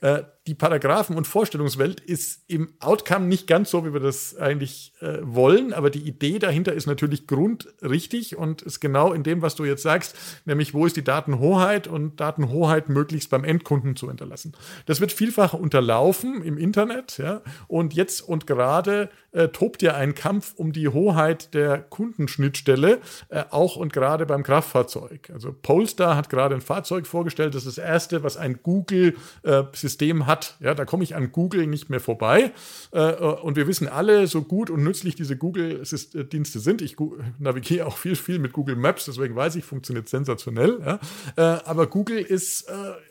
Äh, 0.01 0.22
die 0.47 0.55
Paragraphen- 0.55 1.16
und 1.16 1.26
Vorstellungswelt 1.26 2.01
ist 2.01 2.44
im 2.47 2.72
Outcome 2.78 3.26
nicht 3.26 3.49
ganz 3.49 3.70
so, 3.70 3.84
wie 3.84 3.92
wir 3.92 4.01
das 4.01 4.36
eigentlich 4.36 4.92
äh, 5.01 5.18
wollen, 5.22 5.72
aber 5.72 5.90
die 5.90 6.07
Idee 6.07 6.38
dahinter 6.38 6.72
ist 6.72 6.86
natürlich 6.86 7.26
grundrichtig 7.26 8.36
und 8.36 8.62
ist 8.62 8.78
genau 8.78 9.12
in 9.12 9.24
dem, 9.24 9.42
was 9.42 9.57
du 9.57 9.64
jetzt 9.64 9.82
sagst, 9.82 10.14
nämlich 10.44 10.72
wo 10.72 10.86
ist 10.86 10.97
die 10.97 11.03
Datenhoheit 11.03 11.88
und 11.88 12.20
Datenhoheit 12.20 12.88
möglichst 12.88 13.30
beim 13.30 13.42
Endkunden 13.42 13.97
zu 13.97 14.09
hinterlassen. 14.09 14.53
Das 14.86 15.01
wird 15.01 15.11
vielfach 15.11 15.53
unterlaufen 15.53 16.42
im 16.44 16.59
Internet, 16.59 17.18
ja, 17.18 17.42
und 17.66 17.94
jetzt 17.94 18.20
und 18.20 18.47
gerade 18.47 19.11
äh, 19.32 19.49
tobt 19.49 19.82
ja 19.82 19.94
ein 19.94 20.14
Kampf 20.14 20.55
um 20.57 20.72
die 20.72 20.88
Hoheit 20.88 21.55
der 21.55 21.78
Kundenschnittstelle, 21.78 23.01
äh, 23.30 23.44
auch 23.51 23.74
und 23.76 23.92
gerade 23.92 24.26
beim 24.26 24.44
Kraftfahrzeug. 24.44 25.30
Also 25.32 25.53
Polestar 25.53 26.16
hat 26.16 26.30
gerade 26.30 26.55
ein 26.55 26.61
Fahrzeug 26.61 27.07
vorgestellt, 27.07 27.55
das 27.55 27.66
ist 27.66 27.78
das 27.78 27.84
erste, 27.84 28.22
was 28.22 28.36
ein 28.36 28.61
Google-System 28.62 29.44
äh, 29.44 29.86
System 29.87 30.26
hat. 30.26 30.57
Ja, 30.59 30.74
da 30.74 30.84
komme 30.84 31.05
ich 31.05 31.14
an 31.14 31.30
Google 31.30 31.68
nicht 31.68 31.91
mehr 31.91 32.01
vorbei. 32.01 32.53
Äh, 32.93 32.99
äh, 32.99 33.41
und 33.41 33.55
wir 33.55 33.68
wissen 33.68 33.87
alle, 33.87 34.26
so 34.26 34.43
gut 34.43 34.68
und 34.68 34.82
nützlich 34.82 35.14
diese 35.14 35.37
Google-Dienste 35.37 36.59
sind. 36.59 36.82
Ich 36.82 36.97
navigiere 37.39 37.87
auch 37.87 37.97
viel, 37.97 38.16
viel 38.16 38.41
mit 38.41 38.53
Google 38.53 38.74
Maps, 38.74 39.05
deswegen 39.05 39.37
weiß 39.37 39.55
ich, 39.55 39.64
funktioniert 39.64 40.09
sensationell. 40.09 40.80
Ja. 40.84 40.99
Äh, 41.37 41.61
aber 41.64 41.87
Google 41.87 42.18
ist 42.18 42.66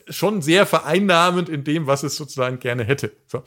schon 0.08 0.42
sehr 0.42 0.66
vereinnahmend 0.66 1.48
in 1.48 1.64
dem, 1.64 1.86
was 1.86 2.02
es 2.02 2.16
sozusagen 2.16 2.58
gerne 2.58 2.84
hätte. 2.84 3.10
So. 3.26 3.42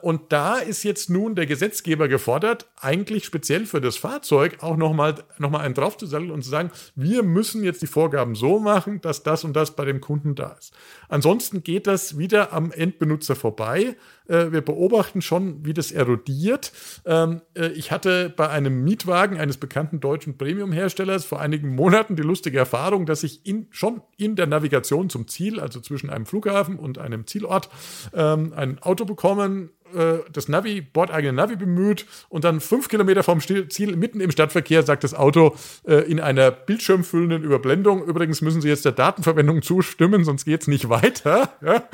Und 0.00 0.32
da 0.32 0.58
ist 0.58 0.82
jetzt 0.82 1.10
nun 1.10 1.34
der 1.34 1.46
Gesetzgeber 1.46 2.08
gefordert, 2.08 2.66
eigentlich 2.80 3.24
speziell 3.24 3.66
für 3.66 3.80
das 3.80 3.96
Fahrzeug 3.96 4.58
auch 4.60 4.76
nochmal 4.76 5.16
noch 5.38 5.50
mal 5.50 5.60
einen 5.60 5.74
draufzusatteln 5.74 6.30
und 6.30 6.42
zu 6.42 6.50
sagen, 6.50 6.70
wir 6.94 7.22
müssen 7.22 7.64
jetzt 7.64 7.82
die 7.82 7.86
Vorgaben 7.86 8.34
so 8.34 8.58
machen, 8.58 9.00
dass 9.00 9.22
das 9.22 9.44
und 9.44 9.54
das 9.54 9.76
bei 9.76 9.84
dem 9.84 10.00
Kunden 10.00 10.34
da 10.34 10.56
ist. 10.58 10.72
Ansonsten 11.08 11.62
geht 11.62 11.86
das 11.86 12.18
wieder 12.18 12.43
am 12.52 12.72
Endbenutzer 12.72 13.36
vorbei. 13.36 13.96
Äh, 14.26 14.52
wir 14.52 14.62
beobachten 14.62 15.22
schon, 15.22 15.64
wie 15.64 15.74
das 15.74 15.92
erodiert. 15.92 16.72
Ähm, 17.04 17.42
äh, 17.54 17.68
ich 17.68 17.90
hatte 17.90 18.32
bei 18.34 18.48
einem 18.48 18.84
Mietwagen 18.84 19.38
eines 19.38 19.56
bekannten 19.56 20.00
deutschen 20.00 20.38
Premium-Herstellers 20.38 21.24
vor 21.24 21.40
einigen 21.40 21.74
Monaten 21.74 22.16
die 22.16 22.22
lustige 22.22 22.58
Erfahrung, 22.58 23.06
dass 23.06 23.22
ich 23.22 23.46
in, 23.46 23.66
schon 23.70 24.02
in 24.16 24.36
der 24.36 24.46
Navigation 24.46 25.10
zum 25.10 25.28
Ziel, 25.28 25.60
also 25.60 25.80
zwischen 25.80 26.10
einem 26.10 26.26
Flughafen 26.26 26.78
und 26.78 26.98
einem 26.98 27.26
Zielort, 27.26 27.68
ähm, 28.14 28.52
ein 28.54 28.78
Auto 28.80 29.04
bekommen 29.04 29.70
äh, 29.94 30.18
das 30.32 30.48
Navi, 30.48 30.80
bordeigene 30.80 31.32
Navi 31.32 31.56
bemüht 31.56 32.06
und 32.28 32.44
dann 32.44 32.60
fünf 32.60 32.88
Kilometer 32.88 33.22
vom 33.22 33.40
Ziel, 33.40 33.96
mitten 33.96 34.20
im 34.20 34.30
Stadtverkehr, 34.30 34.82
sagt 34.82 35.04
das 35.04 35.14
Auto 35.14 35.54
äh, 35.86 36.10
in 36.10 36.20
einer 36.20 36.50
bildschirmfüllenden 36.50 37.42
Überblendung, 37.42 38.04
übrigens 38.04 38.40
müssen 38.40 38.60
Sie 38.60 38.68
jetzt 38.68 38.84
der 38.84 38.92
Datenverwendung 38.92 39.62
zustimmen, 39.62 40.24
sonst 40.24 40.44
geht 40.44 40.62
es 40.62 40.68
nicht 40.68 40.88
weiter. 40.88 41.50
Ja? 41.64 41.88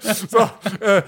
so, 0.00 0.50
äh, 0.80 1.02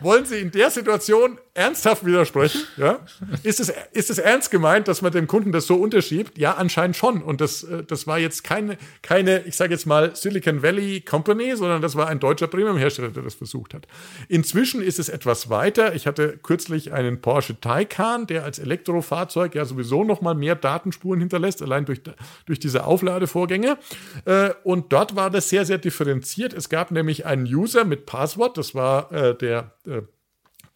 wollen 0.00 0.24
Sie 0.24 0.38
in 0.38 0.50
der 0.50 0.70
Situation 0.70 1.38
ernsthaft 1.52 2.04
widersprechen? 2.04 2.62
Ja? 2.76 3.00
Ist, 3.42 3.60
es, 3.60 3.72
ist 3.92 4.10
es 4.10 4.18
ernst 4.18 4.50
gemeint, 4.50 4.88
dass 4.88 5.02
man 5.02 5.12
dem 5.12 5.26
Kunden 5.26 5.52
das 5.52 5.66
so 5.66 5.76
unterschiebt? 5.76 6.38
Ja, 6.38 6.54
anscheinend 6.54 6.96
schon. 6.96 7.22
Und 7.22 7.40
das, 7.40 7.62
äh, 7.64 7.84
das 7.84 8.06
war 8.06 8.18
jetzt 8.18 8.44
keine, 8.44 8.78
keine 9.02 9.44
ich 9.44 9.56
sage 9.56 9.72
jetzt 9.72 9.86
mal, 9.86 10.16
Silicon 10.16 10.62
Valley 10.62 11.00
Company, 11.00 11.56
sondern 11.56 11.82
das 11.82 11.94
war 11.96 12.08
ein 12.08 12.20
deutscher 12.20 12.46
Premium-Hersteller, 12.46 13.08
der 13.08 13.22
das 13.22 13.34
versucht 13.34 13.74
hat. 13.74 13.86
Inzwischen 14.28 14.82
ist 14.82 14.98
es 14.98 15.08
etwas 15.08 15.23
etwas 15.24 15.48
weiter. 15.48 15.94
Ich 15.94 16.06
hatte 16.06 16.36
kürzlich 16.36 16.92
einen 16.92 17.22
Porsche 17.22 17.58
Taycan, 17.58 18.26
der 18.26 18.44
als 18.44 18.58
Elektrofahrzeug 18.58 19.54
ja 19.54 19.64
sowieso 19.64 20.04
noch 20.04 20.20
mal 20.20 20.34
mehr 20.34 20.54
Datenspuren 20.54 21.18
hinterlässt, 21.18 21.62
allein 21.62 21.86
durch, 21.86 22.02
durch 22.44 22.58
diese 22.58 22.84
Aufladevorgänge. 22.84 23.78
Äh, 24.26 24.50
und 24.64 24.92
dort 24.92 25.16
war 25.16 25.30
das 25.30 25.48
sehr, 25.48 25.64
sehr 25.64 25.78
differenziert. 25.78 26.52
Es 26.52 26.68
gab 26.68 26.90
nämlich 26.90 27.24
einen 27.24 27.46
User 27.46 27.86
mit 27.86 28.04
Passwort, 28.04 28.58
das 28.58 28.74
war 28.74 29.10
äh, 29.12 29.34
der 29.34 29.72
äh, 29.86 30.02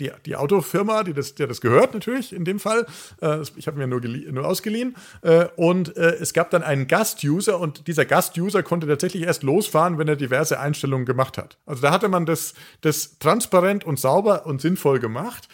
die, 0.00 0.10
die 0.26 0.36
Autofirma, 0.36 1.02
die 1.02 1.12
das, 1.12 1.34
der 1.34 1.46
das 1.46 1.60
gehört 1.60 1.94
natürlich 1.94 2.32
in 2.32 2.44
dem 2.44 2.60
Fall. 2.60 2.86
Äh, 3.20 3.38
ich 3.56 3.66
habe 3.66 3.78
mir 3.78 3.86
nur, 3.86 4.00
nur 4.00 4.46
ausgeliehen. 4.46 4.96
Äh, 5.22 5.46
und 5.56 5.96
äh, 5.96 6.16
es 6.20 6.32
gab 6.32 6.50
dann 6.50 6.62
einen 6.62 6.86
Gast-User 6.86 7.58
und 7.58 7.86
dieser 7.86 8.04
Gast-User 8.04 8.62
konnte 8.62 8.86
tatsächlich 8.86 9.24
erst 9.24 9.42
losfahren, 9.42 9.98
wenn 9.98 10.08
er 10.08 10.16
diverse 10.16 10.60
Einstellungen 10.60 11.06
gemacht 11.06 11.38
hat. 11.38 11.58
Also 11.66 11.82
da 11.82 11.90
hatte 11.90 12.08
man 12.08 12.26
das, 12.26 12.54
das 12.80 13.18
transparent 13.18 13.84
und 13.84 13.98
sauber 13.98 14.46
und 14.46 14.60
sinnvoll 14.60 14.98
gemacht. 15.00 15.48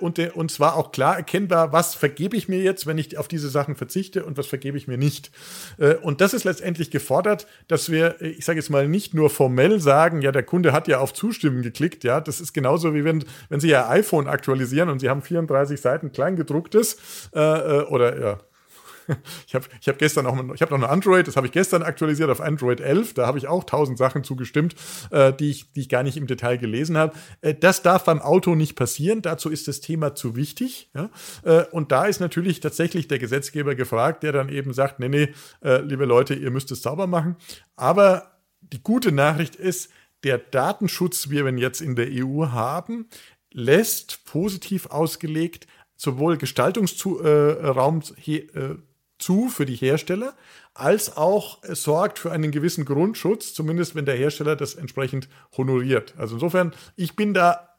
Und, 0.00 0.18
der, 0.18 0.36
und 0.36 0.50
zwar 0.50 0.76
auch 0.76 0.92
klar 0.92 1.16
erkennbar, 1.16 1.72
was 1.72 1.94
vergebe 1.94 2.36
ich 2.36 2.48
mir 2.48 2.60
jetzt, 2.60 2.86
wenn 2.86 2.98
ich 2.98 3.18
auf 3.18 3.28
diese 3.28 3.48
Sachen 3.48 3.76
verzichte 3.76 4.24
und 4.24 4.36
was 4.36 4.46
vergebe 4.46 4.76
ich 4.76 4.88
mir 4.88 4.98
nicht. 4.98 5.30
Und 6.02 6.20
das 6.20 6.34
ist 6.34 6.44
letztendlich 6.44 6.90
gefordert, 6.90 7.46
dass 7.68 7.90
wir, 7.90 8.20
ich 8.20 8.44
sage 8.44 8.58
jetzt 8.58 8.70
mal, 8.70 8.88
nicht 8.88 9.14
nur 9.14 9.30
formell 9.30 9.80
sagen, 9.80 10.22
ja, 10.22 10.32
der 10.32 10.42
Kunde 10.42 10.72
hat 10.72 10.88
ja 10.88 10.98
auf 10.98 11.12
Zustimmen 11.12 11.62
geklickt, 11.62 12.04
ja, 12.04 12.20
das 12.20 12.40
ist 12.40 12.52
genauso 12.52 12.94
wie 12.94 13.04
wenn, 13.04 13.24
wenn 13.48 13.60
Sie 13.60 13.68
ja 13.68 13.85
iPhone 13.88 14.26
aktualisieren 14.28 14.88
und 14.88 15.00
sie 15.00 15.08
haben 15.08 15.22
34 15.22 15.80
Seiten 15.80 16.12
kleingedrucktes 16.12 17.30
äh, 17.34 17.40
äh, 17.40 17.82
oder 17.84 18.20
ja, 18.20 18.38
ich 19.46 19.54
habe 19.54 19.66
ich 19.80 19.88
hab 19.88 19.98
gestern 19.98 20.26
auch, 20.26 20.36
ich 20.54 20.62
habe 20.62 20.72
noch 20.72 20.82
eine 20.82 20.88
Android, 20.88 21.26
das 21.26 21.36
habe 21.36 21.46
ich 21.46 21.52
gestern 21.52 21.82
aktualisiert 21.82 22.30
auf 22.30 22.40
Android 22.40 22.80
11, 22.80 23.14
da 23.14 23.26
habe 23.26 23.38
ich 23.38 23.48
auch 23.48 23.64
tausend 23.64 23.98
Sachen 23.98 24.24
zugestimmt, 24.24 24.74
äh, 25.10 25.32
die, 25.32 25.50
ich, 25.50 25.72
die 25.72 25.80
ich 25.80 25.88
gar 25.88 26.02
nicht 26.02 26.16
im 26.16 26.26
Detail 26.26 26.58
gelesen 26.58 26.96
habe. 26.96 27.16
Äh, 27.40 27.54
das 27.54 27.82
darf 27.82 28.04
beim 28.04 28.20
Auto 28.20 28.54
nicht 28.54 28.76
passieren, 28.76 29.22
dazu 29.22 29.50
ist 29.50 29.68
das 29.68 29.80
Thema 29.80 30.14
zu 30.14 30.36
wichtig. 30.36 30.90
Ja? 30.94 31.10
Äh, 31.44 31.64
und 31.70 31.92
da 31.92 32.06
ist 32.06 32.20
natürlich 32.20 32.60
tatsächlich 32.60 33.08
der 33.08 33.18
Gesetzgeber 33.18 33.74
gefragt, 33.74 34.22
der 34.22 34.32
dann 34.32 34.48
eben 34.48 34.72
sagt, 34.72 35.00
nee, 35.00 35.08
nee, 35.08 35.28
äh, 35.62 35.80
liebe 35.80 36.04
Leute, 36.04 36.34
ihr 36.34 36.50
müsst 36.50 36.70
es 36.72 36.82
sauber 36.82 37.06
machen. 37.06 37.36
Aber 37.76 38.32
die 38.60 38.82
gute 38.82 39.12
Nachricht 39.12 39.56
ist, 39.56 39.90
der 40.24 40.38
Datenschutz, 40.38 41.30
wie 41.30 41.44
wir 41.44 41.48
ihn 41.48 41.58
jetzt 41.58 41.80
in 41.80 41.94
der 41.94 42.08
EU 42.10 42.46
haben, 42.46 43.06
lässt 43.56 44.24
positiv 44.26 44.86
ausgelegt 44.86 45.66
sowohl 45.96 46.36
Gestaltungsraum 46.36 48.02
äh, 48.26 48.74
zu 49.18 49.48
für 49.48 49.64
die 49.64 49.76
Hersteller, 49.76 50.34
als 50.74 51.16
auch 51.16 51.62
sorgt 51.64 52.18
für 52.18 52.32
einen 52.32 52.50
gewissen 52.50 52.84
Grundschutz, 52.84 53.54
zumindest 53.54 53.94
wenn 53.94 54.04
der 54.04 54.16
Hersteller 54.16 54.56
das 54.56 54.74
entsprechend 54.74 55.28
honoriert. 55.56 56.12
Also 56.18 56.34
insofern, 56.34 56.74
ich 56.96 57.16
bin 57.16 57.32
da 57.32 57.70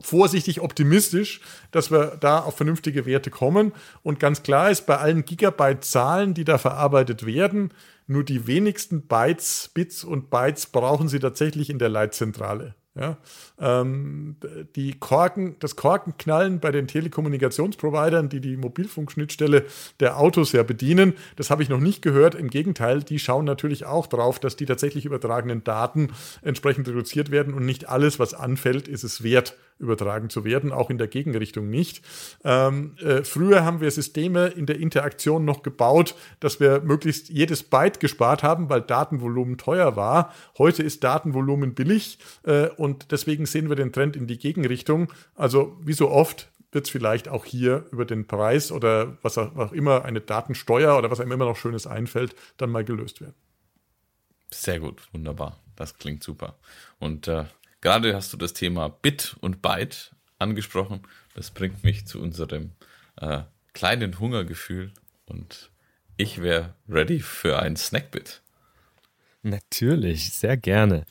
vorsichtig 0.00 0.62
optimistisch, 0.62 1.42
dass 1.70 1.90
wir 1.90 2.16
da 2.18 2.38
auf 2.38 2.56
vernünftige 2.56 3.04
Werte 3.04 3.30
kommen. 3.30 3.72
Und 4.02 4.18
ganz 4.20 4.42
klar 4.42 4.70
ist, 4.70 4.86
bei 4.86 4.96
allen 4.96 5.26
Gigabyte-Zahlen, 5.26 6.32
die 6.32 6.44
da 6.44 6.56
verarbeitet 6.56 7.26
werden, 7.26 7.74
nur 8.06 8.24
die 8.24 8.46
wenigsten 8.46 9.06
Bytes, 9.06 9.70
Bits 9.74 10.02
und 10.02 10.30
Bytes 10.30 10.66
brauchen 10.66 11.08
Sie 11.08 11.20
tatsächlich 11.20 11.68
in 11.68 11.78
der 11.78 11.90
Leitzentrale. 11.90 12.74
Ja? 12.94 13.16
Ähm, 13.58 14.36
die 14.76 14.92
Korken, 14.98 15.56
das 15.60 15.76
Korkenknallen 15.76 16.60
bei 16.60 16.70
den 16.70 16.86
Telekommunikationsprovidern, 16.86 18.28
die 18.28 18.40
die 18.40 18.56
Mobilfunkschnittstelle 18.56 19.64
der 20.00 20.18
Autos 20.18 20.52
ja 20.52 20.62
bedienen, 20.62 21.14
das 21.36 21.50
habe 21.50 21.62
ich 21.62 21.68
noch 21.68 21.80
nicht 21.80 22.02
gehört. 22.02 22.34
Im 22.34 22.50
Gegenteil, 22.50 23.02
die 23.02 23.18
schauen 23.18 23.46
natürlich 23.46 23.86
auch 23.86 24.06
drauf, 24.06 24.38
dass 24.38 24.56
die 24.56 24.66
tatsächlich 24.66 25.06
übertragenen 25.06 25.64
Daten 25.64 26.10
entsprechend 26.42 26.86
reduziert 26.88 27.30
werden 27.30 27.54
und 27.54 27.64
nicht 27.64 27.88
alles, 27.88 28.18
was 28.18 28.34
anfällt, 28.34 28.88
ist 28.88 29.04
es 29.04 29.22
wert, 29.22 29.56
übertragen 29.82 30.30
zu 30.30 30.44
werden, 30.44 30.72
auch 30.72 30.88
in 30.88 30.98
der 30.98 31.08
Gegenrichtung 31.08 31.68
nicht. 31.68 32.02
Ähm, 32.44 32.96
äh, 32.98 33.24
früher 33.24 33.64
haben 33.64 33.80
wir 33.80 33.90
Systeme 33.90 34.46
in 34.46 34.66
der 34.66 34.78
Interaktion 34.78 35.44
noch 35.44 35.62
gebaut, 35.62 36.14
dass 36.40 36.60
wir 36.60 36.80
möglichst 36.80 37.28
jedes 37.28 37.62
Byte 37.62 38.00
gespart 38.00 38.42
haben, 38.42 38.70
weil 38.70 38.80
Datenvolumen 38.80 39.58
teuer 39.58 39.96
war. 39.96 40.32
Heute 40.56 40.82
ist 40.82 41.04
Datenvolumen 41.04 41.74
billig 41.74 42.18
äh, 42.44 42.68
und 42.68 43.12
deswegen 43.12 43.46
sehen 43.46 43.68
wir 43.68 43.76
den 43.76 43.92
Trend 43.92 44.16
in 44.16 44.26
die 44.26 44.38
Gegenrichtung. 44.38 45.12
Also 45.34 45.76
wie 45.82 45.92
so 45.92 46.10
oft 46.10 46.48
wird 46.72 46.86
es 46.86 46.90
vielleicht 46.90 47.28
auch 47.28 47.44
hier 47.44 47.84
über 47.92 48.04
den 48.04 48.26
Preis 48.26 48.72
oder 48.72 49.18
was 49.22 49.36
auch 49.36 49.72
immer, 49.72 50.04
eine 50.04 50.20
Datensteuer 50.20 50.96
oder 50.96 51.10
was 51.10 51.20
einem 51.20 51.32
immer 51.32 51.44
noch 51.44 51.56
Schönes 51.56 51.86
einfällt, 51.86 52.34
dann 52.56 52.70
mal 52.70 52.84
gelöst 52.84 53.20
werden. 53.20 53.34
Sehr 54.50 54.80
gut, 54.80 55.02
wunderbar. 55.12 55.58
Das 55.76 55.98
klingt 55.98 56.22
super. 56.22 56.56
Und 56.98 57.28
äh, 57.28 57.44
Gerade 57.82 58.14
hast 58.14 58.32
du 58.32 58.36
das 58.36 58.52
Thema 58.52 58.88
Bit 58.88 59.36
und 59.40 59.60
Byte 59.60 60.14
angesprochen. 60.38 61.02
Das 61.34 61.50
bringt 61.50 61.82
mich 61.82 62.06
zu 62.06 62.20
unserem 62.20 62.70
äh, 63.20 63.40
kleinen 63.72 64.20
Hungergefühl 64.20 64.92
und 65.26 65.70
ich 66.16 66.40
wäre 66.40 66.74
ready 66.88 67.18
für 67.18 67.58
ein 67.58 67.76
Snackbit. 67.76 68.40
Natürlich, 69.42 70.32
sehr 70.32 70.56
gerne. 70.56 71.04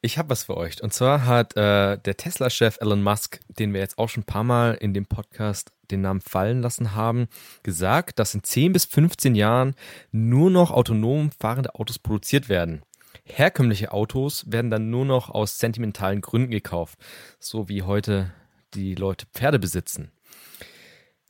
Ich 0.00 0.16
habe 0.16 0.30
was 0.30 0.44
für 0.44 0.56
euch. 0.56 0.82
Und 0.82 0.94
zwar 0.94 1.26
hat 1.26 1.54
äh, 1.58 1.98
der 1.98 2.16
Tesla-Chef 2.16 2.78
Elon 2.80 3.02
Musk, 3.02 3.38
den 3.58 3.74
wir 3.74 3.80
jetzt 3.80 3.98
auch 3.98 4.08
schon 4.08 4.22
ein 4.22 4.26
paar 4.26 4.44
Mal 4.44 4.72
in 4.76 4.94
dem 4.94 5.04
Podcast 5.04 5.70
den 5.90 6.00
Namen 6.00 6.22
fallen 6.22 6.62
lassen 6.62 6.94
haben, 6.94 7.28
gesagt, 7.62 8.18
dass 8.18 8.34
in 8.34 8.42
10 8.42 8.72
bis 8.72 8.86
15 8.86 9.34
Jahren 9.34 9.74
nur 10.12 10.50
noch 10.50 10.70
autonom 10.70 11.30
fahrende 11.38 11.74
Autos 11.74 11.98
produziert 11.98 12.48
werden. 12.48 12.82
Herkömmliche 13.30 13.92
Autos 13.92 14.44
werden 14.50 14.70
dann 14.70 14.90
nur 14.90 15.04
noch 15.04 15.30
aus 15.30 15.58
sentimentalen 15.58 16.20
Gründen 16.20 16.50
gekauft, 16.50 16.98
so 17.38 17.68
wie 17.68 17.82
heute 17.82 18.32
die 18.74 18.94
Leute 18.94 19.26
Pferde 19.32 19.58
besitzen. 19.58 20.12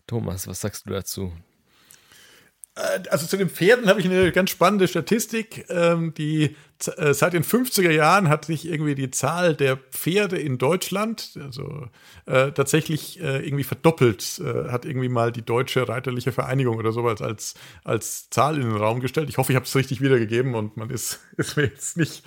Thomas, 0.07 0.49
was 0.49 0.61
sagst 0.61 0.87
du 0.87 0.91
dazu? 0.91 1.33
Äh, 2.75 3.01
also 3.11 3.27
zu 3.27 3.37
den 3.37 3.49
Pferden 3.49 3.89
habe 3.89 4.01
ich 4.01 4.07
eine 4.07 4.33
ganz 4.33 4.51
spannende 4.51 4.89
Statistik. 4.89 5.67
Ähm, 5.69 6.15
die 6.15 6.57
seit 6.83 7.33
den 7.33 7.45
50er 7.45 7.91
Jahren 7.91 8.29
hat 8.29 8.47
sich 8.47 8.67
irgendwie 8.67 8.95
die 8.95 9.11
Zahl 9.11 9.55
der 9.55 9.77
Pferde 9.77 10.39
in 10.39 10.59
Deutschland 10.59 11.39
also 11.41 11.89
äh, 12.27 12.53
tatsächlich 12.53 13.21
äh, 13.21 13.45
irgendwie 13.45 13.65
verdoppelt. 13.65 14.41
Äh, 14.41 14.71
hat 14.71 14.85
irgendwie 14.85 15.09
mal 15.09 15.33
die 15.33 15.43
Deutsche 15.43 15.89
Reiterliche 15.89 16.33
Vereinigung 16.33 16.77
oder 16.77 16.93
sowas 16.93 17.21
als, 17.23 17.55
als 17.85 18.31
Zahl 18.31 18.57
in 18.57 18.63
den 18.63 18.77
Raum 18.77 19.01
gestellt. 19.01 19.29
Ich 19.29 19.39
hoffe, 19.39 19.53
ich 19.53 19.57
habe 19.57 19.67
es 19.67 19.75
richtig 19.75 20.01
wiedergegeben 20.01 20.55
und 20.55 20.77
man 20.77 20.91
ist, 20.91 21.21
ist 21.37 21.57
mir 21.57 21.65
jetzt 21.65 21.97
nicht, 21.97 22.23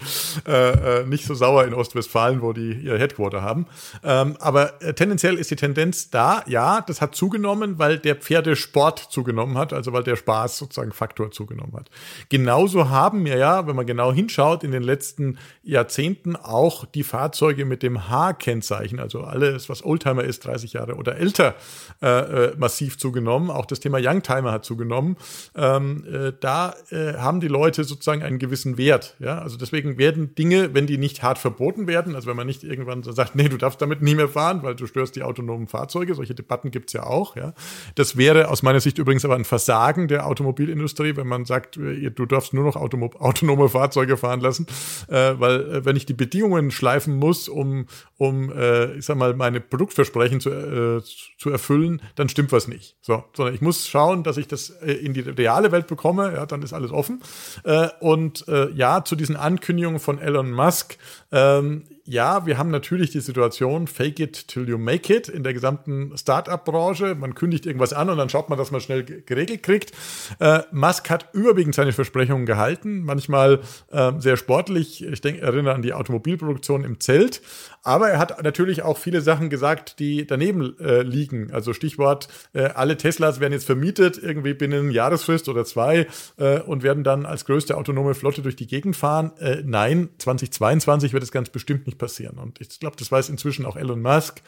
äh, 0.47 1.01
äh, 1.01 1.05
nicht 1.05 1.25
so 1.25 1.35
sauer 1.35 1.65
in 1.65 1.73
Ostwestfalen, 1.73 2.41
wo 2.41 2.53
die 2.53 2.73
ihr 2.73 2.97
Headquarter 2.97 3.41
haben. 3.41 3.65
Ähm, 4.03 4.35
aber 4.39 4.79
tendenziell 4.95 5.35
ist 5.35 5.51
die 5.51 5.55
Tendenz 5.55 6.09
da, 6.09 6.43
ja, 6.47 6.81
das 6.81 7.01
hat 7.01 7.15
zugenommen, 7.15 7.79
weil 7.79 7.99
der 7.99 8.15
Pferdesport 8.15 8.99
zugenommen 8.99 9.57
hat, 9.57 9.73
also 9.73 9.93
weil 9.93 10.03
der 10.03 10.15
Spaß 10.15 10.57
sozusagen 10.57 10.91
Faktor 10.91 11.31
zugenommen 11.31 11.73
hat. 11.75 11.89
Genauso 12.29 12.89
haben 12.89 13.25
wir 13.25 13.37
ja, 13.37 13.67
wenn 13.67 13.75
man 13.75 13.85
genau 13.85 14.11
hinschaut, 14.11 14.42
anschaut, 14.43 14.63
in 14.63 14.71
den 14.71 14.83
letzten 14.83 15.37
Jahrzehnten 15.63 16.35
auch 16.35 16.85
die 16.85 17.03
Fahrzeuge 17.03 17.65
mit 17.65 17.83
dem 17.83 18.09
H-Kennzeichen, 18.09 18.99
also 18.99 19.21
alles, 19.21 19.69
was 19.69 19.83
Oldtimer 19.83 20.23
ist, 20.23 20.45
30 20.45 20.73
Jahre 20.73 20.95
oder 20.95 21.17
älter, 21.17 21.55
äh, 22.01 22.07
äh, 22.07 22.55
massiv 22.57 22.97
zugenommen. 22.97 23.49
Auch 23.49 23.65
das 23.65 23.79
Thema 23.79 23.99
Youngtimer 24.01 24.51
hat 24.51 24.65
zugenommen. 24.65 25.17
Ähm, 25.55 26.05
äh, 26.11 26.33
da 26.39 26.75
äh, 26.89 27.13
haben 27.13 27.39
die 27.39 27.47
Leute 27.47 27.83
sozusagen 27.83 28.23
einen 28.23 28.39
gewissen 28.39 28.77
Wert. 28.77 29.15
Ja? 29.19 29.39
Also 29.39 29.57
deswegen 29.57 29.97
werden 29.97 30.35
Dinge, 30.35 30.73
wenn 30.73 30.87
die 30.87 30.97
nicht 30.97 31.23
hart 31.23 31.37
verboten 31.37 31.87
werden, 31.87 32.15
also 32.15 32.29
wenn 32.29 32.35
man 32.35 32.47
nicht 32.47 32.63
irgendwann 32.63 33.03
sagt, 33.03 33.35
nee, 33.35 33.49
du 33.49 33.57
darfst 33.57 33.81
damit 33.81 34.01
nie 34.01 34.15
mehr 34.15 34.27
fahren, 34.27 34.63
weil 34.63 34.75
du 34.75 34.87
störst 34.87 35.15
die 35.15 35.23
autonomen 35.23 35.67
Fahrzeuge, 35.67 36.15
solche 36.15 36.35
Debatten 36.35 36.71
gibt 36.71 36.89
es 36.89 36.93
ja 36.93 37.03
auch. 37.03 37.35
Ja? 37.35 37.53
Das 37.95 38.17
wäre 38.17 38.49
aus 38.49 38.63
meiner 38.63 38.79
Sicht 38.79 38.97
übrigens 38.97 39.25
aber 39.25 39.35
ein 39.35 39.45
Versagen 39.45 40.07
der 40.07 40.27
Automobilindustrie, 40.27 41.15
wenn 41.15 41.27
man 41.27 41.45
sagt, 41.45 41.77
äh, 41.77 42.09
du 42.09 42.25
darfst 42.25 42.53
nur 42.53 42.65
noch 42.65 42.75
autonome 42.75 43.69
Fahrzeuge 43.69 44.17
fahren 44.17 44.32
lassen, 44.41 44.67
äh, 45.07 45.33
weil 45.37 45.61
äh, 45.61 45.85
wenn 45.85 45.95
ich 45.95 46.05
die 46.05 46.13
Bedingungen 46.13 46.71
schleifen 46.71 47.15
muss, 47.15 47.49
um, 47.49 47.87
um 48.17 48.51
äh, 48.51 48.93
ich 48.95 49.05
sag 49.05 49.17
mal, 49.17 49.33
meine 49.33 49.59
Produktversprechen 49.59 50.39
zu, 50.39 50.49
äh, 50.49 51.01
zu 51.37 51.49
erfüllen, 51.49 52.01
dann 52.15 52.29
stimmt 52.29 52.51
was 52.51 52.67
nicht. 52.67 52.95
So, 53.01 53.23
sondern 53.33 53.55
ich 53.55 53.61
muss 53.61 53.87
schauen, 53.87 54.23
dass 54.23 54.37
ich 54.37 54.47
das 54.47 54.69
äh, 54.69 54.93
in 54.93 55.13
die 55.13 55.21
reale 55.21 55.71
Welt 55.71 55.87
bekomme, 55.87 56.33
ja, 56.33 56.45
dann 56.45 56.61
ist 56.61 56.73
alles 56.73 56.91
offen. 56.91 57.21
Äh, 57.63 57.89
und 57.99 58.45
ja, 58.75 59.03
zu 59.03 59.15
diesen 59.15 59.35
Ankündigungen 59.35 59.99
von 59.99 60.19
Elon 60.19 60.51
Musk, 60.51 60.97
ähm, 61.33 61.83
ja, 62.05 62.45
wir 62.45 62.57
haben 62.57 62.69
natürlich 62.69 63.11
die 63.11 63.21
Situation, 63.21 63.87
fake 63.87 64.19
it 64.19 64.47
till 64.49 64.67
you 64.67 64.77
make 64.77 65.13
it 65.13 65.29
in 65.29 65.43
der 65.43 65.53
gesamten 65.53 66.17
Startup-Branche. 66.17 67.15
Man 67.15 67.33
kündigt 67.33 67.65
irgendwas 67.65 67.93
an 67.93 68.09
und 68.09 68.17
dann 68.17 68.27
schaut 68.27 68.49
man, 68.49 68.57
dass 68.57 68.71
man 68.71 68.81
schnell 68.81 69.03
geregelt 69.03 69.63
kriegt. 69.63 69.93
Äh, 70.39 70.63
Musk 70.71 71.09
hat 71.09 71.29
überwiegend 71.33 71.75
seine 71.75 71.93
Versprechungen 71.93 72.45
gehalten, 72.45 73.03
manchmal 73.03 73.61
äh, 73.91 74.11
sehr 74.19 74.35
sportlich. 74.35 75.03
Ich 75.05 75.21
denke, 75.21 75.41
erinnere 75.41 75.73
an 75.73 75.81
die 75.81 75.93
Automobilproduktion 75.93 76.83
im 76.83 76.99
Zelt. 76.99 77.41
Aber 77.83 78.09
er 78.09 78.19
hat 78.19 78.43
natürlich 78.43 78.81
auch 78.81 78.97
viele 78.97 79.21
Sachen 79.21 79.49
gesagt, 79.49 79.99
die 79.99 80.27
daneben 80.27 80.77
äh, 80.79 81.03
liegen. 81.03 81.51
Also 81.51 81.71
Stichwort, 81.71 82.27
äh, 82.53 82.63
alle 82.63 82.97
Teslas 82.97 83.39
werden 83.39 83.53
jetzt 83.53 83.65
vermietet, 83.65 84.19
irgendwie 84.21 84.53
binnen 84.53 84.91
Jahresfrist 84.91 85.47
oder 85.47 85.63
zwei 85.63 86.07
äh, 86.37 86.59
und 86.59 86.83
werden 86.83 87.05
dann 87.05 87.25
als 87.25 87.45
größte 87.45 87.77
autonome 87.77 88.13
Flotte 88.13 88.41
durch 88.41 88.57
die 88.57 88.67
Gegend 88.67 88.97
fahren. 88.97 89.31
Äh, 89.39 89.63
nein, 89.65 90.09
2022 90.17 91.13
wird 91.13 91.22
es 91.23 91.31
ganz 91.31 91.49
bestimmt 91.49 91.87
nicht 91.87 91.97
passieren. 91.97 92.37
Und 92.37 92.61
ich 92.61 92.79
glaube, 92.79 92.95
das 92.97 93.11
weiß 93.11 93.29
inzwischen 93.29 93.65
auch 93.65 93.75
Elon 93.75 94.01
Musk. 94.01 94.41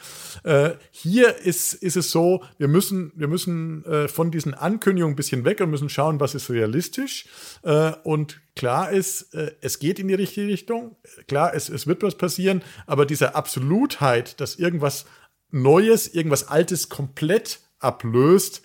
Äh, 0.44 0.72
hier 0.92 1.36
ist, 1.38 1.74
ist 1.74 1.98
es 1.98 2.12
so, 2.12 2.44
wir 2.58 2.68
müssen, 2.68 3.12
wir 3.16 3.28
müssen 3.28 3.84
äh, 3.86 4.08
von 4.08 4.32
diesen 4.32 4.54
Ankündigungen 4.54 5.14
ein 5.14 5.18
bisschen 5.18 5.46
weg 5.46 5.62
und 5.62 5.72
müssen 5.72 5.90
schauen, 5.90 6.20
was 6.20 6.36
ist 6.36 6.50
realistisch. 6.50 7.26
und 8.04 8.42
klar 8.56 8.92
ist, 8.92 9.34
es 9.62 9.80
geht 9.80 10.00
in 10.00 10.08
die 10.08 10.14
richtige 10.14 10.48
Richtung. 10.48 10.96
Klar, 11.28 11.54
es, 11.54 11.70
es 11.70 11.88
wird 11.88 12.04
was 12.04 12.16
passieren, 12.16 12.62
aber 12.86 13.06
dieser 13.06 13.36
Absolutheit, 13.36 14.40
dass 14.40 14.56
irgendwas 14.56 15.06
Neues, 15.52 16.08
irgendwas 16.08 16.48
Altes 16.48 16.90
komplett 16.90 17.60
ablöst, 17.80 18.62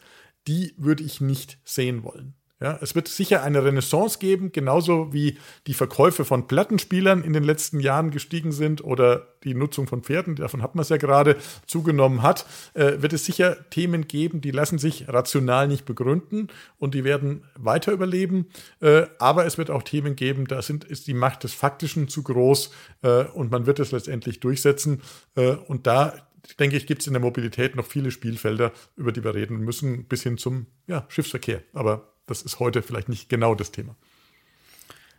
die 0.46 0.74
würde 0.76 1.04
ich 1.04 1.20
nicht 1.20 1.58
sehen 1.64 2.02
wollen. 2.02 2.34
Ja, 2.62 2.78
es 2.82 2.94
wird 2.94 3.08
sicher 3.08 3.42
eine 3.42 3.64
Renaissance 3.64 4.18
geben, 4.18 4.52
genauso 4.52 5.14
wie 5.14 5.38
die 5.66 5.72
Verkäufe 5.72 6.26
von 6.26 6.46
Plattenspielern 6.46 7.24
in 7.24 7.32
den 7.32 7.42
letzten 7.42 7.80
Jahren 7.80 8.10
gestiegen 8.10 8.52
sind 8.52 8.84
oder 8.84 9.28
die 9.44 9.54
Nutzung 9.54 9.86
von 9.86 10.02
Pferden, 10.02 10.36
davon 10.36 10.62
hat 10.62 10.74
man 10.74 10.82
es 10.82 10.90
ja 10.90 10.98
gerade, 10.98 11.36
zugenommen 11.66 12.22
hat, 12.22 12.44
äh, 12.74 13.00
wird 13.00 13.14
es 13.14 13.24
sicher 13.24 13.70
Themen 13.70 14.08
geben, 14.08 14.42
die 14.42 14.50
lassen 14.50 14.78
sich 14.78 15.08
rational 15.08 15.68
nicht 15.68 15.86
begründen 15.86 16.48
und 16.76 16.92
die 16.92 17.02
werden 17.02 17.44
weiter 17.56 17.92
überleben. 17.92 18.46
Äh, 18.80 19.06
aber 19.18 19.46
es 19.46 19.56
wird 19.56 19.70
auch 19.70 19.82
Themen 19.82 20.14
geben, 20.14 20.46
da 20.46 20.60
sind, 20.60 20.84
ist 20.84 21.06
die 21.06 21.14
Macht 21.14 21.44
des 21.44 21.54
Faktischen 21.54 22.08
zu 22.08 22.22
groß 22.22 22.72
äh, 23.00 23.24
und 23.24 23.50
man 23.50 23.64
wird 23.64 23.80
es 23.80 23.90
letztendlich 23.90 24.40
durchsetzen. 24.40 25.00
Äh, 25.34 25.52
und 25.52 25.86
da 25.86 26.12
denke 26.58 26.76
ich, 26.76 26.86
gibt 26.86 27.00
es 27.00 27.06
in 27.06 27.14
der 27.14 27.22
Mobilität 27.22 27.74
noch 27.74 27.86
viele 27.86 28.10
Spielfelder, 28.10 28.72
über 28.96 29.12
die 29.12 29.24
wir 29.24 29.34
reden 29.34 29.60
müssen, 29.60 30.04
bis 30.04 30.22
hin 30.22 30.36
zum 30.36 30.66
ja, 30.86 31.06
Schiffsverkehr. 31.08 31.62
Aber 31.72 32.09
das 32.30 32.42
ist 32.42 32.58
heute 32.60 32.82
vielleicht 32.82 33.08
nicht 33.08 33.28
genau 33.28 33.54
das 33.54 33.72
Thema. 33.72 33.96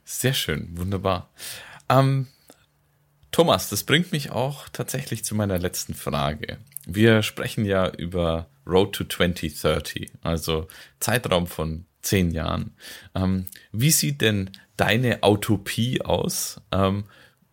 Sehr 0.03 0.33
schön, 0.33 0.69
wunderbar. 0.77 1.29
Ähm, 1.89 2.27
Thomas, 3.31 3.69
das 3.69 3.83
bringt 3.83 4.11
mich 4.11 4.31
auch 4.31 4.67
tatsächlich 4.69 5.23
zu 5.23 5.35
meiner 5.35 5.59
letzten 5.59 5.93
Frage. 5.93 6.57
Wir 6.85 7.21
sprechen 7.23 7.65
ja 7.65 7.89
über 7.89 8.47
Road 8.65 8.93
to 8.93 9.03
2030, 9.05 10.11
also 10.21 10.67
Zeitraum 10.99 11.47
von 11.47 11.85
zehn 12.01 12.31
Jahren. 12.31 12.75
Ähm, 13.15 13.45
wie 13.71 13.91
sieht 13.91 14.21
denn 14.21 14.51
deine 14.75 15.19
Utopie 15.21 16.01
aus? 16.01 16.59
Ähm, 16.71 17.05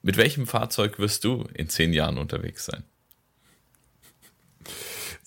mit 0.03 0.17
welchem 0.17 0.47
Fahrzeug 0.47 0.99
wirst 0.99 1.25
du 1.25 1.47
in 1.55 1.69
zehn 1.69 1.93
Jahren 1.93 2.19
unterwegs 2.19 2.65
sein? 2.65 2.85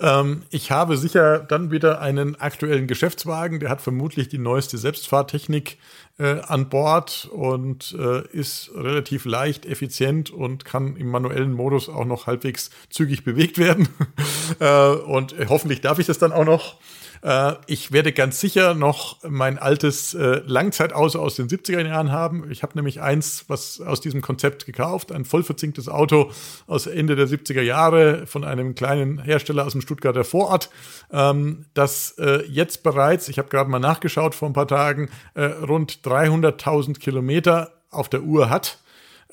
Ähm, 0.01 0.43
ich 0.49 0.71
habe 0.71 0.97
sicher 0.97 1.39
dann 1.39 1.69
wieder 1.69 2.01
einen 2.01 2.35
aktuellen 2.35 2.87
Geschäftswagen, 2.87 3.59
der 3.59 3.69
hat 3.69 3.81
vermutlich 3.81 4.29
die 4.29 4.39
neueste 4.39 4.79
Selbstfahrtechnik 4.79 5.77
äh, 6.17 6.39
an 6.41 6.69
Bord 6.69 7.29
und 7.31 7.95
äh, 7.97 8.27
ist 8.29 8.71
relativ 8.75 9.25
leicht, 9.25 9.65
effizient 9.67 10.31
und 10.31 10.65
kann 10.65 10.97
im 10.97 11.09
manuellen 11.09 11.53
Modus 11.53 11.87
auch 11.87 12.05
noch 12.05 12.25
halbwegs 12.25 12.71
zügig 12.89 13.23
bewegt 13.23 13.59
werden. 13.59 13.89
äh, 14.59 14.89
und 14.89 15.35
hoffentlich 15.49 15.81
darf 15.81 15.99
ich 15.99 16.07
das 16.07 16.17
dann 16.17 16.31
auch 16.31 16.45
noch. 16.45 16.77
Äh, 17.21 17.53
ich 17.67 17.91
werde 17.91 18.11
ganz 18.11 18.39
sicher 18.39 18.73
noch 18.73 19.17
mein 19.27 19.57
altes 19.57 20.13
äh, 20.13 20.41
Langzeitauto 20.45 21.19
aus 21.19 21.35
den 21.35 21.47
70er 21.47 21.85
Jahren 21.85 22.11
haben. 22.11 22.49
Ich 22.51 22.63
habe 22.63 22.73
nämlich 22.75 23.01
eins, 23.01 23.45
was 23.47 23.81
aus 23.81 24.01
diesem 24.01 24.21
Konzept 24.21 24.65
gekauft, 24.65 25.11
ein 25.11 25.25
voll 25.25 25.43
verzinktes 25.43 25.87
Auto 25.87 26.31
aus 26.67 26.87
Ende 26.87 27.15
der 27.15 27.27
70er 27.27 27.61
Jahre 27.61 28.25
von 28.25 28.43
einem 28.43 28.75
kleinen 28.75 29.19
Hersteller 29.19 29.65
aus 29.65 29.73
dem 29.73 29.81
Stuttgarter 29.81 30.23
Vorort, 30.23 30.69
ähm, 31.11 31.65
das 31.73 32.15
äh, 32.17 32.43
jetzt 32.47 32.83
bereits, 32.83 33.29
ich 33.29 33.37
habe 33.37 33.49
gerade 33.49 33.69
mal 33.69 33.79
nachgeschaut 33.79 34.35
vor 34.35 34.49
ein 34.49 34.53
paar 34.53 34.67
Tagen, 34.67 35.09
äh, 35.33 35.43
rund 35.43 35.99
300.000 36.03 36.99
Kilometer 36.99 37.71
auf 37.89 38.09
der 38.09 38.23
Uhr 38.23 38.49
hat. 38.49 38.79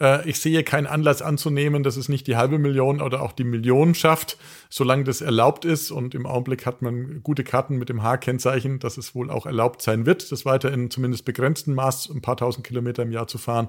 Äh, 0.01 0.29
ich 0.29 0.41
sehe 0.41 0.63
keinen 0.65 0.87
Anlass 0.87 1.23
anzunehmen, 1.23 1.83
dass 1.83 1.97
es 1.97 2.09
nicht 2.09 2.27
die 2.27 2.37
halbe 2.37 2.59
Million 2.59 3.01
oder 3.01 3.23
auch 3.23 3.33
die 3.33 3.45
Million 3.45 3.95
schafft, 3.95 4.37
solange 4.69 5.05
das 5.05 5.21
erlaubt 5.21 5.65
ist. 5.65 5.91
Und 5.91 6.15
im 6.15 6.27
Augenblick 6.27 6.67
hat 6.67 6.83
man 6.83 7.23
gute 7.23 7.45
Karten 7.45 7.77
mit 7.77 7.89
dem 7.89 8.03
H-Kennzeichen, 8.03 8.79
dass 8.79 8.97
es 8.97 9.15
wohl 9.15 9.31
auch 9.31 9.47
erlaubt 9.47 9.83
sein 9.83 10.07
wird, 10.07 10.31
das 10.31 10.45
weiter 10.45 10.73
in 10.73 10.91
zumindest 10.91 11.25
begrenztem 11.25 11.75
Maß 11.75 12.11
ein 12.11 12.23
paar 12.23 12.37
tausend 12.37 12.67
Kilometer 12.67 13.03
im 13.03 13.13
Jahr 13.13 13.27
zu 13.27 13.39
fahren. 13.39 13.69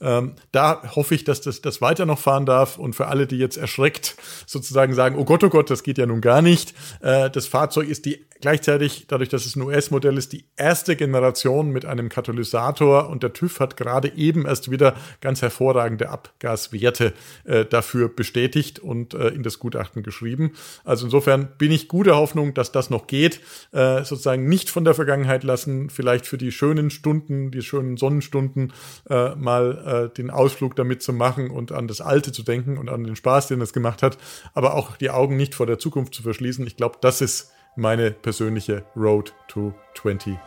Ähm, 0.00 0.34
da 0.52 0.82
hoffe 0.94 1.14
ich, 1.14 1.24
dass 1.24 1.40
das, 1.40 1.62
das 1.62 1.80
weiter 1.80 2.06
noch 2.06 2.18
fahren 2.18 2.46
darf. 2.46 2.78
Und 2.78 2.94
für 2.94 3.06
alle, 3.08 3.26
die 3.26 3.38
jetzt 3.38 3.56
erschreckt 3.56 4.16
sozusagen 4.46 4.94
sagen, 4.94 5.16
oh 5.16 5.24
Gott, 5.24 5.44
oh 5.44 5.48
Gott, 5.48 5.70
das 5.70 5.82
geht 5.82 5.98
ja 5.98 6.06
nun 6.06 6.20
gar 6.20 6.42
nicht. 6.42 6.74
Äh, 7.00 7.30
das 7.30 7.46
Fahrzeug 7.46 7.88
ist 7.88 8.06
die 8.06 8.26
gleichzeitig, 8.40 9.06
dadurch, 9.08 9.28
dass 9.28 9.46
es 9.46 9.56
ein 9.56 9.62
US-Modell 9.62 10.16
ist, 10.16 10.32
die 10.32 10.44
erste 10.56 10.96
Generation 10.96 11.70
mit 11.70 11.84
einem 11.84 12.08
Katalysator 12.08 13.08
und 13.08 13.22
der 13.22 13.32
TÜV 13.32 13.60
hat 13.60 13.76
gerade 13.76 14.08
eben 14.14 14.46
erst 14.46 14.70
wieder 14.70 14.94
ganz 15.20 15.42
hervorragende 15.42 16.10
Abgaswerte 16.10 17.12
äh, 17.44 17.64
dafür 17.64 18.08
bestätigt 18.08 18.78
und 18.78 19.14
äh, 19.14 19.28
in 19.28 19.42
das 19.42 19.58
Gutachten 19.58 20.02
geschrieben. 20.02 20.35
Also 20.84 21.06
insofern 21.06 21.48
bin 21.58 21.70
ich 21.70 21.88
guter 21.88 22.16
Hoffnung, 22.16 22.54
dass 22.54 22.72
das 22.72 22.90
noch 22.90 23.06
geht, 23.06 23.40
äh, 23.72 24.04
sozusagen 24.04 24.48
nicht 24.48 24.70
von 24.70 24.84
der 24.84 24.94
Vergangenheit 24.94 25.44
lassen, 25.44 25.90
vielleicht 25.90 26.26
für 26.26 26.38
die 26.38 26.52
schönen 26.52 26.90
Stunden, 26.90 27.50
die 27.50 27.62
schönen 27.62 27.96
Sonnenstunden 27.96 28.72
äh, 29.08 29.34
mal 29.34 30.10
äh, 30.12 30.16
den 30.16 30.30
Ausflug 30.30 30.76
damit 30.76 31.02
zu 31.02 31.12
machen 31.12 31.50
und 31.50 31.72
an 31.72 31.88
das 31.88 32.00
Alte 32.00 32.32
zu 32.32 32.42
denken 32.42 32.78
und 32.78 32.88
an 32.88 33.04
den 33.04 33.16
Spaß, 33.16 33.48
den 33.48 33.60
es 33.60 33.72
gemacht 33.72 34.02
hat, 34.02 34.18
aber 34.54 34.74
auch 34.74 34.96
die 34.96 35.10
Augen 35.10 35.36
nicht 35.36 35.54
vor 35.54 35.66
der 35.66 35.78
Zukunft 35.78 36.14
zu 36.14 36.22
verschließen. 36.22 36.66
Ich 36.66 36.76
glaube, 36.76 36.98
das 37.00 37.20
ist 37.20 37.52
meine 37.76 38.10
persönliche 38.10 38.84
Road 38.96 39.34
to 39.48 39.72
2030. 39.94 40.38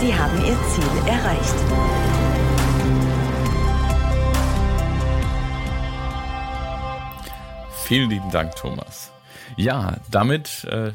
Sie 0.00 0.14
haben 0.14 0.36
Ihr 0.44 0.56
Ziel 0.74 1.08
erreicht. 1.08 2.15
Vielen 7.86 8.10
lieben 8.10 8.32
Dank, 8.32 8.56
Thomas. 8.56 9.12
Ja, 9.56 10.00
damit 10.10 10.64
äh, 10.64 10.90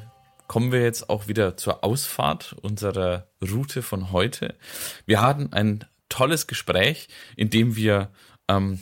kommen 0.47 0.73
wir 0.73 0.81
jetzt 0.81 1.09
auch 1.09 1.29
wieder 1.29 1.55
zur 1.55 1.85
Ausfahrt 1.85 2.51
unserer 2.61 3.29
Route 3.41 3.81
von 3.81 4.11
heute. 4.11 4.55
Wir 5.05 5.21
hatten 5.21 5.53
ein 5.53 5.85
tolles 6.09 6.47
Gespräch, 6.47 7.07
in 7.37 7.49
dem 7.49 7.77
wir 7.77 8.11
ähm, 8.49 8.81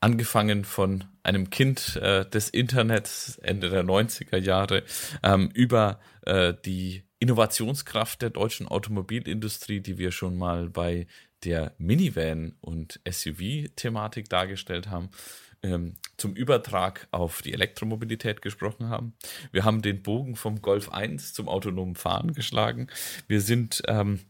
angefangen 0.00 0.64
von 0.64 1.04
einem 1.22 1.48
Kind 1.50 1.94
äh, 2.02 2.28
des 2.28 2.48
Internets 2.48 3.38
Ende 3.38 3.70
der 3.70 3.84
90er 3.84 4.38
Jahre 4.38 4.82
ähm, 5.22 5.48
über 5.54 6.00
äh, 6.22 6.52
die 6.64 7.04
Innovationskraft 7.20 8.22
der 8.22 8.30
deutschen 8.30 8.66
Automobilindustrie, 8.66 9.78
die 9.78 9.98
wir 9.98 10.10
schon 10.10 10.36
mal 10.36 10.68
bei 10.68 11.06
der 11.44 11.74
Minivan 11.78 12.56
und 12.60 13.00
SUV-Thematik 13.08 14.28
dargestellt 14.28 14.88
haben, 14.88 15.10
ähm, 15.62 15.94
zum 16.16 16.34
Übertrag 16.34 17.08
auf 17.10 17.42
die 17.42 17.52
Elektromobilität 17.52 18.42
gesprochen 18.42 18.88
haben. 18.88 19.14
Wir 19.52 19.64
haben 19.64 19.82
den 19.82 20.02
Bogen 20.02 20.36
vom 20.36 20.62
Golf 20.62 20.90
1 20.90 21.32
zum 21.34 21.48
autonomen 21.48 21.94
Fahren 21.94 22.32
geschlagen. 22.32 22.88
Wir 23.26 23.40
sind 23.40 23.82
ähm, 23.86 24.20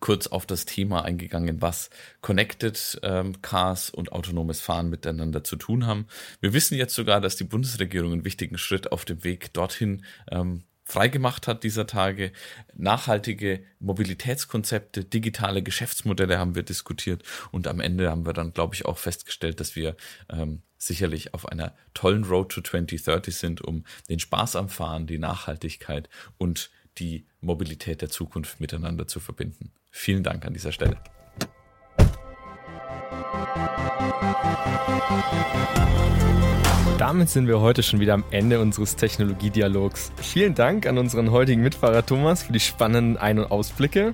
kurz 0.00 0.26
auf 0.26 0.46
das 0.46 0.64
Thema 0.64 1.04
eingegangen, 1.04 1.60
was 1.60 1.90
Connected 2.20 2.98
ähm, 3.02 3.40
Cars 3.42 3.90
und 3.90 4.12
autonomes 4.12 4.60
Fahren 4.60 4.90
miteinander 4.90 5.44
zu 5.44 5.56
tun 5.56 5.86
haben. 5.86 6.06
Wir 6.40 6.52
wissen 6.52 6.76
jetzt 6.76 6.94
sogar, 6.94 7.20
dass 7.20 7.36
die 7.36 7.44
Bundesregierung 7.44 8.12
einen 8.12 8.24
wichtigen 8.24 8.58
Schritt 8.58 8.92
auf 8.92 9.04
dem 9.04 9.24
Weg 9.24 9.52
dorthin 9.52 10.04
ähm, 10.30 10.64
freigemacht 10.84 11.48
hat 11.48 11.64
dieser 11.64 11.86
Tage. 11.86 12.32
Nachhaltige 12.74 13.64
Mobilitätskonzepte, 13.80 15.04
digitale 15.04 15.62
Geschäftsmodelle 15.62 16.38
haben 16.38 16.54
wir 16.54 16.62
diskutiert 16.62 17.22
und 17.50 17.66
am 17.66 17.80
Ende 17.80 18.10
haben 18.10 18.26
wir 18.26 18.32
dann, 18.32 18.52
glaube 18.52 18.74
ich, 18.74 18.84
auch 18.84 18.98
festgestellt, 18.98 19.60
dass 19.60 19.76
wir 19.76 19.96
ähm, 20.30 20.62
sicherlich 20.76 21.34
auf 21.34 21.48
einer 21.48 21.74
tollen 21.94 22.24
Road 22.24 22.52
to 22.52 22.60
2030 22.60 23.34
sind, 23.34 23.60
um 23.62 23.84
den 24.08 24.18
Spaß 24.18 24.56
am 24.56 24.68
Fahren, 24.68 25.06
die 25.06 25.18
Nachhaltigkeit 25.18 26.08
und 26.38 26.70
die 26.98 27.26
Mobilität 27.40 28.02
der 28.02 28.10
Zukunft 28.10 28.60
miteinander 28.60 29.08
zu 29.08 29.20
verbinden. 29.20 29.72
Vielen 29.90 30.22
Dank 30.22 30.44
an 30.44 30.52
dieser 30.52 30.72
Stelle. 30.72 31.00
Damit 36.98 37.28
sind 37.28 37.48
wir 37.48 37.60
heute 37.60 37.82
schon 37.82 37.98
wieder 37.98 38.14
am 38.14 38.22
Ende 38.30 38.60
unseres 38.60 38.94
Technologiedialogs. 38.94 40.12
Vielen 40.16 40.54
Dank 40.54 40.86
an 40.86 40.96
unseren 40.96 41.32
heutigen 41.32 41.60
Mitfahrer 41.60 42.06
Thomas 42.06 42.44
für 42.44 42.52
die 42.52 42.60
spannenden 42.60 43.16
Ein- 43.16 43.40
und 43.40 43.50
Ausblicke. 43.50 44.12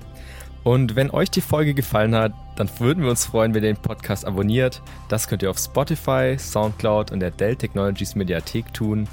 Und 0.63 0.95
wenn 0.95 1.11
euch 1.11 1.29
die 1.29 1.41
Folge 1.41 1.75
gefallen 1.75 2.15
hat, 2.15 2.33
dann 2.55 2.69
würden 2.79 3.03
wir 3.03 3.11
uns 3.11 3.25
freuen, 3.25 3.53
wenn 3.53 3.63
ihr 3.63 3.73
den 3.73 3.81
Podcast 3.81 4.25
abonniert. 4.25 4.81
Das 5.09 5.27
könnt 5.27 5.43
ihr 5.43 5.51
auf 5.51 5.59
Spotify, 5.59 6.35
Soundcloud 6.37 7.11
und 7.11 7.19
der 7.19 7.29
Dell 7.29 7.55
Technologies 7.55 8.15
Mediathek 8.15 8.73
tun. 8.73 9.07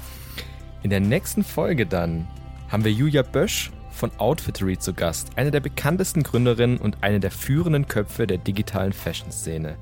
In 0.81 0.89
der 0.89 0.99
nächsten 0.99 1.43
Folge 1.43 1.85
dann 1.85 2.27
haben 2.69 2.83
wir 2.83 2.91
Julia 2.91 3.21
Bösch 3.21 3.71
von 3.91 4.11
Outfittery 4.17 4.79
zu 4.79 4.93
Gast, 4.93 5.29
eine 5.35 5.51
der 5.51 5.59
bekanntesten 5.59 6.23
Gründerinnen 6.23 6.77
und 6.77 7.03
eine 7.03 7.19
der 7.19 7.31
führenden 7.31 7.87
Köpfe 7.87 8.25
der 8.25 8.39
digitalen 8.39 8.93
Fashion-Szene. 8.93 9.77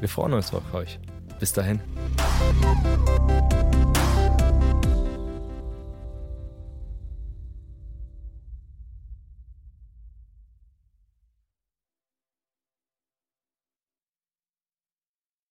Wir 0.00 0.08
freuen 0.08 0.32
uns 0.32 0.54
auf 0.54 0.72
euch. 0.72 0.98
Bis 1.38 1.52
dahin. 1.52 1.80